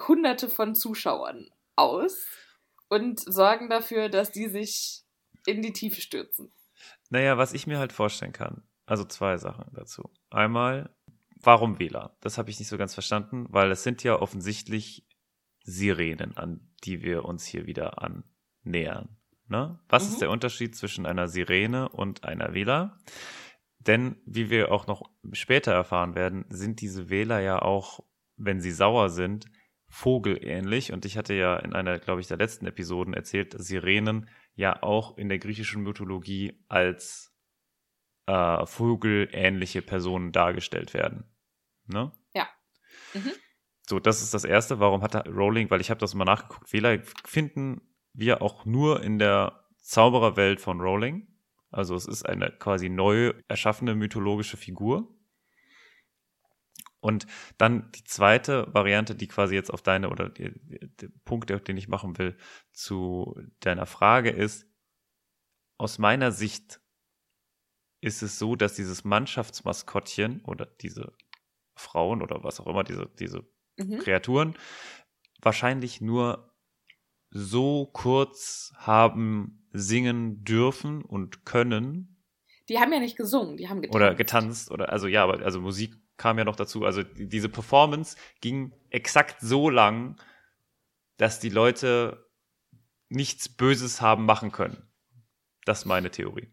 hunderte 0.07 0.49
von 0.49 0.75
Zuschauern 0.75 1.51
aus 1.77 2.27
und 2.89 3.21
sorgen 3.21 3.69
dafür, 3.69 4.09
dass 4.09 4.31
die 4.33 4.49
sich 4.49 5.03
in 5.47 5.63
die 5.63 5.73
Tiefe 5.73 6.01
stürzen. 6.01 6.53
Naja, 7.11 7.37
was 7.39 7.53
ich 7.53 7.67
mir 7.67 7.79
halt 7.79 7.93
vorstellen 7.93 8.33
kann, 8.33 8.63
also 8.87 9.05
zwei 9.05 9.37
Sachen 9.37 9.67
dazu. 9.75 10.11
Einmal, 10.31 10.95
warum 11.37 11.79
Wähler? 11.79 12.17
Das 12.21 12.39
habe 12.39 12.51
ich 12.51 12.59
nicht 12.59 12.69
so 12.69 12.79
ganz 12.79 12.95
verstanden, 12.95 13.47
weil 13.51 13.71
es 13.71 13.83
sind 13.83 14.03
ja 14.05 14.19
offensichtlich 14.21 15.07
Sirenen, 15.63 16.37
an 16.37 16.73
die 16.85 17.03
wir 17.03 17.25
uns 17.25 17.45
hier 17.45 17.67
wieder 17.67 17.99
annähern. 18.03 19.17
Ne? 19.49 19.79
Was 19.89 20.07
Mhm. 20.07 20.13
ist 20.13 20.21
der 20.23 20.31
Unterschied 20.31 20.77
zwischen 20.77 21.07
einer 21.07 21.29
Sirene 21.29 21.89
und 21.89 22.25
einer 22.25 22.55
Wähler? 22.55 22.99
Denn, 23.79 24.17
wie 24.27 24.51
wir 24.51 24.73
auch 24.73 24.87
noch 24.87 25.11
später 25.33 25.73
erfahren 25.73 26.15
werden, 26.15 26.45
sind 26.49 26.81
diese 26.81 27.11
Wähler 27.11 27.41
ja 27.41 27.63
auch, 27.63 28.01
wenn 28.37 28.61
sie 28.61 28.73
sauer 28.73 29.09
sind, 29.09 29.47
vogelähnlich. 29.89 30.93
Und 30.93 31.05
ich 31.05 31.17
hatte 31.17 31.35
ja 31.35 31.57
in 31.57 31.73
einer, 31.73 31.99
glaube 31.99 32.21
ich, 32.21 32.27
der 32.27 32.37
letzten 32.37 32.67
Episoden 32.67 33.15
erzählt, 33.15 33.55
dass 33.55 33.67
Sirenen 33.67 34.29
ja 34.55 34.83
auch 34.83 35.17
in 35.17 35.29
der 35.29 35.39
griechischen 35.39 35.83
Mythologie 35.83 36.61
als 36.69 37.33
äh, 38.27 38.67
vogelähnliche 38.67 39.83
Personen 39.83 40.33
dargestellt 40.33 40.93
werden. 40.93 41.25
Ne? 41.87 42.13
Ja. 42.35 42.49
Mhm. 43.15 43.33
So, 43.89 43.99
das 43.99 44.23
ist 44.23 44.35
das 44.35 44.45
Erste. 44.45 44.81
Warum 44.81 45.03
hat 45.03 45.15
er 45.15 45.27
Rowling, 45.27 45.71
weil 45.71 45.81
ich 45.81 45.91
habe 45.91 46.01
das 46.01 46.15
mal 46.15 46.25
nachgeguckt, 46.25 46.73
Wähler 46.73 47.01
finden 47.25 47.81
wir 48.13 48.43
auch 48.43 48.67
nur 48.67 49.03
in 49.03 49.19
der 49.19 49.65
Zaubererwelt 49.79 50.61
von 50.61 50.81
Rowling. 50.81 51.27
Also 51.71 51.95
es 51.95 52.07
ist 52.07 52.25
eine 52.25 52.51
quasi 52.51 52.89
neu 52.89 53.33
erschaffene 53.49 53.95
mythologische 53.95 54.57
Figur. 54.57 55.15
Und 57.01 57.27
dann 57.59 57.93
die 57.93 58.05
zweite 58.05 58.73
Variante, 58.75 59.15
die 59.15 59.29
quasi 59.29 59.55
jetzt 59.55 59.71
auf 59.73 59.83
deine 59.83 60.11
oder 60.11 60.31
der 60.31 60.53
Punkt, 61.25 61.49
den 61.69 61.77
ich 61.77 61.89
machen 61.89 62.19
will, 62.19 62.37
zu 62.73 63.41
deiner 63.61 63.87
Frage 63.87 64.31
ist, 64.31 64.67
aus 65.79 65.99
meiner 65.99 66.33
Sicht 66.33 66.81
ist 68.01 68.23
es 68.23 68.39
so, 68.39 68.57
dass 68.57 68.75
dieses 68.75 69.05
Mannschaftsmaskottchen 69.05 70.45
oder 70.45 70.67
diese 70.67 71.13
Frauen 71.77 72.23
oder 72.23 72.43
was 72.43 72.61
auch 72.61 72.67
immer, 72.67 72.85
diese, 72.85 73.07
diese 73.19 73.45
Mhm. 73.79 73.99
Kreaturen, 74.01 74.55
wahrscheinlich 75.41 76.01
nur 76.01 76.53
so 77.31 77.87
kurz 77.87 78.73
haben 78.77 79.58
singen 79.81 80.45
dürfen 80.45 81.03
und 81.03 81.45
können 81.45 82.23
Die 82.69 82.79
haben 82.79 82.93
ja 82.93 83.01
nicht 83.01 83.17
gesungen, 83.17 83.57
die 83.57 83.69
haben 83.69 83.81
getanzt. 83.81 83.95
oder 83.97 84.15
getanzt 84.15 84.71
oder 84.71 84.93
also 84.93 85.07
ja, 85.07 85.25
aber 85.25 85.43
also 85.45 85.61
Musik 85.61 85.95
kam 86.17 86.37
ja 86.39 86.45
noch 86.45 86.57
dazu. 86.57 86.85
Also 86.85 87.03
die- 87.03 87.29
diese 87.29 87.49
Performance 87.49 88.17
ging 88.41 88.73
exakt 88.91 89.37
so 89.41 89.71
lang, 89.71 90.21
dass 91.17 91.41
die 91.41 91.49
Leute 91.51 92.29
nichts 93.09 93.49
Böses 93.49 94.01
haben 94.01 94.25
machen 94.27 94.53
können. 94.53 94.83
Das 95.65 95.81
ist 95.81 95.85
meine 95.87 96.11
Theorie. 96.11 96.51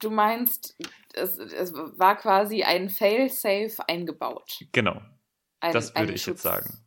Du 0.00 0.10
meinst, 0.10 0.76
es, 1.14 1.36
es 1.38 1.72
war 1.74 2.16
quasi 2.16 2.62
ein 2.62 2.88
Fail-Safe 2.90 3.76
eingebaut. 3.88 4.58
Genau. 4.72 5.00
Ein, 5.60 5.72
Das 5.72 5.94
würde 5.94 6.12
ich 6.12 6.24
jetzt 6.24 6.24
Schutz. 6.24 6.42
sagen. 6.42 6.83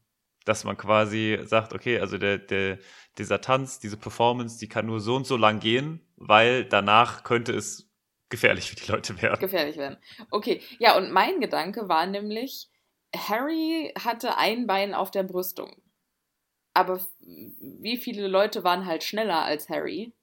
Dass 0.48 0.64
man 0.64 0.78
quasi 0.78 1.38
sagt, 1.44 1.74
okay, 1.74 2.00
also 2.00 2.18
der, 2.18 2.38
der, 2.38 2.80
dieser 3.18 3.42
Tanz, 3.42 3.80
diese 3.80 3.98
Performance, 3.98 4.58
die 4.60 4.70
kann 4.70 4.86
nur 4.86 5.02
so 5.02 5.16
und 5.16 5.28
so 5.28 5.36
lang 5.36 5.60
gehen, 5.60 6.00
weil 6.16 6.64
danach 6.64 7.24
könnte 7.24 7.52
es 7.54 7.90
gefährlich 8.30 8.70
für 8.70 8.76
die 8.78 8.90
Leute 8.92 9.22
werden. 9.22 9.40
gefährlich 9.40 9.76
werden. 9.76 9.98
Okay, 10.32 10.62
ja, 10.80 10.96
und 10.98 11.12
mein 11.12 11.42
Gedanke 11.42 11.90
war 11.90 12.06
nämlich, 12.06 12.70
Harry 13.16 13.92
hatte 13.98 14.38
ein 14.38 14.68
Bein 14.68 14.94
auf 14.94 15.12
der 15.12 15.24
Brüstung. 15.24 15.82
Aber 16.74 17.00
wie 17.20 17.98
viele 17.98 18.28
Leute 18.28 18.64
waren 18.64 18.86
halt 18.86 19.04
schneller 19.04 19.44
als 19.44 19.68
Harry 19.68 20.14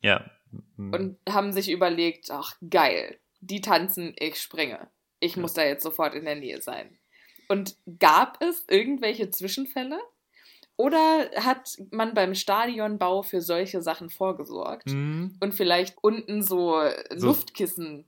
Ja. 0.00 0.30
Und 0.76 1.18
haben 1.28 1.52
sich 1.52 1.68
überlegt, 1.70 2.30
ach 2.30 2.56
geil, 2.70 3.18
die 3.40 3.60
tanzen, 3.60 4.14
ich 4.18 4.40
springe. 4.40 4.88
Ich 5.20 5.36
Ja. 5.36 5.42
muss 5.42 5.54
da 5.54 5.62
jetzt 5.64 5.82
sofort 5.82 6.14
in 6.14 6.24
der 6.24 6.36
Nähe 6.36 6.62
sein. 6.62 6.98
Und 7.48 7.76
gab 7.98 8.42
es 8.42 8.64
irgendwelche 8.68 9.30
Zwischenfälle? 9.30 9.98
Oder 10.76 11.30
hat 11.36 11.76
man 11.90 12.12
beim 12.14 12.34
Stadionbau 12.34 13.22
für 13.22 13.40
solche 13.40 13.80
Sachen 13.80 14.10
vorgesorgt? 14.10 14.88
Mhm. 14.88 15.36
Und 15.40 15.54
vielleicht 15.54 15.96
unten 16.02 16.42
so, 16.42 16.80
So- 17.14 17.26
Luftkissen 17.28 18.04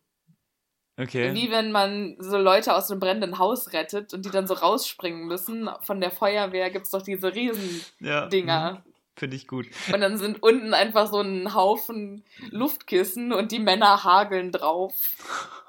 Okay. 1.01 1.32
Wie 1.32 1.49
wenn 1.53 1.70
man 1.70 2.16
so 2.18 2.36
Leute 2.39 2.74
aus 2.74 2.91
einem 2.91 2.99
brennenden 2.99 3.39
Haus 3.39 3.72
rettet 3.72 4.12
und 4.12 4.24
die 4.24 4.30
dann 4.30 4.49
so 4.49 4.55
rausspringen 4.55 5.26
müssen. 5.28 5.70
Von 5.82 6.01
der 6.01 6.11
Feuerwehr 6.11 6.70
gibt 6.70 6.86
es 6.86 6.91
doch 6.91 7.03
diese 7.03 7.32
Riesendinger. 7.32 7.93
ja. 8.01 8.72
mhm. 8.84 8.93
Finde 9.14 9.36
ich 9.36 9.47
gut. 9.49 9.66
Und 9.93 10.01
dann 10.01 10.16
sind 10.16 10.43
unten 10.45 10.74
einfach 10.74 11.09
so 11.11 11.20
ein 11.20 11.53
Haufen 11.55 12.24
Luftkissen 12.51 13.32
und 13.32 13.51
die 13.53 13.59
Männer 13.61 14.03
hageln 14.05 14.51
drauf. 14.53 14.93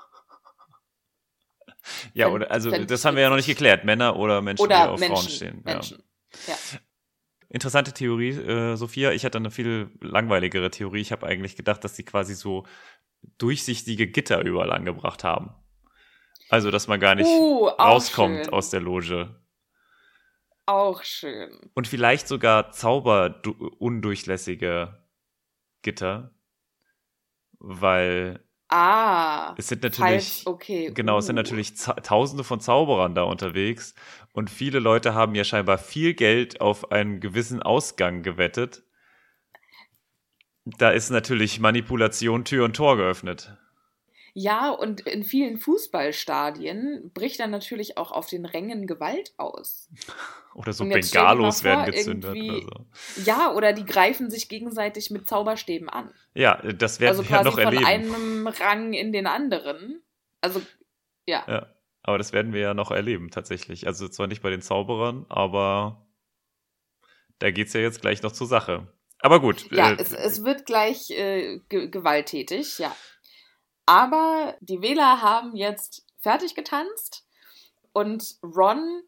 Ja, 2.13 2.25
Fänd- 2.27 2.35
oder 2.35 2.51
also 2.51 2.71
ich 2.71 2.85
das 2.87 3.03
haben 3.05 3.15
wir 3.15 3.23
ja 3.23 3.29
noch 3.29 3.35
nicht 3.37 3.47
geklärt. 3.47 3.83
Männer 3.85 4.15
oder 4.15 4.41
Menschen, 4.41 4.63
die 4.63 4.67
Oder 4.73 4.91
auf 4.91 4.99
Menschen. 4.99 5.15
Frauen 5.17 5.29
stehen. 5.29 5.63
Ja. 5.65 5.73
Menschen. 5.73 6.03
Ja. 6.47 6.55
Interessante 7.49 7.93
Theorie, 7.93 8.29
äh, 8.29 8.75
Sophia. 8.75 9.11
Ich 9.11 9.25
hatte 9.25 9.37
eine 9.39 9.49
viel 9.51 9.89
langweiligere 10.01 10.69
Theorie. 10.69 11.01
Ich 11.01 11.11
habe 11.11 11.25
eigentlich 11.25 11.55
gedacht, 11.55 11.83
dass 11.83 11.95
sie 11.95 12.03
quasi 12.03 12.35
so 12.35 12.65
durchsichtige 13.39 14.05
Gitter 14.07 14.41
überall 14.45 14.71
angebracht 14.71 15.23
haben. 15.23 15.55
Also, 16.49 16.69
dass 16.71 16.87
man 16.87 16.99
gar 16.99 17.15
nicht 17.15 17.27
Uh, 17.27 17.67
rauskommt 17.67 18.45
schön. 18.45 18.53
aus 18.53 18.69
der 18.69 18.81
Loge. 18.81 19.35
Auch 20.65 21.03
schön. 21.03 21.49
Und 21.73 21.87
vielleicht 21.87 22.27
sogar 22.27 22.71
zauberundurchlässige 22.71 25.03
Gitter. 25.81 26.35
Weil 27.59 28.43
Ah. 28.69 29.55
es 29.57 29.67
sind 29.67 29.81
natürlich. 29.81 30.43
Falls, 30.43 30.47
okay. 30.47 30.91
Genau, 30.93 31.17
es 31.17 31.25
sind 31.25 31.35
uh. 31.35 31.41
natürlich 31.41 31.73
tausende 31.73 32.43
von 32.43 32.59
Zauberern 32.59 33.15
da 33.15 33.23
unterwegs 33.23 33.95
und 34.33 34.49
viele 34.49 34.79
Leute 34.79 35.15
haben 35.15 35.33
ja 35.33 35.43
scheinbar 35.43 35.79
viel 35.79 36.13
Geld 36.13 36.61
auf 36.61 36.91
einen 36.91 37.19
gewissen 37.19 37.63
Ausgang 37.63 38.21
gewettet. 38.21 38.83
Da 40.65 40.91
ist 40.91 41.09
natürlich 41.09 41.59
Manipulation 41.59 42.45
Tür 42.45 42.65
und 42.65 42.75
Tor 42.75 42.95
geöffnet. 42.95 43.57
Ja, 44.33 44.69
und 44.69 45.01
in 45.01 45.23
vielen 45.23 45.57
Fußballstadien 45.57 47.11
bricht 47.13 47.39
dann 47.39 47.51
natürlich 47.51 47.97
auch 47.97 48.11
auf 48.11 48.27
den 48.27 48.45
Rängen 48.45 48.87
Gewalt 48.87 49.33
aus. 49.37 49.89
Oder 50.53 50.73
so 50.73 50.85
Bengalos 50.85 51.63
werden 51.63 51.85
gezündet 51.85 52.35
oder 52.35 52.61
so. 52.61 53.23
Ja, 53.23 53.53
oder 53.53 53.73
die 53.73 53.85
greifen 53.85 54.29
sich 54.29 54.49
gegenseitig 54.49 55.11
mit 55.11 55.27
Zauberstäben 55.27 55.89
an. 55.89 56.11
Ja, 56.33 56.61
das 56.73 56.99
werden 56.99 57.17
also 57.17 57.29
wir 57.29 57.37
ja 57.37 57.41
quasi 57.43 57.49
noch 57.49 57.63
von 57.63 57.73
erleben. 57.73 57.85
einem 57.85 58.47
Rang 58.47 58.93
in 58.93 59.11
den 59.11 59.27
anderen. 59.27 60.01
Also, 60.41 60.61
ja. 61.25 61.43
Ja, 61.47 61.75
aber 62.03 62.17
das 62.17 62.33
werden 62.33 62.53
wir 62.53 62.61
ja 62.61 62.73
noch 62.73 62.91
erleben 62.91 63.29
tatsächlich. 63.29 63.87
Also 63.87 64.07
zwar 64.07 64.27
nicht 64.27 64.41
bei 64.41 64.49
den 64.49 64.61
Zauberern, 64.61 65.25
aber 65.29 66.07
da 67.39 67.51
geht's 67.51 67.73
ja 67.73 67.81
jetzt 67.81 68.01
gleich 68.01 68.21
noch 68.21 68.31
zur 68.31 68.47
Sache. 68.47 68.87
Aber 69.19 69.41
gut. 69.41 69.69
Ja, 69.71 69.91
äh, 69.91 69.97
es, 69.99 70.13
es 70.13 70.43
wird 70.43 70.65
gleich 70.65 71.09
äh, 71.11 71.59
ge 71.69 71.89
gewalttätig, 71.89 72.79
ja. 72.79 72.95
Aber 73.89 74.55
die 74.59 74.83
Wähler 74.83 75.23
haben 75.23 75.55
jetzt 75.55 76.05
fertig 76.19 76.53
getanzt 76.53 77.25
und 77.91 78.35
Ron 78.43 79.01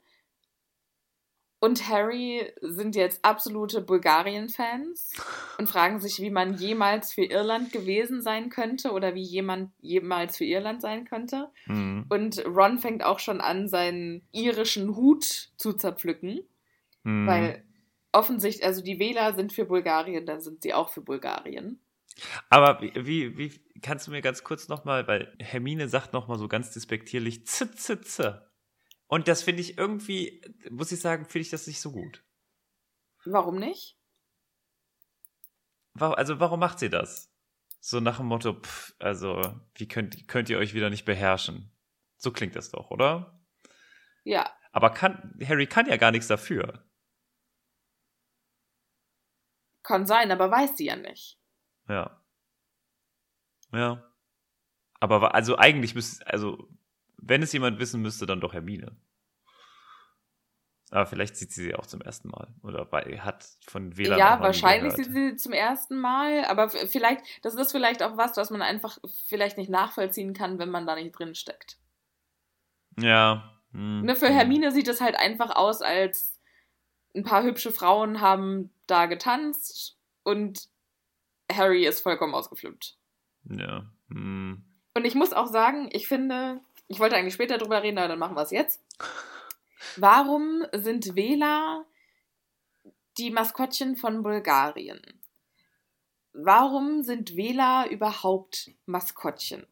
und 1.59 1.87
Harry 1.87 2.51
sind 2.61 2.95
jetzt 2.95 3.23
absolute 3.23 3.81
Bulgarien-Fans 3.81 5.13
und 5.59 5.69
fragen 5.69 5.99
sich, 5.99 6.19
wie 6.19 6.31
man 6.31 6.55
jemals 6.55 7.13
für 7.13 7.23
Irland 7.23 7.71
gewesen 7.71 8.23
sein 8.23 8.49
könnte 8.49 8.93
oder 8.93 9.13
wie 9.13 9.21
jemand 9.21 9.71
jemals 9.81 10.37
für 10.37 10.45
Irland 10.45 10.81
sein 10.81 11.05
könnte. 11.05 11.51
hm, 11.65 12.07
Und 12.09 12.43
Ron 12.47 12.79
fängt 12.79 13.03
auch 13.03 13.19
schon 13.19 13.39
an, 13.39 13.67
seinen 13.67 14.27
irischen 14.31 14.95
Hut 14.95 15.51
zu 15.57 15.73
zerpflücken. 15.73 16.39
hm. 17.03 17.27
Weil 17.27 17.63
offensichtlich, 18.13 18.65
also 18.65 18.81
die 18.81 18.97
Wähler 18.97 19.35
sind 19.35 19.53
für 19.53 19.65
Bulgarien, 19.65 20.25
dann 20.25 20.41
sind 20.41 20.63
sie 20.63 20.73
auch 20.73 20.89
für 20.89 21.01
Bulgarien. 21.01 21.79
Aber 22.49 22.81
wie, 22.81 23.37
wie, 23.37 23.79
kannst 23.81 24.07
du 24.07 24.11
mir 24.11 24.21
ganz 24.21 24.43
kurz 24.43 24.67
nochmal, 24.67 25.07
weil 25.07 25.35
Hermine 25.39 25.89
sagt 25.89 26.13
nochmal 26.13 26.37
so 26.37 26.47
ganz 26.47 26.71
despektierlich 26.71 27.45
z, 27.47 27.77
z, 27.79 28.05
z. 28.05 28.41
Und 29.07 29.27
das 29.27 29.43
finde 29.43 29.61
ich 29.61 29.77
irgendwie, 29.77 30.41
muss 30.69 30.91
ich 30.91 30.99
sagen, 30.99 31.25
finde 31.25 31.41
ich 31.41 31.49
das 31.49 31.67
nicht 31.67 31.81
so 31.81 31.91
gut. 31.91 32.23
Warum 33.25 33.59
nicht? 33.59 33.97
Also 35.99 36.39
warum 36.39 36.59
macht 36.59 36.79
sie 36.79 36.89
das? 36.89 37.33
So 37.79 37.99
nach 37.99 38.17
dem 38.17 38.27
Motto, 38.27 38.53
pff, 38.53 38.95
also 38.99 39.41
wie 39.75 39.87
könnt, 39.87 40.27
könnt 40.27 40.49
ihr 40.49 40.57
euch 40.57 40.73
wieder 40.73 40.89
nicht 40.89 41.05
beherrschen? 41.05 41.75
So 42.17 42.31
klingt 42.31 42.55
das 42.55 42.69
doch, 42.71 42.91
oder? 42.91 43.41
Ja. 44.23 44.49
Aber 44.71 44.91
kann, 44.91 45.37
Harry 45.43 45.67
kann 45.67 45.87
ja 45.87 45.97
gar 45.97 46.11
nichts 46.11 46.27
dafür. 46.27 46.87
Kann 49.83 50.05
sein, 50.05 50.31
aber 50.31 50.51
weiß 50.51 50.77
sie 50.77 50.85
ja 50.85 50.95
nicht. 50.95 51.40
Ja. 51.91 52.21
Ja. 53.73 54.03
Aber 54.99 55.35
also 55.35 55.57
eigentlich 55.57 55.93
müsste, 55.95 56.25
also 56.27 56.69
wenn 57.17 57.43
es 57.43 57.51
jemand 57.53 57.79
wissen 57.79 58.01
müsste, 58.01 58.25
dann 58.25 58.39
doch 58.39 58.53
Hermine. 58.53 58.95
Aber 60.89 61.05
vielleicht 61.05 61.37
sieht 61.37 61.51
sie 61.51 61.63
sie 61.63 61.75
auch 61.75 61.85
zum 61.85 62.01
ersten 62.01 62.29
Mal. 62.29 62.53
Oder 62.63 62.87
hat 63.23 63.47
von 63.65 63.97
WLAN 63.97 64.19
ja, 64.19 64.39
wahrscheinlich 64.41 64.93
sieht 64.93 65.11
sie 65.11 65.35
zum 65.37 65.53
ersten 65.53 65.99
Mal, 65.99 66.43
aber 66.45 66.69
vielleicht, 66.69 67.23
das 67.43 67.55
ist 67.55 67.71
vielleicht 67.71 68.03
auch 68.03 68.17
was, 68.17 68.35
was 68.35 68.49
man 68.49 68.61
einfach 68.61 68.97
vielleicht 69.27 69.57
nicht 69.57 69.69
nachvollziehen 69.69 70.33
kann, 70.33 70.59
wenn 70.59 70.69
man 70.69 70.85
da 70.85 70.95
nicht 70.95 71.13
drin 71.13 71.33
steckt. 71.33 71.77
Ja. 72.99 73.57
hm, 73.71 74.01
Ne, 74.01 74.15
für 74.15 74.27
hm. 74.27 74.35
Hermine 74.35 74.71
sieht 74.71 74.89
es 74.89 74.99
halt 74.99 75.15
einfach 75.15 75.55
aus, 75.55 75.81
als 75.81 76.37
ein 77.15 77.23
paar 77.23 77.43
hübsche 77.43 77.71
Frauen 77.71 78.19
haben 78.19 78.71
da 78.85 79.05
getanzt 79.05 79.97
und 80.23 80.69
Harry 81.55 81.85
ist 81.85 82.01
vollkommen 82.01 82.33
ausgeflippt. 82.33 82.97
Ja. 83.49 83.85
Hm. 84.09 84.63
Und 84.93 85.05
ich 85.05 85.15
muss 85.15 85.33
auch 85.33 85.47
sagen, 85.47 85.89
ich 85.91 86.07
finde, 86.07 86.61
ich 86.87 86.99
wollte 86.99 87.15
eigentlich 87.15 87.33
später 87.33 87.57
drüber 87.57 87.81
reden, 87.81 87.97
aber 87.97 88.09
dann 88.09 88.19
machen 88.19 88.35
wir 88.35 88.41
es 88.41 88.51
jetzt. 88.51 88.81
Warum 89.97 90.65
sind 90.73 91.15
Wähler 91.15 91.85
die 93.17 93.31
Maskottchen 93.31 93.95
von 93.95 94.23
Bulgarien? 94.23 95.01
Warum 96.33 97.03
sind 97.03 97.35
Wähler 97.35 97.89
überhaupt 97.89 98.71
Maskottchen? 98.85 99.65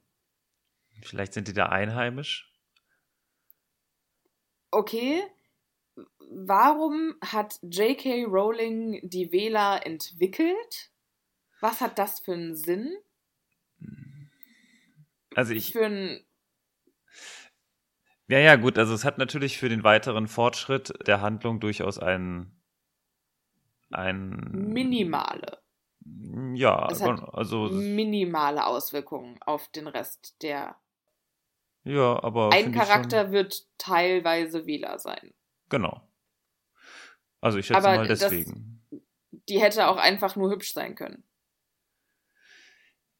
Vielleicht 1.04 1.34
sind 1.34 1.48
die 1.48 1.54
da 1.54 1.68
einheimisch. 1.68 2.52
Okay, 4.72 5.24
warum 6.30 7.16
hat 7.26 7.60
J.K. 7.64 8.26
Rowling 8.26 9.00
die 9.04 9.32
Wähler 9.32 9.86
entwickelt? 9.86 10.89
Was 11.62 11.82
hat 11.82 11.98
das 12.00 12.20
für 12.20 12.34
einen 12.34 12.56
Sinn? 12.56 12.96
Also 15.36 15.54
ich, 15.54 15.72
Für 15.72 15.86
einen 15.86 16.26
ja, 18.28 18.38
ja, 18.38 18.56
gut, 18.58 18.78
also 18.78 18.94
es 18.94 19.06
hat 19.06 19.18
natürlich 19.18 19.58
für 19.58 19.70
den 19.70 19.84
weiteren 19.84 20.28
Fortschritt 20.28 20.94
der 21.08 21.22
Handlung 21.22 21.60
durchaus 21.60 21.98
einen, 21.98 22.62
einen, 23.90 24.72
minimale, 24.72 25.62
ja, 26.54 26.76
also, 26.86 27.70
minimale 27.70 28.68
Auswirkungen 28.68 29.42
auf 29.42 29.68
den 29.70 29.88
Rest 29.88 30.42
der 30.44 30.76
ja, 31.84 32.22
aber 32.22 32.52
Ein 32.52 32.72
Charakter 32.72 33.24
schon, 33.24 33.32
wird 33.32 33.66
teilweise 33.80 34.68
Wähler 34.68 35.00
sein. 35.00 35.34
genau. 35.70 36.02
Also 37.42 37.58
ich 37.58 37.66
schätze 37.68 37.88
Aber 37.88 37.96
mal 37.98 38.08
das- 38.08 38.20
deswegen. 38.20 38.86
Die 39.48 39.62
hätte 39.62 39.88
auch 39.88 39.98
einfach 39.98 40.36
nur 40.36 40.52
hübsch 40.52 40.74
sein 40.74 40.96
können. 40.96 41.24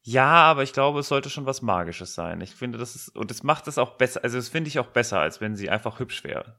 Ja, 0.02 0.44
aber 0.44 0.64
ich 0.64 0.74
glaube, 0.74 1.00
es 1.00 1.10
sollte 1.10 1.30
schon 1.30 1.46
was 1.46 1.62
Magisches 1.62 2.14
sein. 2.14 2.42
Ich 2.42 2.56
finde, 2.56 2.78
das 2.78 2.96
ist, 2.96 3.16
und 3.16 3.32
es 3.32 3.44
macht 3.44 3.68
es 3.68 3.78
auch 3.78 3.98
besser, 3.98 4.24
also 4.24 4.38
das 4.38 4.50
finde 4.50 4.70
ich 4.70 4.80
auch 4.80 4.88
besser, 4.88 5.20
als 5.20 5.42
wenn 5.42 5.56
sie 5.56 5.70
einfach 5.70 6.00
hübsch 6.00 6.24
wäre. 6.24 6.58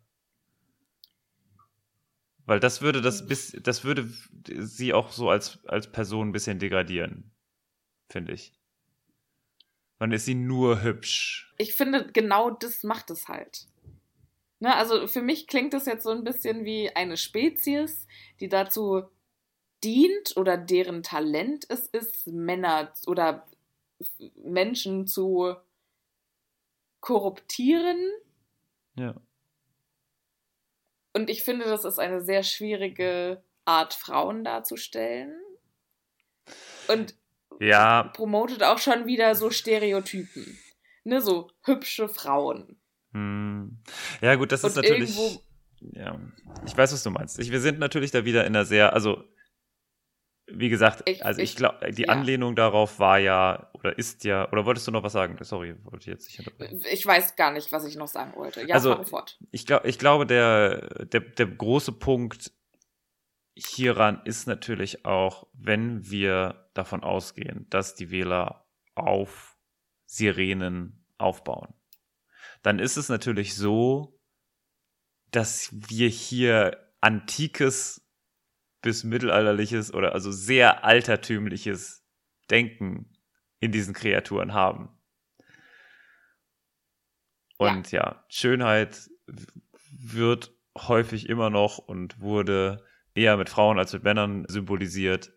Weil 2.44 2.60
das 2.60 2.82
würde 2.82 3.00
das 3.00 3.26
bis, 3.26 3.56
das 3.62 3.84
würde 3.84 4.08
sie 4.44 4.92
auch 4.92 5.12
so 5.12 5.30
als, 5.30 5.64
als 5.66 5.90
Person 5.90 6.28
ein 6.28 6.32
bisschen 6.32 6.58
degradieren. 6.58 7.30
Finde 8.08 8.32
ich. 8.32 8.52
Dann 9.98 10.12
ist 10.12 10.24
sie 10.24 10.34
nur 10.34 10.82
hübsch. 10.82 11.54
Ich 11.58 11.74
finde, 11.74 12.10
genau 12.12 12.50
das 12.50 12.82
macht 12.82 13.10
es 13.10 13.28
halt. 13.28 13.66
Ne, 14.58 14.74
also 14.74 15.06
für 15.06 15.22
mich 15.22 15.46
klingt 15.46 15.72
das 15.72 15.86
jetzt 15.86 16.02
so 16.02 16.10
ein 16.10 16.24
bisschen 16.24 16.64
wie 16.64 16.94
eine 16.94 17.16
Spezies, 17.16 18.06
die 18.40 18.48
dazu 18.48 19.04
dient 19.84 20.36
oder 20.36 20.56
deren 20.56 21.02
Talent 21.02 21.66
es 21.68 21.86
ist, 21.86 22.26
Männer 22.26 22.92
oder 23.06 23.46
Menschen 24.36 25.06
zu 25.06 25.54
korruptieren. 27.00 27.98
Ja. 28.96 29.14
Und 31.12 31.28
ich 31.30 31.42
finde, 31.42 31.64
das 31.64 31.84
ist 31.84 31.98
eine 31.98 32.20
sehr 32.22 32.42
schwierige 32.42 33.42
Art, 33.64 33.94
Frauen 33.94 34.44
darzustellen. 34.44 35.34
Und 36.88 37.14
Ja, 37.60 38.04
promotet 38.14 38.62
auch 38.62 38.78
schon 38.78 39.06
wieder 39.06 39.34
so 39.34 39.50
Stereotypen. 39.50 40.58
Ne, 41.04 41.20
so 41.20 41.50
hübsche 41.64 42.08
Frauen. 42.08 42.78
hm. 43.12 43.78
ja 44.20 44.34
gut, 44.36 44.52
das 44.52 44.62
ist 44.64 44.76
Und 44.76 44.82
natürlich. 44.84 45.16
irgendwo- 45.18 45.42
Ja, 45.98 46.20
ich 46.66 46.76
weiß, 46.76 46.92
was 46.92 47.02
du 47.02 47.10
meinst. 47.10 47.38
Ich, 47.38 47.50
wir 47.50 47.60
sind 47.60 47.78
natürlich 47.78 48.10
da 48.10 48.24
wieder 48.24 48.42
in 48.46 48.54
einer 48.54 48.64
sehr, 48.66 48.92
also 48.92 49.24
wie 50.52 50.68
gesagt, 50.68 51.02
Ich- 51.08 51.24
also 51.24 51.40
ich 51.40 51.50
ich- 51.50 51.56
glaube, 51.56 51.90
die 51.92 52.02
ja. 52.02 52.08
Anlehnung 52.08 52.56
darauf 52.56 52.98
war 52.98 53.18
ja 53.18 53.70
oder 53.74 53.96
ist 53.98 54.24
ja, 54.24 54.50
oder 54.52 54.64
wolltest 54.66 54.86
du 54.86 54.90
noch 54.90 55.02
was 55.02 55.12
sagen? 55.12 55.36
Sorry, 55.42 55.74
wollte 55.84 55.98
ich 56.00 56.06
jetzt 56.06 56.26
nicht 56.28 56.38
unterbrechen. 56.40 56.82
Ich 56.90 57.04
weiß 57.06 57.36
gar 57.36 57.52
nicht, 57.52 57.72
was 57.72 57.84
ich 57.84 57.96
noch 57.96 58.08
sagen 58.08 58.34
wollte. 58.36 58.66
Ja, 58.66 58.74
Also- 58.74 59.02
fort. 59.04 59.38
Ich, 59.50 59.66
glaub, 59.66 59.84
ich 59.84 59.98
glaube, 59.98 60.26
der, 60.26 61.04
der, 61.06 61.20
der 61.20 61.46
große 61.46 61.92
Punkt 61.92 62.52
hieran 63.54 64.22
ist 64.24 64.46
natürlich 64.46 65.04
auch, 65.04 65.46
wenn 65.52 66.08
wir 66.10 66.70
davon 66.74 67.02
ausgehen, 67.02 67.66
dass 67.70 67.94
die 67.94 68.10
Wähler 68.10 68.66
auf 68.94 69.58
Sirenen 70.06 71.04
aufbauen, 71.18 71.74
dann 72.62 72.78
ist 72.78 72.96
es 72.96 73.08
natürlich 73.08 73.54
so, 73.54 74.18
dass 75.30 75.70
wir 75.72 76.08
hier 76.08 76.76
antikes 77.00 78.06
bis 78.82 79.04
mittelalterliches 79.04 79.92
oder 79.92 80.12
also 80.14 80.30
sehr 80.32 80.84
altertümliches 80.84 82.04
Denken 82.50 83.12
in 83.60 83.72
diesen 83.72 83.94
Kreaturen 83.94 84.54
haben. 84.54 84.90
Und 87.58 87.92
ja, 87.92 88.24
Schönheit 88.28 89.10
w- 89.26 89.46
wird 89.86 90.52
häufig 90.78 91.28
immer 91.28 91.50
noch 91.50 91.78
und 91.78 92.20
wurde 92.20 92.84
eher 93.14 93.36
mit 93.36 93.50
Frauen 93.50 93.78
als 93.78 93.92
mit 93.92 94.02
Männern 94.02 94.46
symbolisiert. 94.48 95.32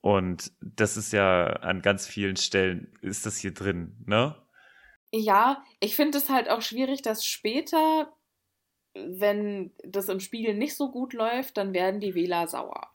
Und 0.00 0.52
das 0.60 0.96
ist 0.96 1.12
ja 1.12 1.46
an 1.46 1.82
ganz 1.82 2.06
vielen 2.06 2.36
Stellen 2.36 2.94
ist 3.00 3.26
das 3.26 3.36
hier 3.38 3.52
drin, 3.52 3.96
ne? 4.06 4.36
Ja, 5.12 5.64
ich 5.80 5.96
finde 5.96 6.18
es 6.18 6.28
halt 6.28 6.50
auch 6.50 6.60
schwierig, 6.60 7.00
dass 7.02 7.24
später, 7.24 8.12
wenn 9.06 9.72
das 9.84 10.08
im 10.08 10.20
Spiel 10.20 10.54
nicht 10.54 10.76
so 10.76 10.90
gut 10.90 11.12
läuft, 11.12 11.56
dann 11.56 11.72
werden 11.72 12.00
die 12.00 12.14
Wähler 12.14 12.48
sauer. 12.48 12.90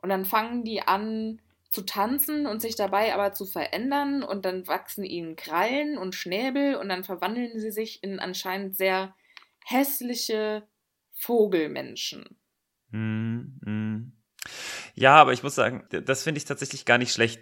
Und 0.00 0.08
dann 0.08 0.24
fangen 0.24 0.64
die 0.64 0.82
an 0.82 1.40
zu 1.70 1.82
tanzen 1.82 2.46
und 2.46 2.62
sich 2.62 2.76
dabei 2.76 3.14
aber 3.14 3.32
zu 3.32 3.44
verändern 3.44 4.22
und 4.22 4.44
dann 4.44 4.66
wachsen 4.66 5.04
ihnen 5.04 5.36
Krallen 5.36 5.98
und 5.98 6.14
Schnäbel 6.14 6.76
und 6.76 6.88
dann 6.88 7.04
verwandeln 7.04 7.58
sie 7.58 7.70
sich 7.70 8.02
in 8.02 8.20
anscheinend 8.20 8.76
sehr 8.76 9.14
hässliche 9.64 10.66
Vogelmenschen. 11.12 12.38
Hm, 12.90 13.60
hm. 13.64 14.12
Ja, 14.94 15.16
aber 15.16 15.32
ich 15.32 15.42
muss 15.42 15.54
sagen, 15.54 15.86
das 15.90 16.22
finde 16.22 16.38
ich 16.38 16.46
tatsächlich 16.46 16.86
gar 16.86 16.96
nicht 16.96 17.12
schlecht. 17.12 17.40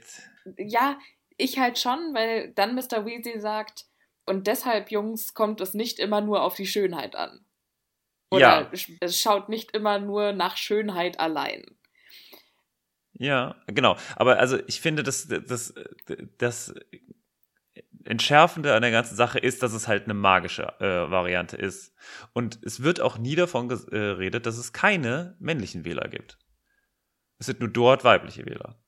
Ja, 0.59 0.99
ich 1.37 1.59
halt 1.59 1.79
schon, 1.79 2.15
weil 2.15 2.53
dann 2.55 2.75
Mr. 2.75 3.05
Weasley 3.05 3.41
sagt, 3.41 3.87
und 4.25 4.49
deshalb, 4.49 4.91
Jungs, 4.91 5.35
kommt 5.35 5.61
es 5.61 5.73
nicht 5.73 6.01
immer 6.01 6.21
nur 6.21 6.43
auf 6.43 6.57
die 6.57 6.67
Schönheit 6.67 7.15
an. 7.15 7.46
Oder 8.31 8.71
Ja. 8.73 8.73
es 9.01 9.21
schaut 9.21 9.49
nicht 9.49 9.71
immer 9.73 9.99
nur 9.99 10.33
nach 10.33 10.57
Schönheit 10.57 11.21
allein. 11.21 11.65
Ja, 13.13 13.57
genau. 13.67 13.97
Aber 14.17 14.39
also 14.39 14.59
ich 14.67 14.81
finde, 14.81 15.03
das, 15.03 15.29
das, 15.29 15.75
das 16.39 16.75
Entschärfende 18.05 18.75
an 18.75 18.83
der 18.83 18.91
ganzen 18.91 19.17
Sache 19.17 19.39
ist, 19.39 19.63
dass 19.63 19.73
es 19.73 19.89
halt 19.89 20.05
eine 20.05 20.15
magische 20.15 20.65
äh, 20.81 21.11
Variante 21.11 21.57
ist. 21.57 21.95
Und 22.35 22.59
es 22.63 22.83
wird 22.83 23.01
auch 23.01 23.19
nie 23.19 23.35
davon 23.35 23.71
ges- 23.71 23.87
äh, 23.89 24.15
geredet, 24.15 24.47
dass 24.47 24.59
es 24.59 24.73
keine 24.73 25.37
männlichen 25.41 25.85
Wähler 25.85 26.09
gibt. 26.09 26.39
Es 27.39 27.47
sind 27.47 27.61
nur 27.61 27.69
dort 27.69 28.05
weibliche 28.05 28.47
Wähler. 28.47 28.79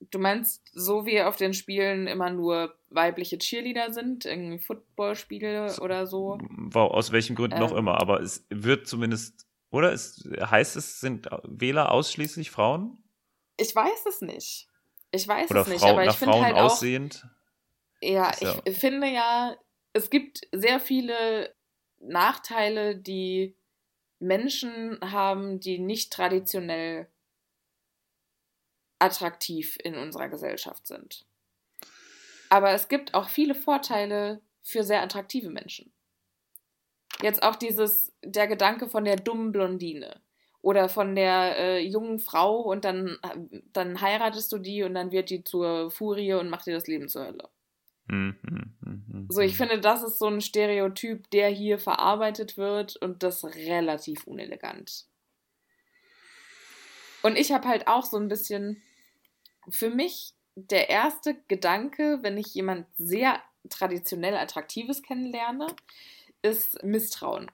Du 0.00 0.18
meinst, 0.18 0.62
so 0.72 1.06
wie 1.06 1.20
auf 1.22 1.36
den 1.36 1.52
Spielen 1.54 2.06
immer 2.06 2.30
nur 2.30 2.74
weibliche 2.88 3.36
Cheerleader 3.38 3.92
sind, 3.92 4.24
irgendwie 4.26 4.58
Footballspiele 4.58 5.76
oder 5.80 6.06
so? 6.06 6.38
Wa- 6.40 6.84
Aus 6.86 7.10
welchen 7.12 7.34
Gründen 7.34 7.60
auch 7.62 7.72
Ähm. 7.72 7.78
immer. 7.78 8.00
Aber 8.00 8.20
es 8.20 8.46
wird 8.48 8.86
zumindest, 8.86 9.46
oder? 9.70 9.92
Es 9.92 10.22
heißt 10.40 10.76
es, 10.76 11.00
sind 11.00 11.28
Wähler 11.44 11.90
ausschließlich 11.92 12.50
Frauen? 12.50 13.02
Ich 13.56 13.74
weiß 13.74 14.06
es 14.06 14.20
nicht. 14.20 14.68
Ich 15.10 15.26
weiß 15.26 15.50
Oder 15.50 15.62
es 15.62 15.68
nicht, 15.68 15.80
Frauen, 15.80 15.92
aber 15.92 16.04
ich 16.06 16.12
finde 16.12 16.40
halt 16.40 16.54
auch, 16.56 16.64
aussehend? 16.66 17.26
Ja, 18.00 18.30
Ist 18.30 18.42
ja- 18.42 18.62
ich 18.64 18.78
finde 18.78 19.08
ja, 19.08 19.56
es 19.94 20.10
gibt 20.10 20.42
sehr 20.52 20.78
viele 20.78 21.52
Nachteile, 21.98 22.94
die 22.96 23.56
Menschen 24.20 24.98
haben, 25.00 25.58
die 25.60 25.78
nicht 25.78 26.12
traditionell 26.12 27.08
attraktiv 28.98 29.78
in 29.82 29.94
unserer 29.94 30.28
Gesellschaft 30.28 30.86
sind. 30.86 31.24
Aber 32.48 32.72
es 32.72 32.88
gibt 32.88 33.14
auch 33.14 33.28
viele 33.28 33.54
Vorteile 33.54 34.40
für 34.62 34.82
sehr 34.82 35.02
attraktive 35.02 35.50
Menschen. 35.50 35.92
Jetzt 37.22 37.42
auch 37.42 37.56
dieses, 37.56 38.12
der 38.22 38.46
Gedanke 38.46 38.88
von 38.88 39.04
der 39.04 39.16
dummen 39.16 39.52
Blondine 39.52 40.20
oder 40.62 40.88
von 40.88 41.14
der 41.14 41.56
äh, 41.58 41.78
jungen 41.80 42.18
Frau 42.18 42.60
und 42.60 42.84
dann, 42.84 43.18
dann 43.72 44.00
heiratest 44.00 44.52
du 44.52 44.58
die 44.58 44.82
und 44.82 44.94
dann 44.94 45.10
wird 45.10 45.30
die 45.30 45.44
zur 45.44 45.90
Furie 45.90 46.34
und 46.34 46.50
macht 46.50 46.66
dir 46.66 46.74
das 46.74 46.86
Leben 46.86 47.08
zur 47.08 47.26
Hölle. 47.26 47.48
Hm, 48.08 48.36
hm, 48.42 48.74
hm, 48.82 49.26
So, 49.30 49.40
ich 49.40 49.56
finde, 49.56 49.80
das 49.80 50.02
ist 50.02 50.18
so 50.18 50.26
ein 50.26 50.40
Stereotyp, 50.40 51.28
der 51.30 51.48
hier 51.48 51.78
verarbeitet 51.78 52.56
wird 52.56 52.96
und 52.96 53.22
das 53.22 53.44
relativ 53.44 54.26
unelegant. 54.26 55.06
Und 57.22 57.36
ich 57.36 57.52
habe 57.52 57.68
halt 57.68 57.88
auch 57.88 58.04
so 58.04 58.16
ein 58.16 58.28
bisschen, 58.28 58.80
für 59.70 59.90
mich 59.90 60.34
der 60.54 60.90
erste 60.90 61.36
Gedanke, 61.48 62.18
wenn 62.22 62.36
ich 62.36 62.54
jemand 62.54 62.86
sehr 62.96 63.40
traditionell 63.68 64.34
Attraktives 64.34 65.02
kennenlerne, 65.02 65.68
ist 66.42 66.82
Misstrauen. 66.82 67.50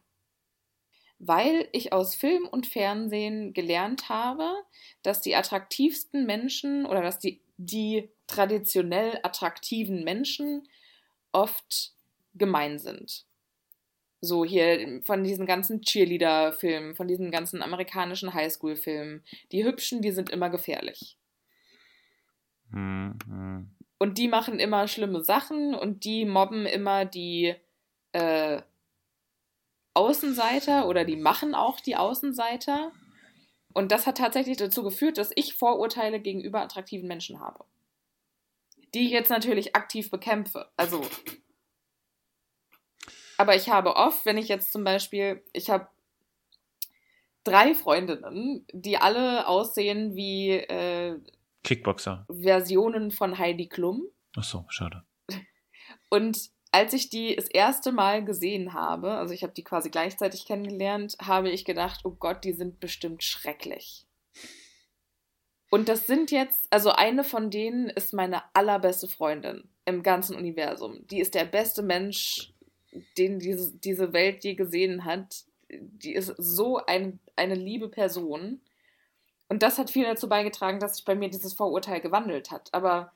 Weil 1.18 1.68
ich 1.72 1.92
aus 1.92 2.14
Film 2.14 2.46
und 2.46 2.66
Fernsehen 2.66 3.52
gelernt 3.52 4.08
habe, 4.08 4.50
dass 5.02 5.20
die 5.20 5.36
attraktivsten 5.36 6.26
Menschen 6.26 6.86
oder 6.86 7.02
dass 7.02 7.18
die, 7.18 7.40
die 7.56 8.10
traditionell 8.26 9.20
attraktiven 9.22 10.04
Menschen 10.04 10.68
oft 11.32 11.92
gemein 12.34 12.78
sind. 12.78 13.24
So 14.20 14.44
hier 14.44 15.02
von 15.04 15.22
diesen 15.22 15.46
ganzen 15.46 15.82
Cheerleader-Filmen, 15.82 16.94
von 16.94 17.06
diesen 17.06 17.30
ganzen 17.30 17.62
amerikanischen 17.62 18.32
Highschool-Filmen. 18.32 19.22
Die 19.52 19.64
Hübschen, 19.64 20.00
die 20.00 20.12
sind 20.12 20.30
immer 20.30 20.48
gefährlich. 20.48 21.18
Hm, 22.74 23.18
hm. 23.26 23.70
Und 23.98 24.18
die 24.18 24.28
machen 24.28 24.58
immer 24.58 24.88
schlimme 24.88 25.22
Sachen 25.22 25.74
und 25.74 26.04
die 26.04 26.24
mobben 26.24 26.66
immer 26.66 27.04
die 27.04 27.54
äh, 28.12 28.60
Außenseiter 29.94 30.88
oder 30.88 31.04
die 31.04 31.16
machen 31.16 31.54
auch 31.54 31.80
die 31.80 31.96
Außenseiter. 31.96 32.92
Und 33.72 33.92
das 33.92 34.06
hat 34.06 34.18
tatsächlich 34.18 34.56
dazu 34.56 34.82
geführt, 34.82 35.18
dass 35.18 35.32
ich 35.36 35.54
Vorurteile 35.54 36.20
gegenüber 36.20 36.60
attraktiven 36.60 37.08
Menschen 37.08 37.40
habe. 37.40 37.64
Die 38.92 39.06
ich 39.06 39.10
jetzt 39.10 39.30
natürlich 39.30 39.74
aktiv 39.74 40.10
bekämpfe. 40.10 40.68
Also. 40.76 41.00
Aber 43.36 43.56
ich 43.56 43.68
habe 43.68 43.96
oft, 43.96 44.26
wenn 44.26 44.38
ich 44.38 44.48
jetzt 44.48 44.72
zum 44.72 44.84
Beispiel, 44.84 45.42
ich 45.52 45.70
habe 45.70 45.88
drei 47.44 47.74
Freundinnen, 47.74 48.66
die 48.72 48.96
alle 48.96 49.46
aussehen 49.46 50.14
wie 50.14 50.50
äh, 50.50 51.18
Kickboxer. 51.64 52.26
Versionen 52.30 53.10
von 53.10 53.38
Heidi 53.38 53.68
Klum. 53.68 54.06
Ach 54.36 54.44
so, 54.44 54.64
schade. 54.68 55.02
Und 56.10 56.50
als 56.70 56.92
ich 56.92 57.08
die 57.08 57.34
das 57.34 57.48
erste 57.48 57.92
Mal 57.92 58.24
gesehen 58.24 58.72
habe, 58.72 59.12
also 59.12 59.32
ich 59.32 59.42
habe 59.42 59.52
die 59.52 59.64
quasi 59.64 59.90
gleichzeitig 59.90 60.44
kennengelernt, 60.44 61.16
habe 61.20 61.50
ich 61.50 61.64
gedacht, 61.64 62.00
oh 62.04 62.10
Gott, 62.10 62.44
die 62.44 62.52
sind 62.52 62.80
bestimmt 62.80 63.22
schrecklich. 63.22 64.06
Und 65.70 65.88
das 65.88 66.06
sind 66.06 66.30
jetzt, 66.30 66.66
also 66.70 66.90
eine 66.90 67.24
von 67.24 67.50
denen 67.50 67.88
ist 67.88 68.12
meine 68.12 68.42
allerbeste 68.54 69.08
Freundin 69.08 69.68
im 69.84 70.02
ganzen 70.02 70.36
Universum. 70.36 71.06
Die 71.08 71.20
ist 71.20 71.34
der 71.34 71.44
beste 71.44 71.82
Mensch, 71.82 72.52
den 73.18 73.38
diese, 73.38 73.76
diese 73.78 74.12
Welt 74.12 74.44
je 74.44 74.54
gesehen 74.54 75.04
hat. 75.04 75.44
Die 75.70 76.12
ist 76.12 76.34
so 76.38 76.76
ein, 76.86 77.18
eine 77.36 77.54
liebe 77.54 77.88
Person. 77.88 78.60
Und 79.54 79.62
das 79.62 79.78
hat 79.78 79.88
viel 79.88 80.02
dazu 80.02 80.28
beigetragen, 80.28 80.80
dass 80.80 80.96
sich 80.96 81.04
bei 81.04 81.14
mir 81.14 81.30
dieses 81.30 81.54
Vorurteil 81.54 82.00
gewandelt 82.00 82.50
hat. 82.50 82.74
Aber 82.74 83.12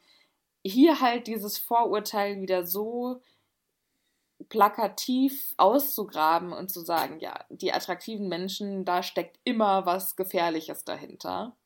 hier 0.62 1.00
halt 1.00 1.26
dieses 1.26 1.58
Vorurteil 1.58 2.40
wieder 2.40 2.64
so 2.64 3.20
plakativ 4.48 5.52
auszugraben 5.56 6.52
und 6.52 6.70
zu 6.70 6.82
sagen, 6.82 7.18
ja, 7.18 7.44
die 7.50 7.72
attraktiven 7.72 8.28
Menschen, 8.28 8.84
da 8.84 9.02
steckt 9.02 9.40
immer 9.42 9.84
was 9.84 10.14
Gefährliches 10.14 10.84
dahinter. 10.84 11.56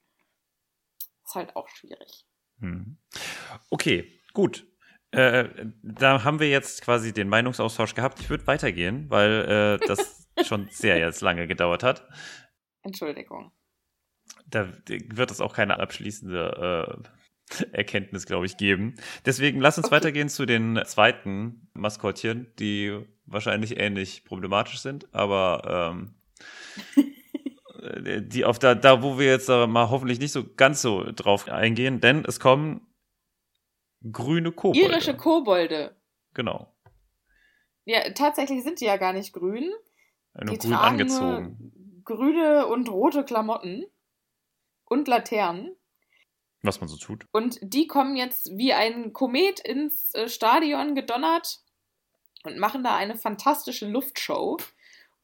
Ist 1.27 1.35
halt 1.35 1.55
auch 1.55 1.69
schwierig. 1.69 2.25
Hm. 2.61 2.97
Okay, 3.69 4.11
gut. 4.33 4.67
Äh, 5.11 5.51
da 5.83 6.25
haben 6.25 6.41
wir 6.41 6.49
jetzt 6.49 6.81
quasi 6.81 7.13
den 7.13 7.29
Meinungsaustausch 7.29 7.95
gehabt. 7.95 8.21
Ich 8.21 8.31
würde 8.31 8.47
weitergehen, 8.47 9.11
weil 9.11 9.79
äh, 9.83 9.87
das 9.87 10.31
schon 10.47 10.71
sehr 10.71 10.97
jetzt 10.97 11.21
lange 11.21 11.47
gedauert 11.47 11.83
hat. 11.83 12.09
Entschuldigung. 12.81 13.53
Da 14.47 14.69
wird 14.87 15.31
es 15.31 15.41
auch 15.41 15.55
keine 15.55 15.79
abschließende 15.81 17.03
äh, 17.53 17.67
Erkenntnis, 17.77 18.27
glaube 18.27 18.47
ich, 18.47 18.57
geben. 18.57 18.95
Deswegen 19.27 19.61
lass 19.61 19.79
uns 19.79 19.87
Okay. 19.89 19.97
weitergehen 19.97 20.29
zu 20.29 20.47
den 20.47 20.81
zweiten 20.87 21.69
Maskottchen, 21.75 22.53
die 22.59 22.99
wahrscheinlich 23.27 23.79
ähnlich 23.79 24.25
problematisch 24.25 24.81
sind, 24.81 25.13
aber 25.15 25.95
ähm, 25.95 26.15
äh, 27.83 28.23
die 28.23 28.45
auf 28.45 28.59
da, 28.59 28.75
da, 28.75 29.03
wo 29.03 29.19
wir 29.19 29.27
jetzt 29.27 29.49
äh, 29.49 29.67
mal 29.67 29.91
hoffentlich 29.91 30.19
nicht 30.19 30.33
so 30.33 30.45
ganz 30.57 30.83
so 30.83 31.05
drauf 31.13 31.49
eingehen, 31.49 32.01
denn 32.01 32.25
es 32.27 32.41
kommen 32.41 32.87
grüne 34.11 34.53
Kobolde. 34.53 34.81
Irische 34.87 35.17
Kobolde. 35.17 35.95
Genau. 36.35 36.75
Ja, 37.85 38.01
tatsächlich 38.15 38.63
sind 38.63 38.81
die 38.81 38.85
ja 38.87 38.97
gar 38.97 39.13
nicht 39.13 39.33
grün. 39.33 39.71
Nur 40.35 40.55
Die 40.55 40.59
grün 40.59 40.73
angezogen. 40.75 42.01
grüne 42.05 42.67
und 42.67 42.89
rote 42.89 43.25
Klamotten 43.25 43.85
und 44.85 45.09
Laternen. 45.09 45.77
Was 46.63 46.81
man 46.81 46.89
so 46.89 46.97
tut. 46.97 47.27
Und 47.33 47.59
die 47.63 47.87
kommen 47.89 48.17
jetzt 48.17 48.51
wie 48.57 48.73
ein 48.73 49.13
Komet 49.13 49.59
ins 49.61 50.15
äh, 50.15 50.29
Stadion 50.29 50.95
gedonnert 50.95 51.59
und 52.45 52.59
machen 52.59 52.85
da 52.85 52.95
eine 52.95 53.17
fantastische 53.17 53.89
Luftshow 53.89 54.59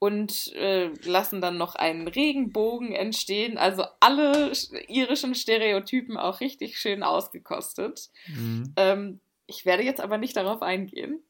und 0.01 0.53
äh, 0.55 0.89
lassen 1.05 1.41
dann 1.41 1.57
noch 1.57 1.75
einen 1.75 2.09
Regenbogen 2.09 2.93
entstehen. 2.93 3.57
Also 3.59 3.85
alle 4.01 4.51
sch- 4.53 4.73
irischen 4.89 5.35
Stereotypen 5.35 6.17
auch 6.17 6.41
richtig 6.41 6.79
schön 6.79 7.03
ausgekostet. 7.03 8.11
Ähm, 8.77 9.21
ich 9.47 9.65
werde 9.65 9.83
jetzt 9.85 10.01
aber 10.01 10.19
nicht 10.19 10.37
darauf 10.37 10.63
eingehen. 10.63 11.23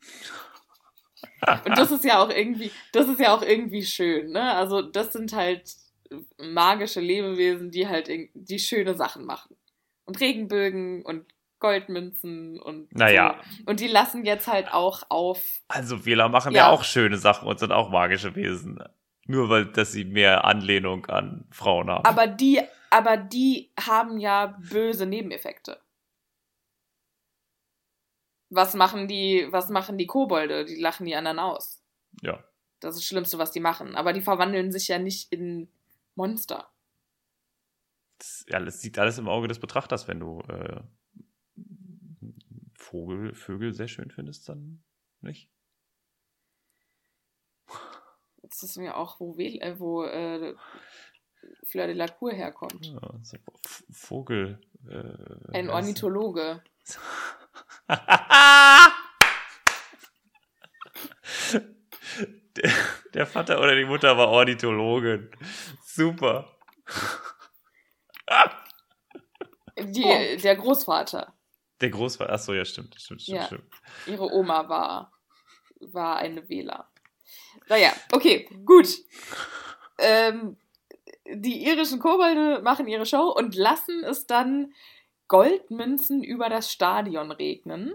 Und 1.65 1.77
das 1.79 1.91
ist 1.91 2.05
ja 2.05 2.23
auch 2.23 2.31
irgendwie, 2.31 2.71
das 2.93 3.09
ist 3.09 3.21
ja 3.21 3.35
auch 3.35 3.43
irgendwie 3.43 3.85
schön, 3.85 4.31
ne? 4.31 4.55
Also 4.55 4.83
das 4.83 5.13
sind 5.13 5.33
halt 5.33 5.75
magische 6.39 7.01
Lebewesen, 7.01 7.71
die 7.71 7.87
halt 7.89 8.09
die 8.35 8.59
schöne 8.59 8.95
Sachen 8.95 9.25
machen. 9.25 9.57
Und 10.05 10.21
Regenbögen 10.21 11.05
und 11.05 11.27
Goldmünzen 11.61 12.61
und 12.61 12.95
Naja. 12.95 13.41
so. 13.59 13.65
Und 13.67 13.81
die 13.81 13.89
lassen 13.89 14.25
jetzt 14.25 14.47
halt 14.47 14.73
auch 14.73 15.03
auf. 15.11 15.43
Also 15.69 16.07
Wähler 16.07 16.29
machen 16.29 16.53
ja. 16.55 16.59
Ja. 16.59 16.71
auch 16.71 16.85
schöne 16.85 17.19
Sachen 17.19 17.49
und 17.49 17.59
sind 17.59 17.73
auch 17.73 17.91
magische 17.91 18.35
Wesen. 18.37 18.79
Nur 19.27 19.49
weil, 19.51 19.67
dass 19.67 19.93
sie 19.93 20.05
mehr 20.05 20.45
Anlehnung 20.45 21.07
an 21.07 21.47
Frauen 21.51 21.91
haben. 21.91 22.05
Aber 22.05 22.27
die, 22.27 22.61
aber 22.91 23.17
die 23.19 23.71
haben 23.79 24.19
ja 24.19 24.57
böse 24.71 25.05
Nebeneffekte. 25.05 25.79
Was 28.51 28.73
machen 28.75 29.09
die, 29.09 29.47
was 29.51 29.69
machen 29.69 29.99
die 29.99 30.07
Kobolde? 30.07 30.65
Die 30.65 30.77
lachen 30.81 31.05
die 31.07 31.15
anderen 31.15 31.39
aus. 31.39 31.83
ja. 32.23 32.43
Das 32.81 32.91
ist 32.95 33.01
das 33.01 33.07
Schlimmste, 33.09 33.39
was 33.39 33.51
die 33.51 33.59
machen. 33.59 33.97
Aber 33.97 34.13
die 34.13 34.21
verwandeln 34.21 34.71
sich 34.71 34.87
ja 34.87 35.01
nicht 35.01 35.33
in 35.33 35.69
Monster. 36.19 36.69
Das, 38.19 38.45
ja, 38.49 38.59
das 38.59 38.83
liegt 38.83 38.99
alles 38.99 39.17
im 39.19 39.29
Auge 39.29 39.49
des 39.49 39.61
Betrachters, 39.61 40.09
wenn 40.09 40.19
du 40.19 40.41
äh, 40.41 40.83
Vogel, 42.75 43.35
Vögel 43.35 43.73
sehr 43.73 43.89
schön 43.89 44.11
findest, 44.11 44.49
dann 44.49 44.83
nicht. 45.21 45.49
Jetzt 48.43 48.63
ist 48.63 48.77
mir 48.79 48.97
auch, 48.97 49.21
wo, 49.21 49.39
Wel 49.39 49.63
äh, 49.63 49.79
wo 49.79 50.05
äh, 50.05 50.57
Fleur 51.65 51.87
de 51.87 51.95
la 51.95 52.09
Cour 52.09 52.33
herkommt. 52.33 52.87
Ja, 52.87 53.21
so, 53.23 53.37
Vogel. 53.91 54.61
Äh, 54.89 55.57
Ein 55.57 55.71
Ornithologe. 55.71 56.65
der, 62.57 62.71
der 63.15 63.27
Vater 63.27 63.61
oder 63.61 63.77
die 63.77 63.85
Mutter 63.85 64.17
war 64.17 64.29
Ornithologin. 64.29 65.31
Super. 65.99 66.57
Die, 69.81 70.37
Der 70.43 70.55
Großvater. 70.55 71.35
Der 71.81 71.91
Großvater, 71.91 72.33
ach 72.33 72.39
so, 72.39 72.55
ja, 72.55 72.65
stimmt, 72.65 72.95
stimmt, 73.01 73.23
stimmt, 73.23 73.39
Ja. 73.39 73.47
stimmt. 73.47 73.65
Ihre 74.07 74.33
Oma 74.33 74.69
war, 74.69 75.13
war 75.81 76.19
eine 76.19 76.49
Wähler. 76.49 76.89
Naja, 77.69 77.93
okay, 78.13 78.49
gut. 78.65 78.87
Ähm, 79.99 80.57
die 81.27 81.65
irischen 81.65 81.99
Kobolde 81.99 82.63
machen 82.63 82.87
ihre 82.87 83.05
Show 83.05 83.33
und 83.37 83.57
lassen 83.57 84.05
es 84.05 84.27
dann 84.29 84.73
Goldmünzen 85.27 86.23
über 86.23 86.49
das 86.49 86.71
Stadion 86.73 87.33
regnen. 87.33 87.95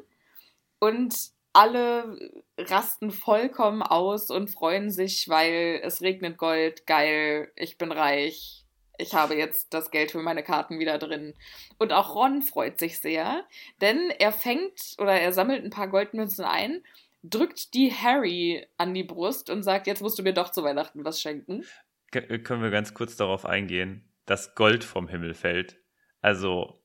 Und 0.79 1.31
alle 1.53 2.43
rasten 2.57 3.11
vollkommen 3.11 3.81
aus 3.81 4.29
und 4.29 4.49
freuen 4.49 4.89
sich, 4.89 5.29
weil 5.29 5.79
es 5.83 6.01
regnet 6.01 6.37
Gold. 6.37 6.85
Geil, 6.85 7.51
ich 7.55 7.77
bin 7.77 7.91
reich. 7.91 8.65
Ich 8.97 9.13
habe 9.15 9.35
jetzt 9.35 9.73
das 9.73 9.89
Geld 9.89 10.11
für 10.11 10.19
meine 10.19 10.43
Karten 10.43 10.79
wieder 10.79 10.97
drin. 10.97 11.33
Und 11.79 11.93
auch 11.93 12.15
Ron 12.15 12.41
freut 12.41 12.79
sich 12.79 12.99
sehr, 12.99 13.43
denn 13.81 14.11
er 14.19 14.31
fängt 14.31 14.95
oder 14.97 15.13
er 15.13 15.33
sammelt 15.33 15.63
ein 15.63 15.71
paar 15.71 15.87
Goldmünzen 15.87 16.45
ein 16.45 16.83
drückt 17.23 17.73
die 17.73 17.91
Harry 17.91 18.67
an 18.77 18.93
die 18.93 19.03
Brust 19.03 19.49
und 19.49 19.63
sagt, 19.63 19.87
jetzt 19.87 20.01
musst 20.01 20.19
du 20.19 20.23
mir 20.23 20.33
doch 20.33 20.51
zu 20.51 20.63
Weihnachten 20.63 21.03
was 21.05 21.21
schenken. 21.21 21.65
Äh, 22.11 22.39
können 22.39 22.61
wir 22.61 22.69
ganz 22.69 22.93
kurz 22.93 23.15
darauf 23.15 23.45
eingehen, 23.45 24.07
dass 24.25 24.55
Gold 24.55 24.83
vom 24.83 25.07
Himmel 25.07 25.33
fällt. 25.33 25.79
Also, 26.21 26.79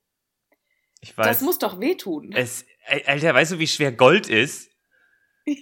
ich 1.01 1.17
weiß. 1.17 1.27
das 1.27 1.41
muss 1.43 1.59
doch 1.59 1.81
wehtun. 1.81 2.33
Es, 2.33 2.65
Alter, 3.07 3.35
weißt 3.35 3.53
du, 3.53 3.59
wie 3.59 3.67
schwer 3.67 3.93
Gold 3.93 4.29
ist? 4.29 4.71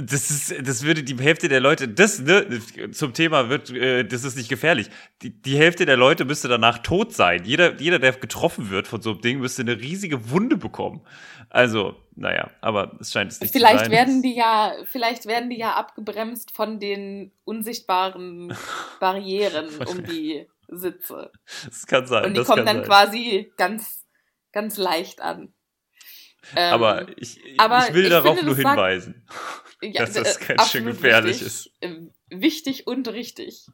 Das 0.00 0.30
ist, 0.30 0.54
das 0.68 0.84
würde 0.84 1.02
die 1.02 1.18
Hälfte 1.18 1.48
der 1.48 1.58
Leute, 1.58 1.88
das, 1.88 2.20
ne, 2.20 2.60
zum 2.92 3.14
Thema 3.14 3.48
wird, 3.48 3.70
äh, 3.70 4.04
das 4.04 4.22
ist 4.22 4.36
nicht 4.36 4.48
gefährlich. 4.48 4.90
Die, 5.22 5.30
die 5.30 5.56
Hälfte 5.56 5.86
der 5.86 5.96
Leute 5.96 6.24
müsste 6.24 6.46
danach 6.46 6.78
tot 6.78 7.14
sein. 7.14 7.44
Jeder, 7.44 7.74
jeder, 7.80 7.98
der 7.98 8.12
getroffen 8.12 8.70
wird 8.70 8.86
von 8.86 9.02
so 9.02 9.10
einem 9.10 9.22
Ding, 9.22 9.40
müsste 9.40 9.62
eine 9.62 9.80
riesige 9.80 10.30
Wunde 10.30 10.56
bekommen. 10.56 11.00
Also, 11.50 11.96
naja, 12.14 12.50
aber 12.60 12.96
es 13.00 13.10
scheint 13.10 13.32
es 13.32 13.40
nicht 13.40 13.52
vielleicht 13.52 13.78
zu 13.78 13.84
sein. 13.86 13.92
werden 13.92 14.22
die 14.22 14.36
ja, 14.36 14.74
vielleicht 14.84 15.26
werden 15.26 15.50
die 15.50 15.58
ja 15.58 15.74
abgebremst 15.74 16.52
von 16.52 16.78
den 16.78 17.32
unsichtbaren 17.44 18.54
Barrieren 19.00 19.68
um 19.84 20.04
die 20.04 20.46
Sitze. 20.68 21.32
Das 21.64 21.86
kann 21.86 22.06
sein. 22.06 22.26
Und 22.26 22.36
die 22.36 22.44
kommen 22.44 22.66
dann 22.66 22.78
sein. 22.78 22.86
quasi 22.86 23.52
ganz, 23.56 24.04
ganz 24.52 24.76
leicht 24.76 25.20
an. 25.22 25.52
Ähm, 26.54 26.72
aber 26.72 27.18
ich, 27.18 27.40
aber 27.58 27.88
ich 27.88 27.94
will 27.94 28.04
ich 28.04 28.10
darauf 28.10 28.36
finde, 28.36 28.44
nur 28.46 28.54
das 28.54 28.62
sagt- 28.62 28.76
hinweisen. 28.76 29.26
Ja, 29.80 30.00
dass 30.00 30.12
das 30.14 30.36
äh, 30.38 30.54
ganz 30.56 30.70
schön 30.70 30.86
gefährlich 30.86 31.40
wichtig, 31.40 31.46
ist. 31.46 31.70
äh, 31.80 32.00
Wichtig 32.30 32.86
und 32.86 33.06
richtig. 33.08 33.66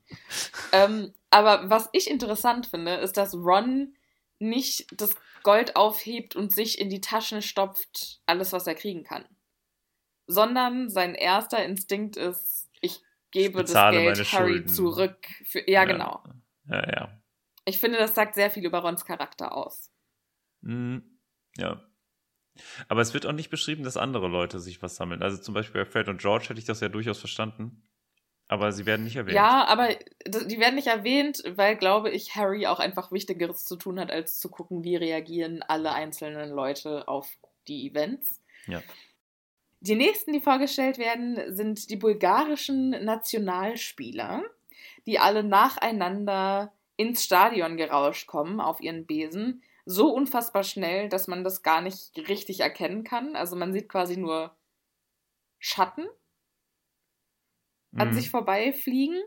ähm, 0.72 1.14
aber 1.30 1.70
was 1.70 1.88
ich 1.92 2.10
interessant 2.10 2.66
finde, 2.66 2.94
ist, 2.96 3.16
dass 3.16 3.34
Ron 3.34 3.96
nicht 4.38 4.86
das 5.00 5.16
Gold 5.42 5.76
aufhebt 5.76 6.36
und 6.36 6.52
sich 6.52 6.78
in 6.78 6.90
die 6.90 7.00
Taschen 7.00 7.42
stopft, 7.42 8.20
alles, 8.26 8.52
was 8.52 8.66
er 8.66 8.74
kriegen 8.74 9.02
kann. 9.02 9.24
Sondern 10.26 10.88
sein 10.88 11.14
erster 11.14 11.64
Instinkt 11.64 12.16
ist, 12.16 12.70
ich 12.80 13.00
gebe 13.30 13.60
das 13.60 13.70
bezahle 13.70 14.00
Geld 14.00 14.32
Harry 14.32 14.64
zurück. 14.66 15.26
Für, 15.46 15.68
ja, 15.68 15.84
genau. 15.84 16.22
Ja, 16.68 16.90
ja. 16.90 17.22
Ich 17.66 17.80
finde, 17.80 17.98
das 17.98 18.14
sagt 18.14 18.34
sehr 18.34 18.50
viel 18.50 18.64
über 18.64 18.78
Rons 18.80 19.04
Charakter 19.04 19.54
aus. 19.54 19.90
Mhm. 20.60 21.18
Ja. 21.56 21.82
Aber 22.88 23.00
es 23.00 23.14
wird 23.14 23.26
auch 23.26 23.32
nicht 23.32 23.50
beschrieben, 23.50 23.82
dass 23.82 23.96
andere 23.96 24.28
Leute 24.28 24.60
sich 24.60 24.82
was 24.82 24.96
sammeln. 24.96 25.22
Also 25.22 25.38
zum 25.38 25.54
Beispiel 25.54 25.84
bei 25.84 25.90
Fred 25.90 26.08
und 26.08 26.20
George 26.20 26.46
hätte 26.48 26.58
ich 26.58 26.66
das 26.66 26.80
ja 26.80 26.88
durchaus 26.88 27.18
verstanden. 27.18 27.82
Aber 28.46 28.72
sie 28.72 28.84
werden 28.84 29.04
nicht 29.04 29.16
erwähnt. 29.16 29.36
Ja, 29.36 29.66
aber 29.66 29.88
die 30.26 30.60
werden 30.60 30.74
nicht 30.74 30.86
erwähnt, 30.86 31.42
weil, 31.56 31.76
glaube 31.76 32.10
ich, 32.10 32.36
Harry 32.36 32.66
auch 32.66 32.78
einfach 32.78 33.10
Wichtigeres 33.10 33.64
zu 33.64 33.76
tun 33.76 33.98
hat, 33.98 34.10
als 34.10 34.38
zu 34.38 34.50
gucken, 34.50 34.84
wie 34.84 34.96
reagieren 34.96 35.62
alle 35.62 35.92
einzelnen 35.92 36.50
Leute 36.50 37.08
auf 37.08 37.30
die 37.68 37.88
Events. 37.88 38.42
Ja. 38.66 38.82
Die 39.80 39.94
nächsten, 39.94 40.32
die 40.32 40.40
vorgestellt 40.40 40.98
werden, 40.98 41.54
sind 41.54 41.90
die 41.90 41.96
bulgarischen 41.96 42.90
Nationalspieler, 42.90 44.42
die 45.06 45.18
alle 45.18 45.42
nacheinander 45.42 46.72
ins 46.96 47.24
Stadion 47.24 47.76
gerauscht 47.76 48.26
kommen 48.26 48.60
auf 48.60 48.80
ihren 48.80 49.06
Besen. 49.06 49.62
So 49.86 50.10
unfassbar 50.14 50.62
schnell, 50.64 51.08
dass 51.08 51.26
man 51.26 51.44
das 51.44 51.62
gar 51.62 51.80
nicht 51.80 52.16
richtig 52.28 52.60
erkennen 52.60 53.04
kann. 53.04 53.36
Also 53.36 53.56
man 53.56 53.72
sieht 53.72 53.88
quasi 53.88 54.16
nur 54.16 54.56
Schatten 55.58 56.06
an 57.96 58.10
Mhm. 58.10 58.12
sich 58.12 58.30
vorbeifliegen. 58.30 59.20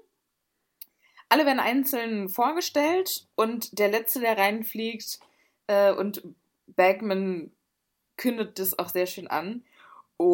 Alle 1.30 1.46
werden 1.46 1.60
einzeln 1.60 2.30
vorgestellt 2.30 3.28
und 3.36 3.78
der 3.80 3.90
Letzte, 3.90 4.20
der 4.22 4.38
reinfliegt, 4.38 5.20
äh, 5.68 5.92
und 5.92 6.24
Bagman 6.68 7.52
kündet 8.18 8.60
das 8.60 8.78
auch 8.80 8.90
sehr 8.90 9.08
schön 9.08 9.28
an. 9.28 9.66
Und 10.18 10.28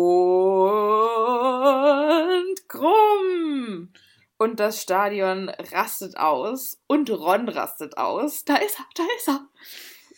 krumm! 2.70 3.94
Und 4.38 4.60
das 4.60 4.82
Stadion 4.82 5.50
rastet 5.50 6.18
aus 6.18 6.82
und 6.88 7.10
Ron 7.12 7.50
rastet 7.50 7.98
aus. 7.98 8.46
Da 8.46 8.56
ist 8.58 8.80
er, 8.80 8.86
da 8.96 9.04
ist 9.18 9.28
er. 9.30 9.48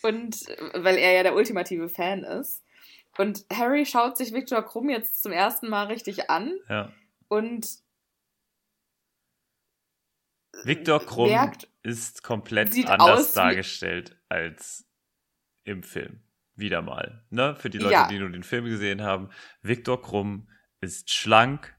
Und 0.06 0.46
weil 0.74 0.98
er 0.98 1.14
ja 1.14 1.24
der 1.24 1.36
ultimative 1.36 1.90
Fan 1.90 2.24
ist. 2.24 2.64
Und 3.18 3.46
Harry 3.52 3.86
schaut 3.86 4.18
sich 4.18 4.34
Viktor 4.34 4.62
Krumm 4.62 4.90
jetzt 4.90 5.24
zum 5.24 5.32
ersten 5.32 5.70
Mal 5.70 5.88
richtig 5.88 6.30
an 6.30 6.54
Ja. 6.70 6.92
und 7.28 7.68
Viktor 10.64 11.00
Krumm 11.06 11.30
merkt, 11.30 11.68
ist 11.84 12.24
komplett 12.24 12.74
anders 12.88 13.34
dargestellt 13.34 14.18
als 14.30 14.88
im 15.64 15.84
Film. 15.84 16.22
Wieder 16.56 16.82
mal. 16.82 17.26
Ne? 17.30 17.56
Für 17.56 17.70
die 17.70 17.78
Leute, 17.78 17.94
Ja. 17.94 18.08
die 18.08 18.20
nur 18.20 18.30
den 18.30 18.44
Film 18.44 18.66
gesehen 18.66 19.02
haben. 19.02 19.30
Viktor 19.62 20.02
Krumm 20.02 20.50
ist 20.80 21.12
schlank, 21.14 21.76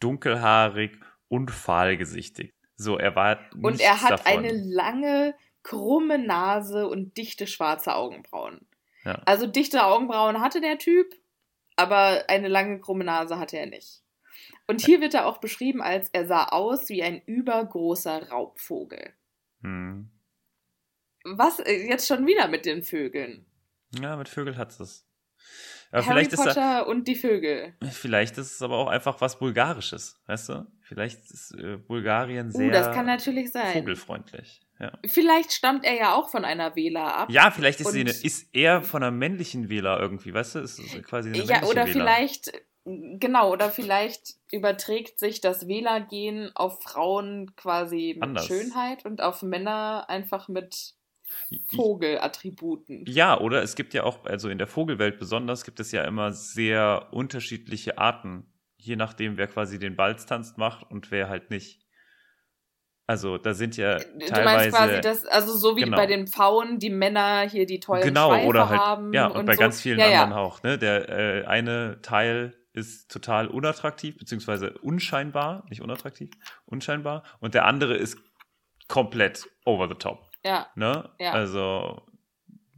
dunkelhaarig 0.00 0.98
und 1.28 1.50
fahlgesichtig. 1.50 2.54
So, 2.76 2.98
er 2.98 3.14
war 3.14 3.38
und 3.62 3.80
er 3.80 4.00
hat 4.02 4.10
davon. 4.12 4.26
eine 4.38 4.52
lange, 4.52 5.34
krumme 5.64 6.18
Nase 6.18 6.86
und 6.86 7.16
dichte 7.16 7.48
schwarze 7.48 7.96
Augenbrauen. 7.96 8.60
Ja. 9.04 9.20
Also 9.24 9.48
dichte 9.48 9.84
Augenbrauen 9.84 10.40
hatte 10.40 10.60
der 10.60 10.78
Typ, 10.78 11.12
aber 11.74 12.24
eine 12.28 12.46
lange, 12.46 12.78
krumme 12.78 13.02
Nase 13.02 13.38
hatte 13.38 13.58
er 13.58 13.66
nicht. 13.66 14.02
Und 14.66 14.80
hier 14.80 15.00
wird 15.00 15.14
er 15.14 15.26
auch 15.26 15.38
beschrieben 15.38 15.82
als 15.82 16.08
er 16.12 16.26
sah 16.26 16.44
aus 16.44 16.88
wie 16.88 17.02
ein 17.02 17.20
übergroßer 17.26 18.30
Raubvogel. 18.30 19.12
Hm. 19.62 20.10
Was 21.24 21.58
äh, 21.58 21.88
jetzt 21.88 22.06
schon 22.06 22.26
wieder 22.26 22.48
mit 22.48 22.66
den 22.66 22.82
Vögeln? 22.82 23.44
Ja, 23.98 24.16
mit 24.16 24.28
Vögel 24.28 24.56
hat 24.56 24.78
es. 24.78 25.06
Aber 25.90 26.04
Harry 26.06 26.24
vielleicht 26.24 26.32
ist, 26.32 26.40
er, 26.40 26.46
Potter 26.46 26.86
und 26.88 27.08
die 27.08 27.14
Vögel. 27.14 27.74
vielleicht 27.90 28.36
ist 28.38 28.52
es 28.52 28.62
aber 28.62 28.78
auch 28.78 28.88
einfach 28.88 29.20
was 29.20 29.38
Bulgarisches, 29.38 30.20
weißt 30.26 30.48
du? 30.48 30.66
Vielleicht 30.82 31.30
ist 31.30 31.52
äh, 31.52 31.76
Bulgarien 31.76 32.50
sehr 32.50 32.68
Uh, 32.68 32.72
das 32.72 32.94
kann 32.94 33.06
natürlich 33.06 33.52
sein. 33.52 33.72
vogelfreundlich. 33.72 34.60
Ja. 34.84 34.92
Vielleicht 35.06 35.52
stammt 35.52 35.84
er 35.84 35.94
ja 35.94 36.14
auch 36.14 36.28
von 36.28 36.44
einer 36.44 36.76
Wähler 36.76 37.16
ab. 37.16 37.30
ja, 37.30 37.50
vielleicht 37.50 37.80
ist, 37.80 37.90
sie 37.90 38.00
eine, 38.00 38.10
ist 38.10 38.48
er 38.52 38.82
von 38.82 39.02
einer 39.02 39.10
männlichen 39.10 39.70
Wähler 39.70 39.98
irgendwie, 39.98 40.34
weißt 40.34 40.56
du? 40.56 40.58
Ist 40.58 40.78
es 40.78 41.02
quasi 41.04 41.30
eine 41.30 41.42
Ja, 41.44 41.62
oder 41.62 41.86
Wähler. 41.86 41.92
vielleicht, 41.92 42.52
genau, 42.84 43.50
oder 43.50 43.70
vielleicht 43.70 44.34
überträgt 44.52 45.18
sich 45.18 45.40
das 45.40 45.68
Wählergehen 45.68 46.54
auf 46.54 46.82
Frauen 46.82 47.56
quasi 47.56 48.12
mit 48.14 48.22
Anders. 48.24 48.46
Schönheit 48.46 49.06
und 49.06 49.22
auf 49.22 49.42
Männer 49.42 50.04
einfach 50.10 50.48
mit 50.48 50.94
Vogelattributen. 51.70 53.06
Ja, 53.06 53.40
oder 53.40 53.62
es 53.62 53.76
gibt 53.76 53.94
ja 53.94 54.04
auch, 54.04 54.26
also 54.26 54.50
in 54.50 54.58
der 54.58 54.66
Vogelwelt 54.66 55.18
besonders, 55.18 55.64
gibt 55.64 55.80
es 55.80 55.92
ja 55.92 56.04
immer 56.04 56.32
sehr 56.32 57.08
unterschiedliche 57.10 57.96
Arten, 57.96 58.52
je 58.76 58.96
nachdem, 58.96 59.38
wer 59.38 59.46
quasi 59.46 59.78
den 59.78 59.96
Balztanz 59.96 60.58
macht 60.58 60.90
und 60.90 61.10
wer 61.10 61.30
halt 61.30 61.48
nicht. 61.48 61.83
Also 63.06 63.36
da 63.36 63.52
sind 63.52 63.76
ja 63.76 63.98
Du 63.98 64.18
teilweise 64.26 64.44
meinst 64.70 64.76
quasi, 64.76 65.00
dass, 65.02 65.26
also 65.26 65.54
so 65.56 65.76
wie 65.76 65.82
Genau. 65.82 65.96
bei 65.96 66.06
den 66.06 66.26
Pfauen 66.26 66.78
die 66.78 66.88
Männer 66.90 67.42
hier 67.48 67.66
die 67.66 67.78
tollen 67.80 68.02
genau 68.02 68.30
Schweife 68.30 68.46
oder 68.46 68.68
halt 68.70 68.80
haben. 68.80 69.12
ja 69.12 69.26
und, 69.26 69.44
bei 69.44 69.54
so. 69.54 69.60
ganz 69.60 69.80
vielen 69.82 69.98
ja, 69.98 70.06
anderen 70.06 70.30
ja. 70.30 70.36
auch. 70.36 70.62
Ne, 70.62 70.78
der 70.78 71.08
äh, 71.08 71.44
eine 71.44 72.00
Teil 72.00 72.54
ist 72.72 73.10
total 73.10 73.48
unattraktiv 73.48 74.16
beziehungsweise 74.16 74.72
unscheinbar, 74.78 75.64
nicht 75.68 75.82
unattraktiv, 75.82 76.30
unscheinbar 76.64 77.22
und 77.40 77.54
der 77.54 77.66
andere 77.66 77.94
ist 77.94 78.18
komplett 78.88 79.48
over 79.64 79.86
the 79.88 79.94
top. 79.94 80.30
Ja, 80.44 80.66
Ne? 80.74 81.10
Ja. 81.18 81.32
Also 81.32 82.02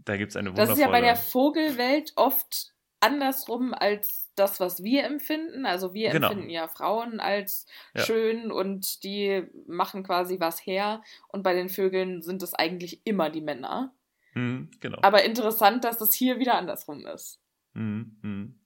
da 0.04 0.16
gibt 0.16 0.30
es 0.30 0.36
eine 0.36 0.50
das 0.50 0.58
wundervolle. 0.68 0.72
ist 0.74 0.80
ja 0.80 0.88
bei 0.90 1.00
der 1.00 1.16
Vogelwelt 1.16 2.12
oft 2.16 2.72
andersrum 3.00 3.74
als 3.74 4.32
das, 4.36 4.60
was 4.60 4.82
wir 4.82 5.04
empfinden. 5.04 5.66
Also 5.66 5.94
wir 5.94 6.10
Genau. 6.10 6.28
empfinden 6.28 6.50
ja 6.50 6.68
Frauen 6.68 7.20
als 7.20 7.66
Ja. 7.94 8.02
schön 8.02 8.50
und 8.50 9.02
die 9.04 9.44
machen 9.66 10.02
quasi 10.02 10.40
was 10.40 10.64
her. 10.66 11.02
Und 11.28 11.42
bei 11.42 11.54
den 11.54 11.68
Vögeln 11.68 12.22
sind 12.22 12.42
es 12.42 12.54
eigentlich 12.54 13.06
immer 13.06 13.30
die 13.30 13.40
Männer. 13.40 13.94
Mhm, 14.34 14.70
genau. 14.80 14.98
Aber 15.02 15.24
interessant, 15.24 15.84
dass 15.84 15.98
das 15.98 16.14
hier 16.14 16.38
wieder 16.38 16.54
andersrum 16.56 17.06
ist. 17.06 17.40
Mhm, 17.74 18.18
mhm. 18.22 18.60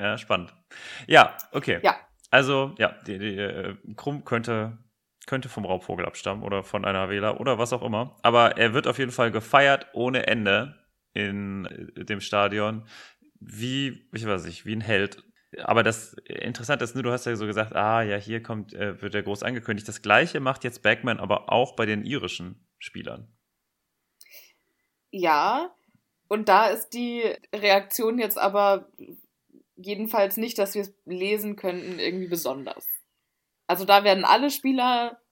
Ja, 0.00 0.16
spannend. 0.18 0.54
Ja, 1.06 1.36
okay. 1.52 1.80
Ja. 1.82 1.96
Also, 2.30 2.74
ja, 2.78 2.94
die, 3.06 3.18
die, 3.18 3.36
äh, 3.38 3.74
Krumm 3.96 4.24
könnte, 4.24 4.76
könnte 5.26 5.48
vom 5.48 5.64
Raubvogel 5.64 6.04
abstammen 6.06 6.42
oder 6.42 6.62
von 6.62 6.84
einer 6.84 7.08
Wähler 7.08 7.40
oder 7.40 7.58
was 7.58 7.72
auch 7.72 7.82
immer. 7.82 8.16
Aber 8.22 8.58
er 8.58 8.74
wird 8.74 8.86
auf 8.86 8.98
jeden 8.98 9.10
Fall 9.12 9.30
gefeiert 9.30 9.86
ohne 9.94 10.26
Ende 10.26 10.78
in 11.14 11.64
äh, 11.96 12.04
dem 12.04 12.20
Stadion. 12.20 12.86
Wie, 13.40 14.08
ich 14.12 14.26
weiß 14.26 14.44
nicht, 14.44 14.66
wie 14.66 14.74
ein 14.74 14.80
Held. 14.80 15.22
Aber 15.62 15.82
das 15.82 16.14
Interessante 16.24 16.84
ist, 16.84 16.94
ne, 16.94 17.02
du 17.02 17.10
hast 17.10 17.24
ja 17.24 17.34
so 17.36 17.46
gesagt, 17.46 17.74
ah, 17.74 18.02
ja, 18.02 18.16
hier 18.16 18.42
kommt, 18.42 18.74
äh, 18.74 19.00
wird 19.00 19.14
er 19.14 19.22
groß 19.22 19.42
angekündigt. 19.42 19.88
Das 19.88 20.02
gleiche 20.02 20.40
macht 20.40 20.64
jetzt 20.64 20.82
Bagman 20.82 21.18
aber 21.18 21.50
auch 21.50 21.74
bei 21.74 21.86
den 21.86 22.04
irischen 22.04 22.66
Spielern. 22.78 23.32
Ja. 25.10 25.74
Und 26.28 26.50
da 26.50 26.66
ist 26.68 26.90
die 26.90 27.22
Reaktion 27.54 28.18
jetzt 28.18 28.38
aber 28.38 28.90
jedenfalls 29.76 30.36
nicht, 30.36 30.58
dass 30.58 30.74
wir 30.74 30.82
es 30.82 30.94
lesen 31.06 31.56
könnten, 31.56 31.98
irgendwie 31.98 32.28
besonders. 32.28 32.86
Also 33.66 33.84
da 33.84 34.04
werden 34.04 34.24
alle 34.24 34.50
Spieler 34.50 35.22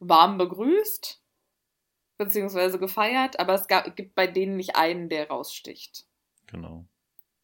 warm 0.00 0.38
begrüßt, 0.38 1.22
beziehungsweise 2.16 2.78
gefeiert, 2.78 3.38
aber 3.38 3.54
es 3.54 3.68
gab, 3.68 3.94
gibt 3.94 4.14
bei 4.14 4.26
denen 4.26 4.56
nicht 4.56 4.76
einen, 4.76 5.08
der 5.08 5.28
raussticht. 5.28 6.04
Genau. 6.46 6.86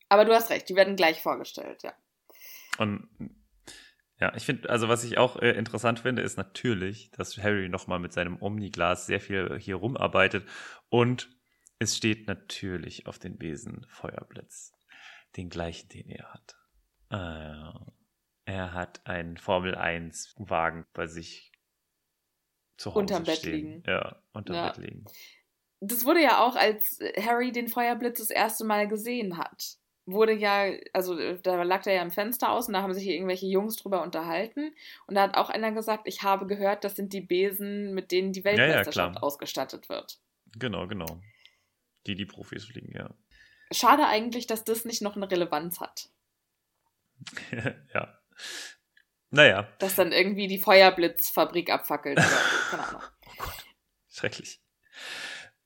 Aber 0.08 0.24
du 0.24 0.34
hast 0.34 0.50
recht, 0.50 0.68
die 0.68 0.76
werden 0.76 0.96
gleich 0.96 1.22
vorgestellt, 1.22 1.82
ja. 1.82 1.92
Und 2.78 3.08
ja, 4.20 4.34
ich 4.36 4.44
finde, 4.44 4.70
also 4.70 4.88
was 4.88 5.04
ich 5.04 5.18
auch 5.18 5.36
äh, 5.36 5.50
interessant 5.52 6.00
finde, 6.00 6.22
ist 6.22 6.36
natürlich, 6.36 7.10
dass 7.10 7.36
Harry 7.38 7.68
nochmal 7.68 7.98
mit 7.98 8.12
seinem 8.12 8.40
Omniglas 8.40 9.06
sehr 9.06 9.20
viel 9.20 9.58
hier 9.58 9.76
rumarbeitet 9.76 10.46
und 10.88 11.28
es 11.78 11.96
steht 11.96 12.28
natürlich 12.28 13.06
auf 13.06 13.18
den 13.18 13.36
Besen 13.36 13.84
Feuerblitz. 13.88 14.72
Den 15.36 15.48
gleichen, 15.50 15.88
den 15.88 16.08
er 16.08 16.32
hat. 16.32 16.54
Äh, 17.10 17.92
er 18.46 18.72
hat 18.72 19.04
einen 19.06 19.36
Formel 19.36 19.74
1 19.74 20.34
Wagen 20.38 20.86
bei 20.92 21.06
sich 21.06 21.50
zu 22.76 22.90
Hause 22.90 23.00
Unterm 23.00 23.24
Bett 23.24 23.38
stehen. 23.38 23.52
liegen. 23.52 23.82
Ja, 23.86 24.22
unterm 24.32 24.56
Ja. 24.56 24.68
Bett 24.68 24.76
liegen. 24.78 25.04
Das 25.80 26.04
wurde 26.04 26.22
ja 26.22 26.42
auch, 26.44 26.56
als 26.56 26.98
Harry 27.20 27.52
den 27.52 27.68
Feuerblitz 27.68 28.18
das 28.18 28.30
erste 28.30 28.64
Mal 28.64 28.88
gesehen 28.88 29.36
hat, 29.36 29.76
wurde 30.06 30.32
ja, 30.32 30.70
also 30.92 31.18
äh, 31.18 31.40
da 31.40 31.62
lag 31.62 31.82
der 31.82 31.94
ja 31.94 32.02
im 32.02 32.10
Fenster 32.10 32.50
aus 32.50 32.68
und 32.68 32.74
da 32.74 32.82
haben 32.82 32.92
sich 32.92 33.06
irgendwelche 33.06 33.46
Jungs 33.46 33.76
drüber 33.76 34.02
unterhalten. 34.02 34.74
Und 35.06 35.14
da 35.14 35.22
hat 35.22 35.36
auch 35.36 35.50
einer 35.50 35.72
gesagt, 35.72 36.06
ich 36.06 36.22
habe 36.22 36.46
gehört, 36.46 36.84
das 36.84 36.96
sind 36.96 37.12
die 37.12 37.20
Besen, 37.20 37.94
mit 37.94 38.12
denen 38.12 38.32
die 38.32 38.40
ja, 38.40 38.46
Weltmeisterschaft 38.46 39.12
klar. 39.12 39.24
ausgestattet 39.24 39.88
wird. 39.88 40.18
Genau, 40.58 40.86
genau. 40.86 41.20
Die, 42.06 42.14
die 42.14 42.26
Profis 42.26 42.64
fliegen, 42.64 42.92
ja. 42.94 43.10
Schade 43.72 44.06
eigentlich, 44.06 44.46
dass 44.46 44.64
das 44.64 44.84
nicht 44.84 45.02
noch 45.02 45.16
eine 45.16 45.30
Relevanz 45.30 45.80
hat. 45.80 46.10
ja. 47.94 48.18
Naja, 49.30 49.68
Dass 49.80 49.96
dann 49.96 50.12
irgendwie 50.12 50.46
die 50.46 50.58
Feuerblitzfabrik 50.58 51.70
abfackelt 51.70 52.18
oder 52.18 52.28
keine 52.70 52.88
Ahnung. 52.88 53.02
schrecklich. 54.08 54.60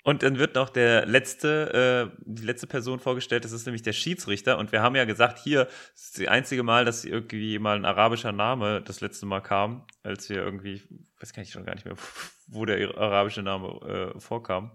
Und 0.09 0.23
dann 0.23 0.39
wird 0.39 0.55
noch 0.55 0.71
der 0.71 1.05
letzte, 1.05 2.11
äh, 2.17 2.23
die 2.25 2.43
letzte 2.43 2.67
Person 2.67 2.99
vorgestellt, 2.99 3.45
das 3.45 3.53
ist 3.53 3.67
nämlich 3.67 3.83
der 3.83 3.93
Schiedsrichter. 3.93 4.57
Und 4.57 4.73
wir 4.73 4.81
haben 4.81 4.97
ja 4.97 5.05
gesagt, 5.05 5.39
hier 5.39 5.67
das 5.67 6.03
ist 6.03 6.19
das 6.19 6.29
einzige 6.29 6.63
Mal, 6.63 6.87
dass 6.87 7.05
irgendwie 7.05 7.59
mal 7.59 7.77
ein 7.77 7.85
arabischer 7.85 8.33
Name 8.33 8.81
das 8.81 9.03
letzte 9.03 9.27
Mal 9.27 9.43
kam, 9.43 9.85
als 10.03 10.31
wir 10.31 10.39
irgendwie, 10.39 10.77
ich 10.77 10.89
weiß 11.21 11.35
gar 11.35 11.43
nicht 11.43 11.53
schon 11.53 11.67
gar 11.67 11.75
nicht 11.75 11.85
mehr, 11.85 11.95
wo 12.47 12.65
der 12.65 12.97
arabische 12.97 13.43
Name 13.43 14.15
äh, 14.17 14.19
vorkam. 14.19 14.73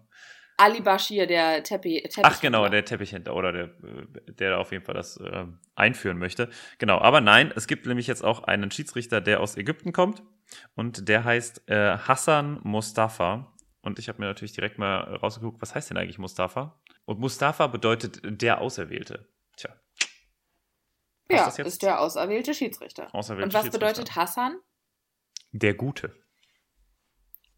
Ali 0.57 0.81
Bashir, 0.81 1.25
der 1.25 1.63
Teppich. 1.63 2.07
Ach 2.21 2.39
genau, 2.39 2.69
der 2.69 2.85
Teppichhändler 2.85 3.35
oder 3.35 3.51
der, 3.51 3.63
äh, 3.63 4.33
der 4.33 4.59
auf 4.59 4.71
jeden 4.71 4.85
Fall 4.85 4.93
das 4.93 5.17
äh, 5.17 5.45
einführen 5.73 6.19
möchte. 6.19 6.47
Genau, 6.77 6.99
aber 6.99 7.21
nein, 7.21 7.51
es 7.55 7.65
gibt 7.65 7.87
nämlich 7.87 8.05
jetzt 8.05 8.23
auch 8.23 8.43
einen 8.43 8.69
Schiedsrichter, 8.69 9.19
der 9.19 9.39
aus 9.39 9.57
Ägypten 9.57 9.93
kommt 9.93 10.21
und 10.75 11.09
der 11.09 11.23
heißt 11.23 11.67
äh, 11.71 11.97
Hassan 11.97 12.59
Mustafa. 12.61 13.49
Und 13.83 13.99
ich 13.99 14.07
habe 14.07 14.19
mir 14.19 14.27
natürlich 14.27 14.53
direkt 14.53 14.79
mal 14.79 15.15
rausgeguckt, 15.17 15.61
was 15.61 15.75
heißt 15.75 15.89
denn 15.89 15.97
eigentlich 15.97 16.17
Mustafa? 16.17 16.81
Und 17.05 17.19
Mustafa 17.19 17.67
bedeutet 17.67 18.21
der 18.23 18.61
Auserwählte. 18.61 19.29
Tja. 19.57 19.75
Ja, 21.29 21.47
ist 21.47 21.83
der 21.83 21.99
auserwählte 21.99 22.53
Schiedsrichter. 22.53 23.13
Auserwählte 23.13 23.45
Und 23.45 23.53
was 23.53 23.69
bedeutet 23.69 24.15
Hassan? 24.15 24.57
Der 25.51 25.73
Gute. 25.73 26.15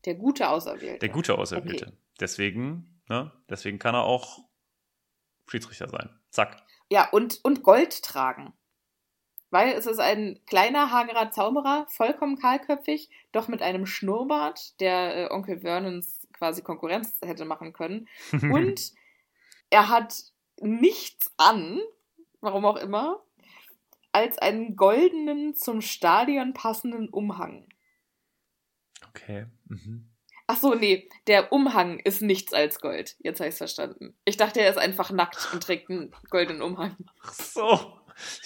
Der 0.05 0.15
gute 0.15 0.49
Auserwählte. 0.49 0.99
Der 0.99 1.09
gute 1.09 1.37
Auserwählte. 1.37 1.87
Okay. 1.87 1.97
Deswegen, 2.19 3.01
ne, 3.07 3.31
deswegen 3.47 3.77
kann 3.77 3.93
er 3.93 4.03
auch 4.03 4.39
Schiedsrichter 5.47 5.89
sein. 5.89 6.09
Zack. 6.31 6.65
Ja, 6.89 7.09
und, 7.09 7.39
und 7.43 7.61
Gold 7.61 8.01
tragen. 8.01 8.53
Weil 9.55 9.71
es 9.71 9.85
ist 9.85 9.99
ein 9.99 10.37
kleiner, 10.47 10.91
hagerer 10.91 11.31
Zauberer, 11.31 11.87
vollkommen 11.87 12.37
kahlköpfig, 12.37 13.09
doch 13.31 13.47
mit 13.47 13.61
einem 13.61 13.85
Schnurrbart, 13.85 14.77
der 14.81 15.15
äh, 15.15 15.33
Onkel 15.33 15.61
Vernons 15.61 16.27
quasi 16.33 16.61
Konkurrenz 16.61 17.13
hätte 17.23 17.45
machen 17.45 17.71
können. 17.71 18.09
Und 18.33 18.91
er 19.69 19.87
hat 19.87 20.25
nichts 20.59 21.31
an, 21.37 21.79
warum 22.41 22.65
auch 22.65 22.75
immer, 22.75 23.23
als 24.11 24.37
einen 24.39 24.75
goldenen, 24.75 25.55
zum 25.55 25.79
Stadion 25.79 26.53
passenden 26.53 27.07
Umhang. 27.07 27.69
Okay. 29.07 29.45
Mhm. 29.69 30.09
Ach 30.47 30.57
so, 30.57 30.75
nee, 30.75 31.07
der 31.27 31.53
Umhang 31.53 31.99
ist 31.99 32.21
nichts 32.21 32.51
als 32.51 32.81
Gold. 32.81 33.15
Jetzt 33.19 33.39
habe 33.39 33.47
ich 33.47 33.53
es 33.53 33.59
verstanden. 33.59 34.17
Ich 34.25 34.35
dachte, 34.35 34.59
er 34.59 34.69
ist 34.69 34.77
einfach 34.77 35.11
nackt 35.11 35.47
und 35.53 35.63
trägt 35.63 35.89
einen 35.89 36.13
goldenen 36.29 36.61
Umhang. 36.61 36.97
Ach 37.21 37.33
so. 37.33 38.01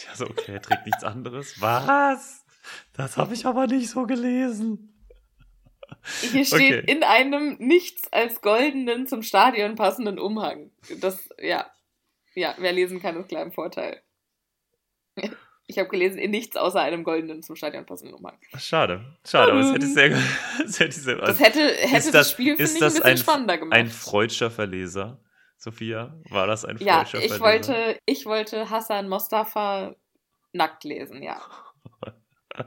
Ja, 0.08 0.16
so, 0.16 0.26
okay, 0.26 0.54
er 0.54 0.62
trägt 0.62 0.86
nichts 0.86 1.04
anderes. 1.04 1.60
Was? 1.62 2.46
Das 2.94 3.18
habe 3.18 3.34
ich 3.34 3.46
aber 3.46 3.68
nicht 3.68 3.90
so 3.90 4.06
gelesen. 4.06 4.94
Hier 6.22 6.46
steht 6.46 6.84
Okay. 6.84 6.92
in 6.92 7.04
einem 7.04 7.58
nichts 7.60 8.12
als 8.14 8.42
goldenen 8.42 9.08
zum 9.08 9.22
Stadion 9.24 9.76
passenden 9.76 10.20
Umhang. 10.20 10.72
Das, 11.00 11.30
ja. 11.40 11.70
Ja, 12.36 12.54
wer 12.60 12.72
lesen 12.72 13.02
kann, 13.02 13.18
ist 13.18 13.28
klar 13.28 13.44
im 13.44 13.52
Vorteil. 13.52 14.02
Ich 15.68 15.78
habe 15.78 15.90
gelesen, 15.90 16.18
in 16.18 16.32
nichts 16.32 16.56
außer 16.56 16.80
einem 16.82 17.04
goldenen 17.04 17.44
zum 17.44 17.56
Stadion 17.56 17.86
passenden 17.86 18.16
Umhang. 18.16 18.38
Schade. 18.58 19.18
Schade, 19.28 19.52
aber 19.52 19.62
es 19.62 19.72
hätte 19.74 19.88
sehr, 19.88 20.18
es 20.66 20.80
hätte 20.80 21.00
sehr 21.00 21.16
Das 21.18 21.40
hätte, 21.40 21.60
hätte 21.60 21.98
Ist 21.98 22.14
das, 22.14 22.32
Spiel, 22.32 22.56
finde 22.56 22.72
ich, 22.72 22.82
ein 22.82 22.90
bisschen 22.94 23.18
spannender 23.18 23.58
gemacht. 23.58 23.76
ein 23.78 23.88
freudscher 23.88 24.50
Verleser? 24.52 25.20
Sophia, 25.60 26.18
war 26.30 26.48
das 26.48 26.64
ein 26.64 26.78
ja, 26.78 27.00
freudscher 27.00 27.20
ich 27.20 27.34
Verleser? 27.34 27.44
wollte, 27.44 28.00
ich 28.06 28.26
wollte 28.26 28.70
Hassan 28.70 29.10
Mostafa 29.10 29.94
nackt 30.54 30.86
lesen, 30.86 31.22
ja. 31.22 31.42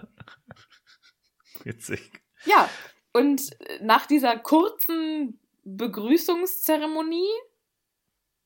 Witzig. 1.64 2.12
Ja, 2.45 2.68
und 3.14 3.51
nach 3.80 4.05
dieser 4.07 4.38
kurzen 4.38 5.40
Begrüßungszeremonie 5.64 7.30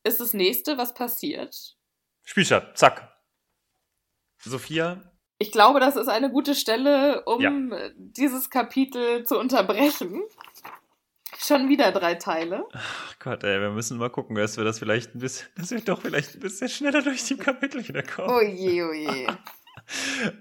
ist 0.05 0.21
das 0.21 0.33
nächste, 0.33 0.79
was 0.79 0.95
passiert. 0.95 1.77
Spielstart, 2.23 2.79
zack. 2.79 3.13
Sophia, 4.39 5.13
Ich 5.39 5.51
glaube, 5.51 5.81
das 5.81 5.97
ist 5.97 6.09
eine 6.09 6.31
gute 6.31 6.55
Stelle, 6.55 7.25
um 7.25 7.73
dieses 7.97 8.49
Kapitel 8.49 9.25
zu 9.25 9.39
unterbrechen. 9.39 10.23
Schon 11.47 11.69
wieder 11.69 11.93
drei 11.93 12.15
Teile. 12.15 12.65
ach 12.73 13.19
Gott, 13.19 13.45
ey, 13.45 13.61
wir 13.61 13.71
müssen 13.71 13.99
mal 13.99 14.11
gucken, 14.11 14.35
dass 14.37 14.57
wir 14.57 14.65
das 14.65 14.79
vielleicht 14.79 15.15
ein 15.15 15.19
bisschen, 15.21 15.49
dass 15.57 15.71
wir 15.71 15.81
doch 15.81 16.01
vielleicht 16.03 16.35
ein 16.35 16.41
bisschen 16.41 16.69
schneller 16.69 17.03
durch 17.03 17.25
die 17.25 17.37
Kapitel 17.37 17.87
wieder 17.87 18.03
kommen. 18.03 18.31
Oh 18.31 18.41
je, 18.41 18.83
oh 18.83 18.93
je. 18.93 19.27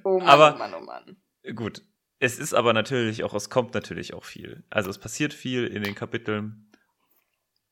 Oh 0.03 0.17
Mann, 0.19 0.27
Aber- 0.27 0.55
oh 0.55 0.57
Mann, 0.57 0.73
oh 0.73 0.81
Mann. 0.83 1.17
Gut. 1.55 1.83
Es 2.17 2.39
ist 2.39 2.53
aber 2.53 2.73
natürlich 2.73 3.23
auch, 3.23 3.33
es 3.35 3.49
kommt 3.51 3.73
natürlich 3.75 4.13
auch 4.15 4.23
viel. 4.23 4.63
Also 4.71 4.89
es 4.89 4.97
passiert 4.97 5.33
viel 5.33 5.67
in 5.67 5.83
den 5.83 5.93
Kapiteln. 5.93 6.71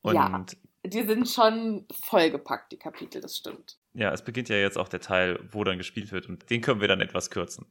Und 0.01 0.13
Ja. 0.15 0.45
Die 0.85 1.03
sind 1.07 1.29
schon 1.29 1.87
vollgepackt, 2.03 2.73
die 2.73 2.77
Kapitel, 2.77 3.21
das 3.21 3.37
stimmt. 3.37 3.77
ja, 3.93 4.11
es 4.11 4.21
beginnt 4.21 4.49
ja 4.49 4.57
jetzt 4.57 4.77
auch 4.77 4.89
der 4.89 4.99
Teil, 4.99 5.39
wo 5.51 5.63
dann 5.63 5.77
gespielt 5.77 6.11
wird 6.11 6.27
und 6.27 6.49
den 6.49 6.59
können 6.61 6.81
wir 6.81 6.89
dann 6.89 6.99
etwas 6.99 7.29
kürzen. 7.29 7.65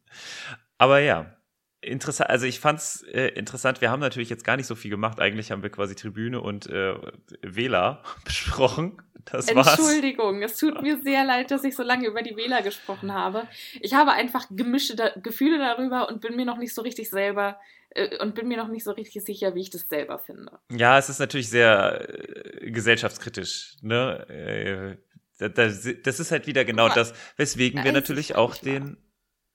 Aber 0.79 0.99
ja, 0.99 1.37
interessant, 1.83 2.31
also 2.31 2.47
ich 2.47 2.61
fand's 2.61 3.03
äh, 3.03 3.29
interessant, 3.29 3.81
wir 3.81 3.91
haben 3.91 4.01
natürlich 4.01 4.31
jetzt 4.31 4.45
gar 4.45 4.57
nicht 4.57 4.67
so 4.67 4.75
viel 4.75 4.91
gemacht, 4.91 5.21
eigentlich 5.21 5.51
haben 5.51 5.63
wir 5.63 5.71
quasi 5.71 5.95
Tribüne 5.95 6.41
und 6.41 6.67
äh, 6.69 6.95
Wähler 7.43 8.03
besprochen. 8.25 9.03
Das 9.25 9.55
war's. 9.55 9.79
Entschuldigung, 9.79 10.43
es 10.43 10.57
tut 10.57 10.83
mir 10.83 11.01
sehr 11.01 11.25
leid, 11.25 11.51
dass 11.51 11.63
ich 11.63 11.77
so 11.77 11.83
lange 11.83 12.09
über 12.09 12.23
die 12.23 12.37
Wähler 12.37 12.63
gesprochen 12.63 13.13
habe. 13.13 13.47
Ich 13.81 13.95
habe 13.95 14.13
einfach 14.13 14.47
gemischte 14.51 14.97
da 14.97 15.11
Gefühle 15.11 15.59
darüber 15.59 16.09
und 16.09 16.21
bin 16.21 16.35
mir 16.35 16.45
noch 16.45 16.59
nicht 16.59 16.75
so 16.75 16.83
richtig 16.83 17.09
selber 17.09 17.61
äh, 17.91 18.19
und 18.19 18.35
bin 18.35 18.49
mir 18.49 18.57
noch 18.57 18.69
nicht 18.69 18.85
so 18.85 18.93
richtig 18.93 19.23
sicher, 19.25 19.55
wie 19.55 19.61
ich 19.61 19.71
das 19.71 19.89
selber 19.89 20.19
finde. 20.19 20.59
Ja, 20.71 20.99
es 20.99 21.09
ist 21.09 21.19
natürlich 21.19 21.51
sehr 21.51 22.09
äh, 22.09 22.71
gesellschaftskritisch, 22.71 23.77
ne? 23.83 24.29
Äh, 24.29 24.97
da, 25.39 25.49
da, 25.49 25.65
das 25.67 26.21
ist 26.21 26.31
halt 26.31 26.47
wieder 26.47 26.65
genau 26.65 26.89
das, 26.89 27.15
weswegen 27.37 27.83
wir 27.83 27.93
natürlich 27.93 28.31
ich 28.31 28.37
auch 28.37 28.57
den. 28.57 28.97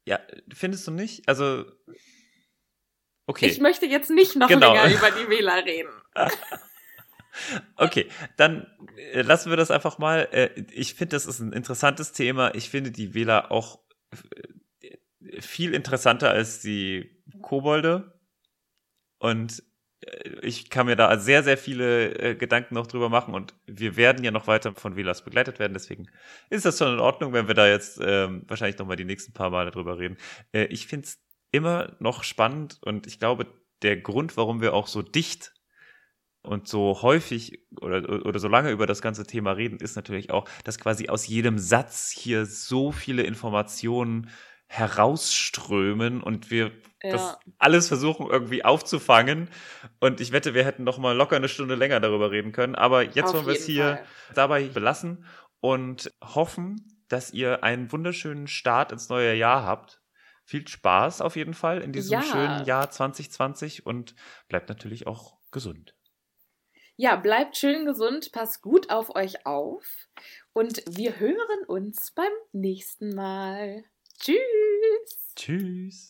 Ja, 0.05 0.19
findest 0.53 0.87
du 0.87 0.91
nicht? 0.91 1.27
Also. 1.27 1.65
Okay. 3.27 3.47
Ich 3.47 3.59
möchte 3.59 3.85
jetzt 3.85 4.09
nicht 4.09 4.35
noch 4.35 4.47
Genau. 4.47 4.73
länger 4.73 4.91
über 4.91 5.11
die 5.11 5.29
Wähler 5.29 5.63
reden. 5.65 5.91
Okay, 7.75 8.07
dann 8.35 8.65
äh, 9.13 9.21
lassen 9.21 9.51
wir 9.51 9.57
das 9.57 9.69
einfach 9.69 9.99
mal. 9.99 10.27
Äh, 10.31 10.65
ich 10.71 10.95
finde, 10.95 11.15
das 11.15 11.27
ist 11.27 11.39
ein 11.39 11.53
interessantes 11.53 12.11
Thema. 12.11 12.55
Ich 12.55 12.71
finde 12.71 12.89
die 12.89 13.13
Wähler 13.13 13.51
auch 13.51 13.79
äh, 14.81 15.39
viel 15.41 15.75
interessanter 15.75 16.31
als 16.31 16.61
die 16.61 17.21
Kobolde. 17.41 18.19
Und 19.19 19.61
ich 20.41 20.69
kann 20.69 20.85
mir 20.85 20.95
da 20.95 21.17
sehr, 21.17 21.43
sehr 21.43 21.57
viele 21.57 22.35
Gedanken 22.37 22.75
noch 22.75 22.87
drüber 22.87 23.09
machen. 23.09 23.33
Und 23.33 23.55
wir 23.65 23.97
werden 23.97 24.23
ja 24.23 24.31
noch 24.31 24.47
weiter 24.47 24.73
von 24.75 24.95
Wählers 24.95 25.23
begleitet 25.23 25.57
werden. 25.59 25.73
Deswegen 25.73 26.07
ist 26.49 26.65
das 26.65 26.77
schon 26.77 26.93
in 26.93 26.99
Ordnung, 26.99 27.33
wenn 27.33 27.47
wir 27.47 27.55
da 27.55 27.67
jetzt 27.67 27.99
ähm, 28.01 28.43
wahrscheinlich 28.47 28.77
noch 28.77 28.85
mal 28.85 28.95
die 28.95 29.05
nächsten 29.05 29.33
paar 29.33 29.49
Male 29.49 29.71
drüber 29.71 29.97
reden. 29.97 30.17
Ich 30.51 30.85
finde 30.87 31.07
es 31.07 31.19
immer 31.51 31.95
noch 31.99 32.23
spannend. 32.23 32.77
Und 32.81 33.07
ich 33.07 33.19
glaube, 33.19 33.47
der 33.81 33.97
Grund, 33.97 34.37
warum 34.37 34.61
wir 34.61 34.73
auch 34.73 34.87
so 34.87 35.01
dicht 35.01 35.53
und 36.41 36.67
so 36.67 37.01
häufig 37.01 37.65
oder, 37.81 38.25
oder 38.25 38.39
so 38.39 38.47
lange 38.47 38.71
über 38.71 38.85
das 38.87 39.01
ganze 39.01 39.25
Thema 39.27 39.51
reden, 39.51 39.79
ist 39.79 39.95
natürlich 39.95 40.31
auch, 40.31 40.47
dass 40.63 40.79
quasi 40.79 41.09
aus 41.09 41.27
jedem 41.27 41.57
Satz 41.59 42.11
hier 42.11 42.45
so 42.45 42.91
viele 42.91 43.23
Informationen 43.23 44.29
herausströmen 44.69 46.21
und 46.21 46.51
wir 46.51 46.71
Ja. 47.03 47.11
das 47.11 47.37
alles 47.57 47.87
versuchen 47.87 48.27
irgendwie 48.27 48.65
aufzufangen. 48.65 49.49
Und 49.99 50.19
ich 50.19 50.31
wette, 50.31 50.53
wir 50.53 50.65
hätten 50.65 50.83
noch 50.83 50.97
mal 50.97 51.15
locker 51.15 51.35
eine 51.35 51.47
Stunde 51.49 51.75
länger 51.75 51.99
darüber 51.99 52.31
reden 52.31 52.51
können. 52.51 52.75
Aber 52.75 53.03
jetzt 53.03 53.29
Auf 53.29 53.33
wollen 53.35 53.45
wir 53.47 53.53
es 53.53 53.65
hier 53.65 53.97
Fall. 53.97 54.05
dabei 54.35 54.63
belassen 54.67 55.25
und 55.61 56.11
hoffen, 56.23 57.01
dass 57.07 57.31
ihr 57.31 57.63
einen 57.63 57.91
wunderschönen 57.91 58.47
Start 58.47 58.91
ins 58.91 59.09
neue 59.09 59.33
Jahr 59.35 59.63
habt. 59.63 60.01
Viel 60.47 60.65
Spaß 60.65 61.19
auf 61.19 61.35
jeden 61.35 61.53
Fall 61.53 61.81
in 61.81 61.91
diesem 61.91 62.21
Ja. 62.21 62.21
schönen 62.21 62.65
Jahr 62.65 62.89
2020 62.89 63.85
und 63.85 64.15
bleibt 64.47 64.69
natürlich 64.69 65.05
auch 65.05 65.39
gesund. 65.51 65.93
Ja, 66.95 67.17
bleibt 67.17 67.57
schön 67.57 67.85
gesund, 67.85 68.31
passt 68.31 68.61
gut 68.61 68.89
auf 68.89 69.13
euch 69.13 69.45
auf 69.45 69.83
und 70.53 70.81
wir 70.89 71.19
hören 71.19 71.65
uns 71.67 72.13
beim 72.15 72.31
nächsten 72.53 73.13
Mal. 73.13 73.83
Tschüss! 74.21 75.33
Tschüss. 75.35 76.09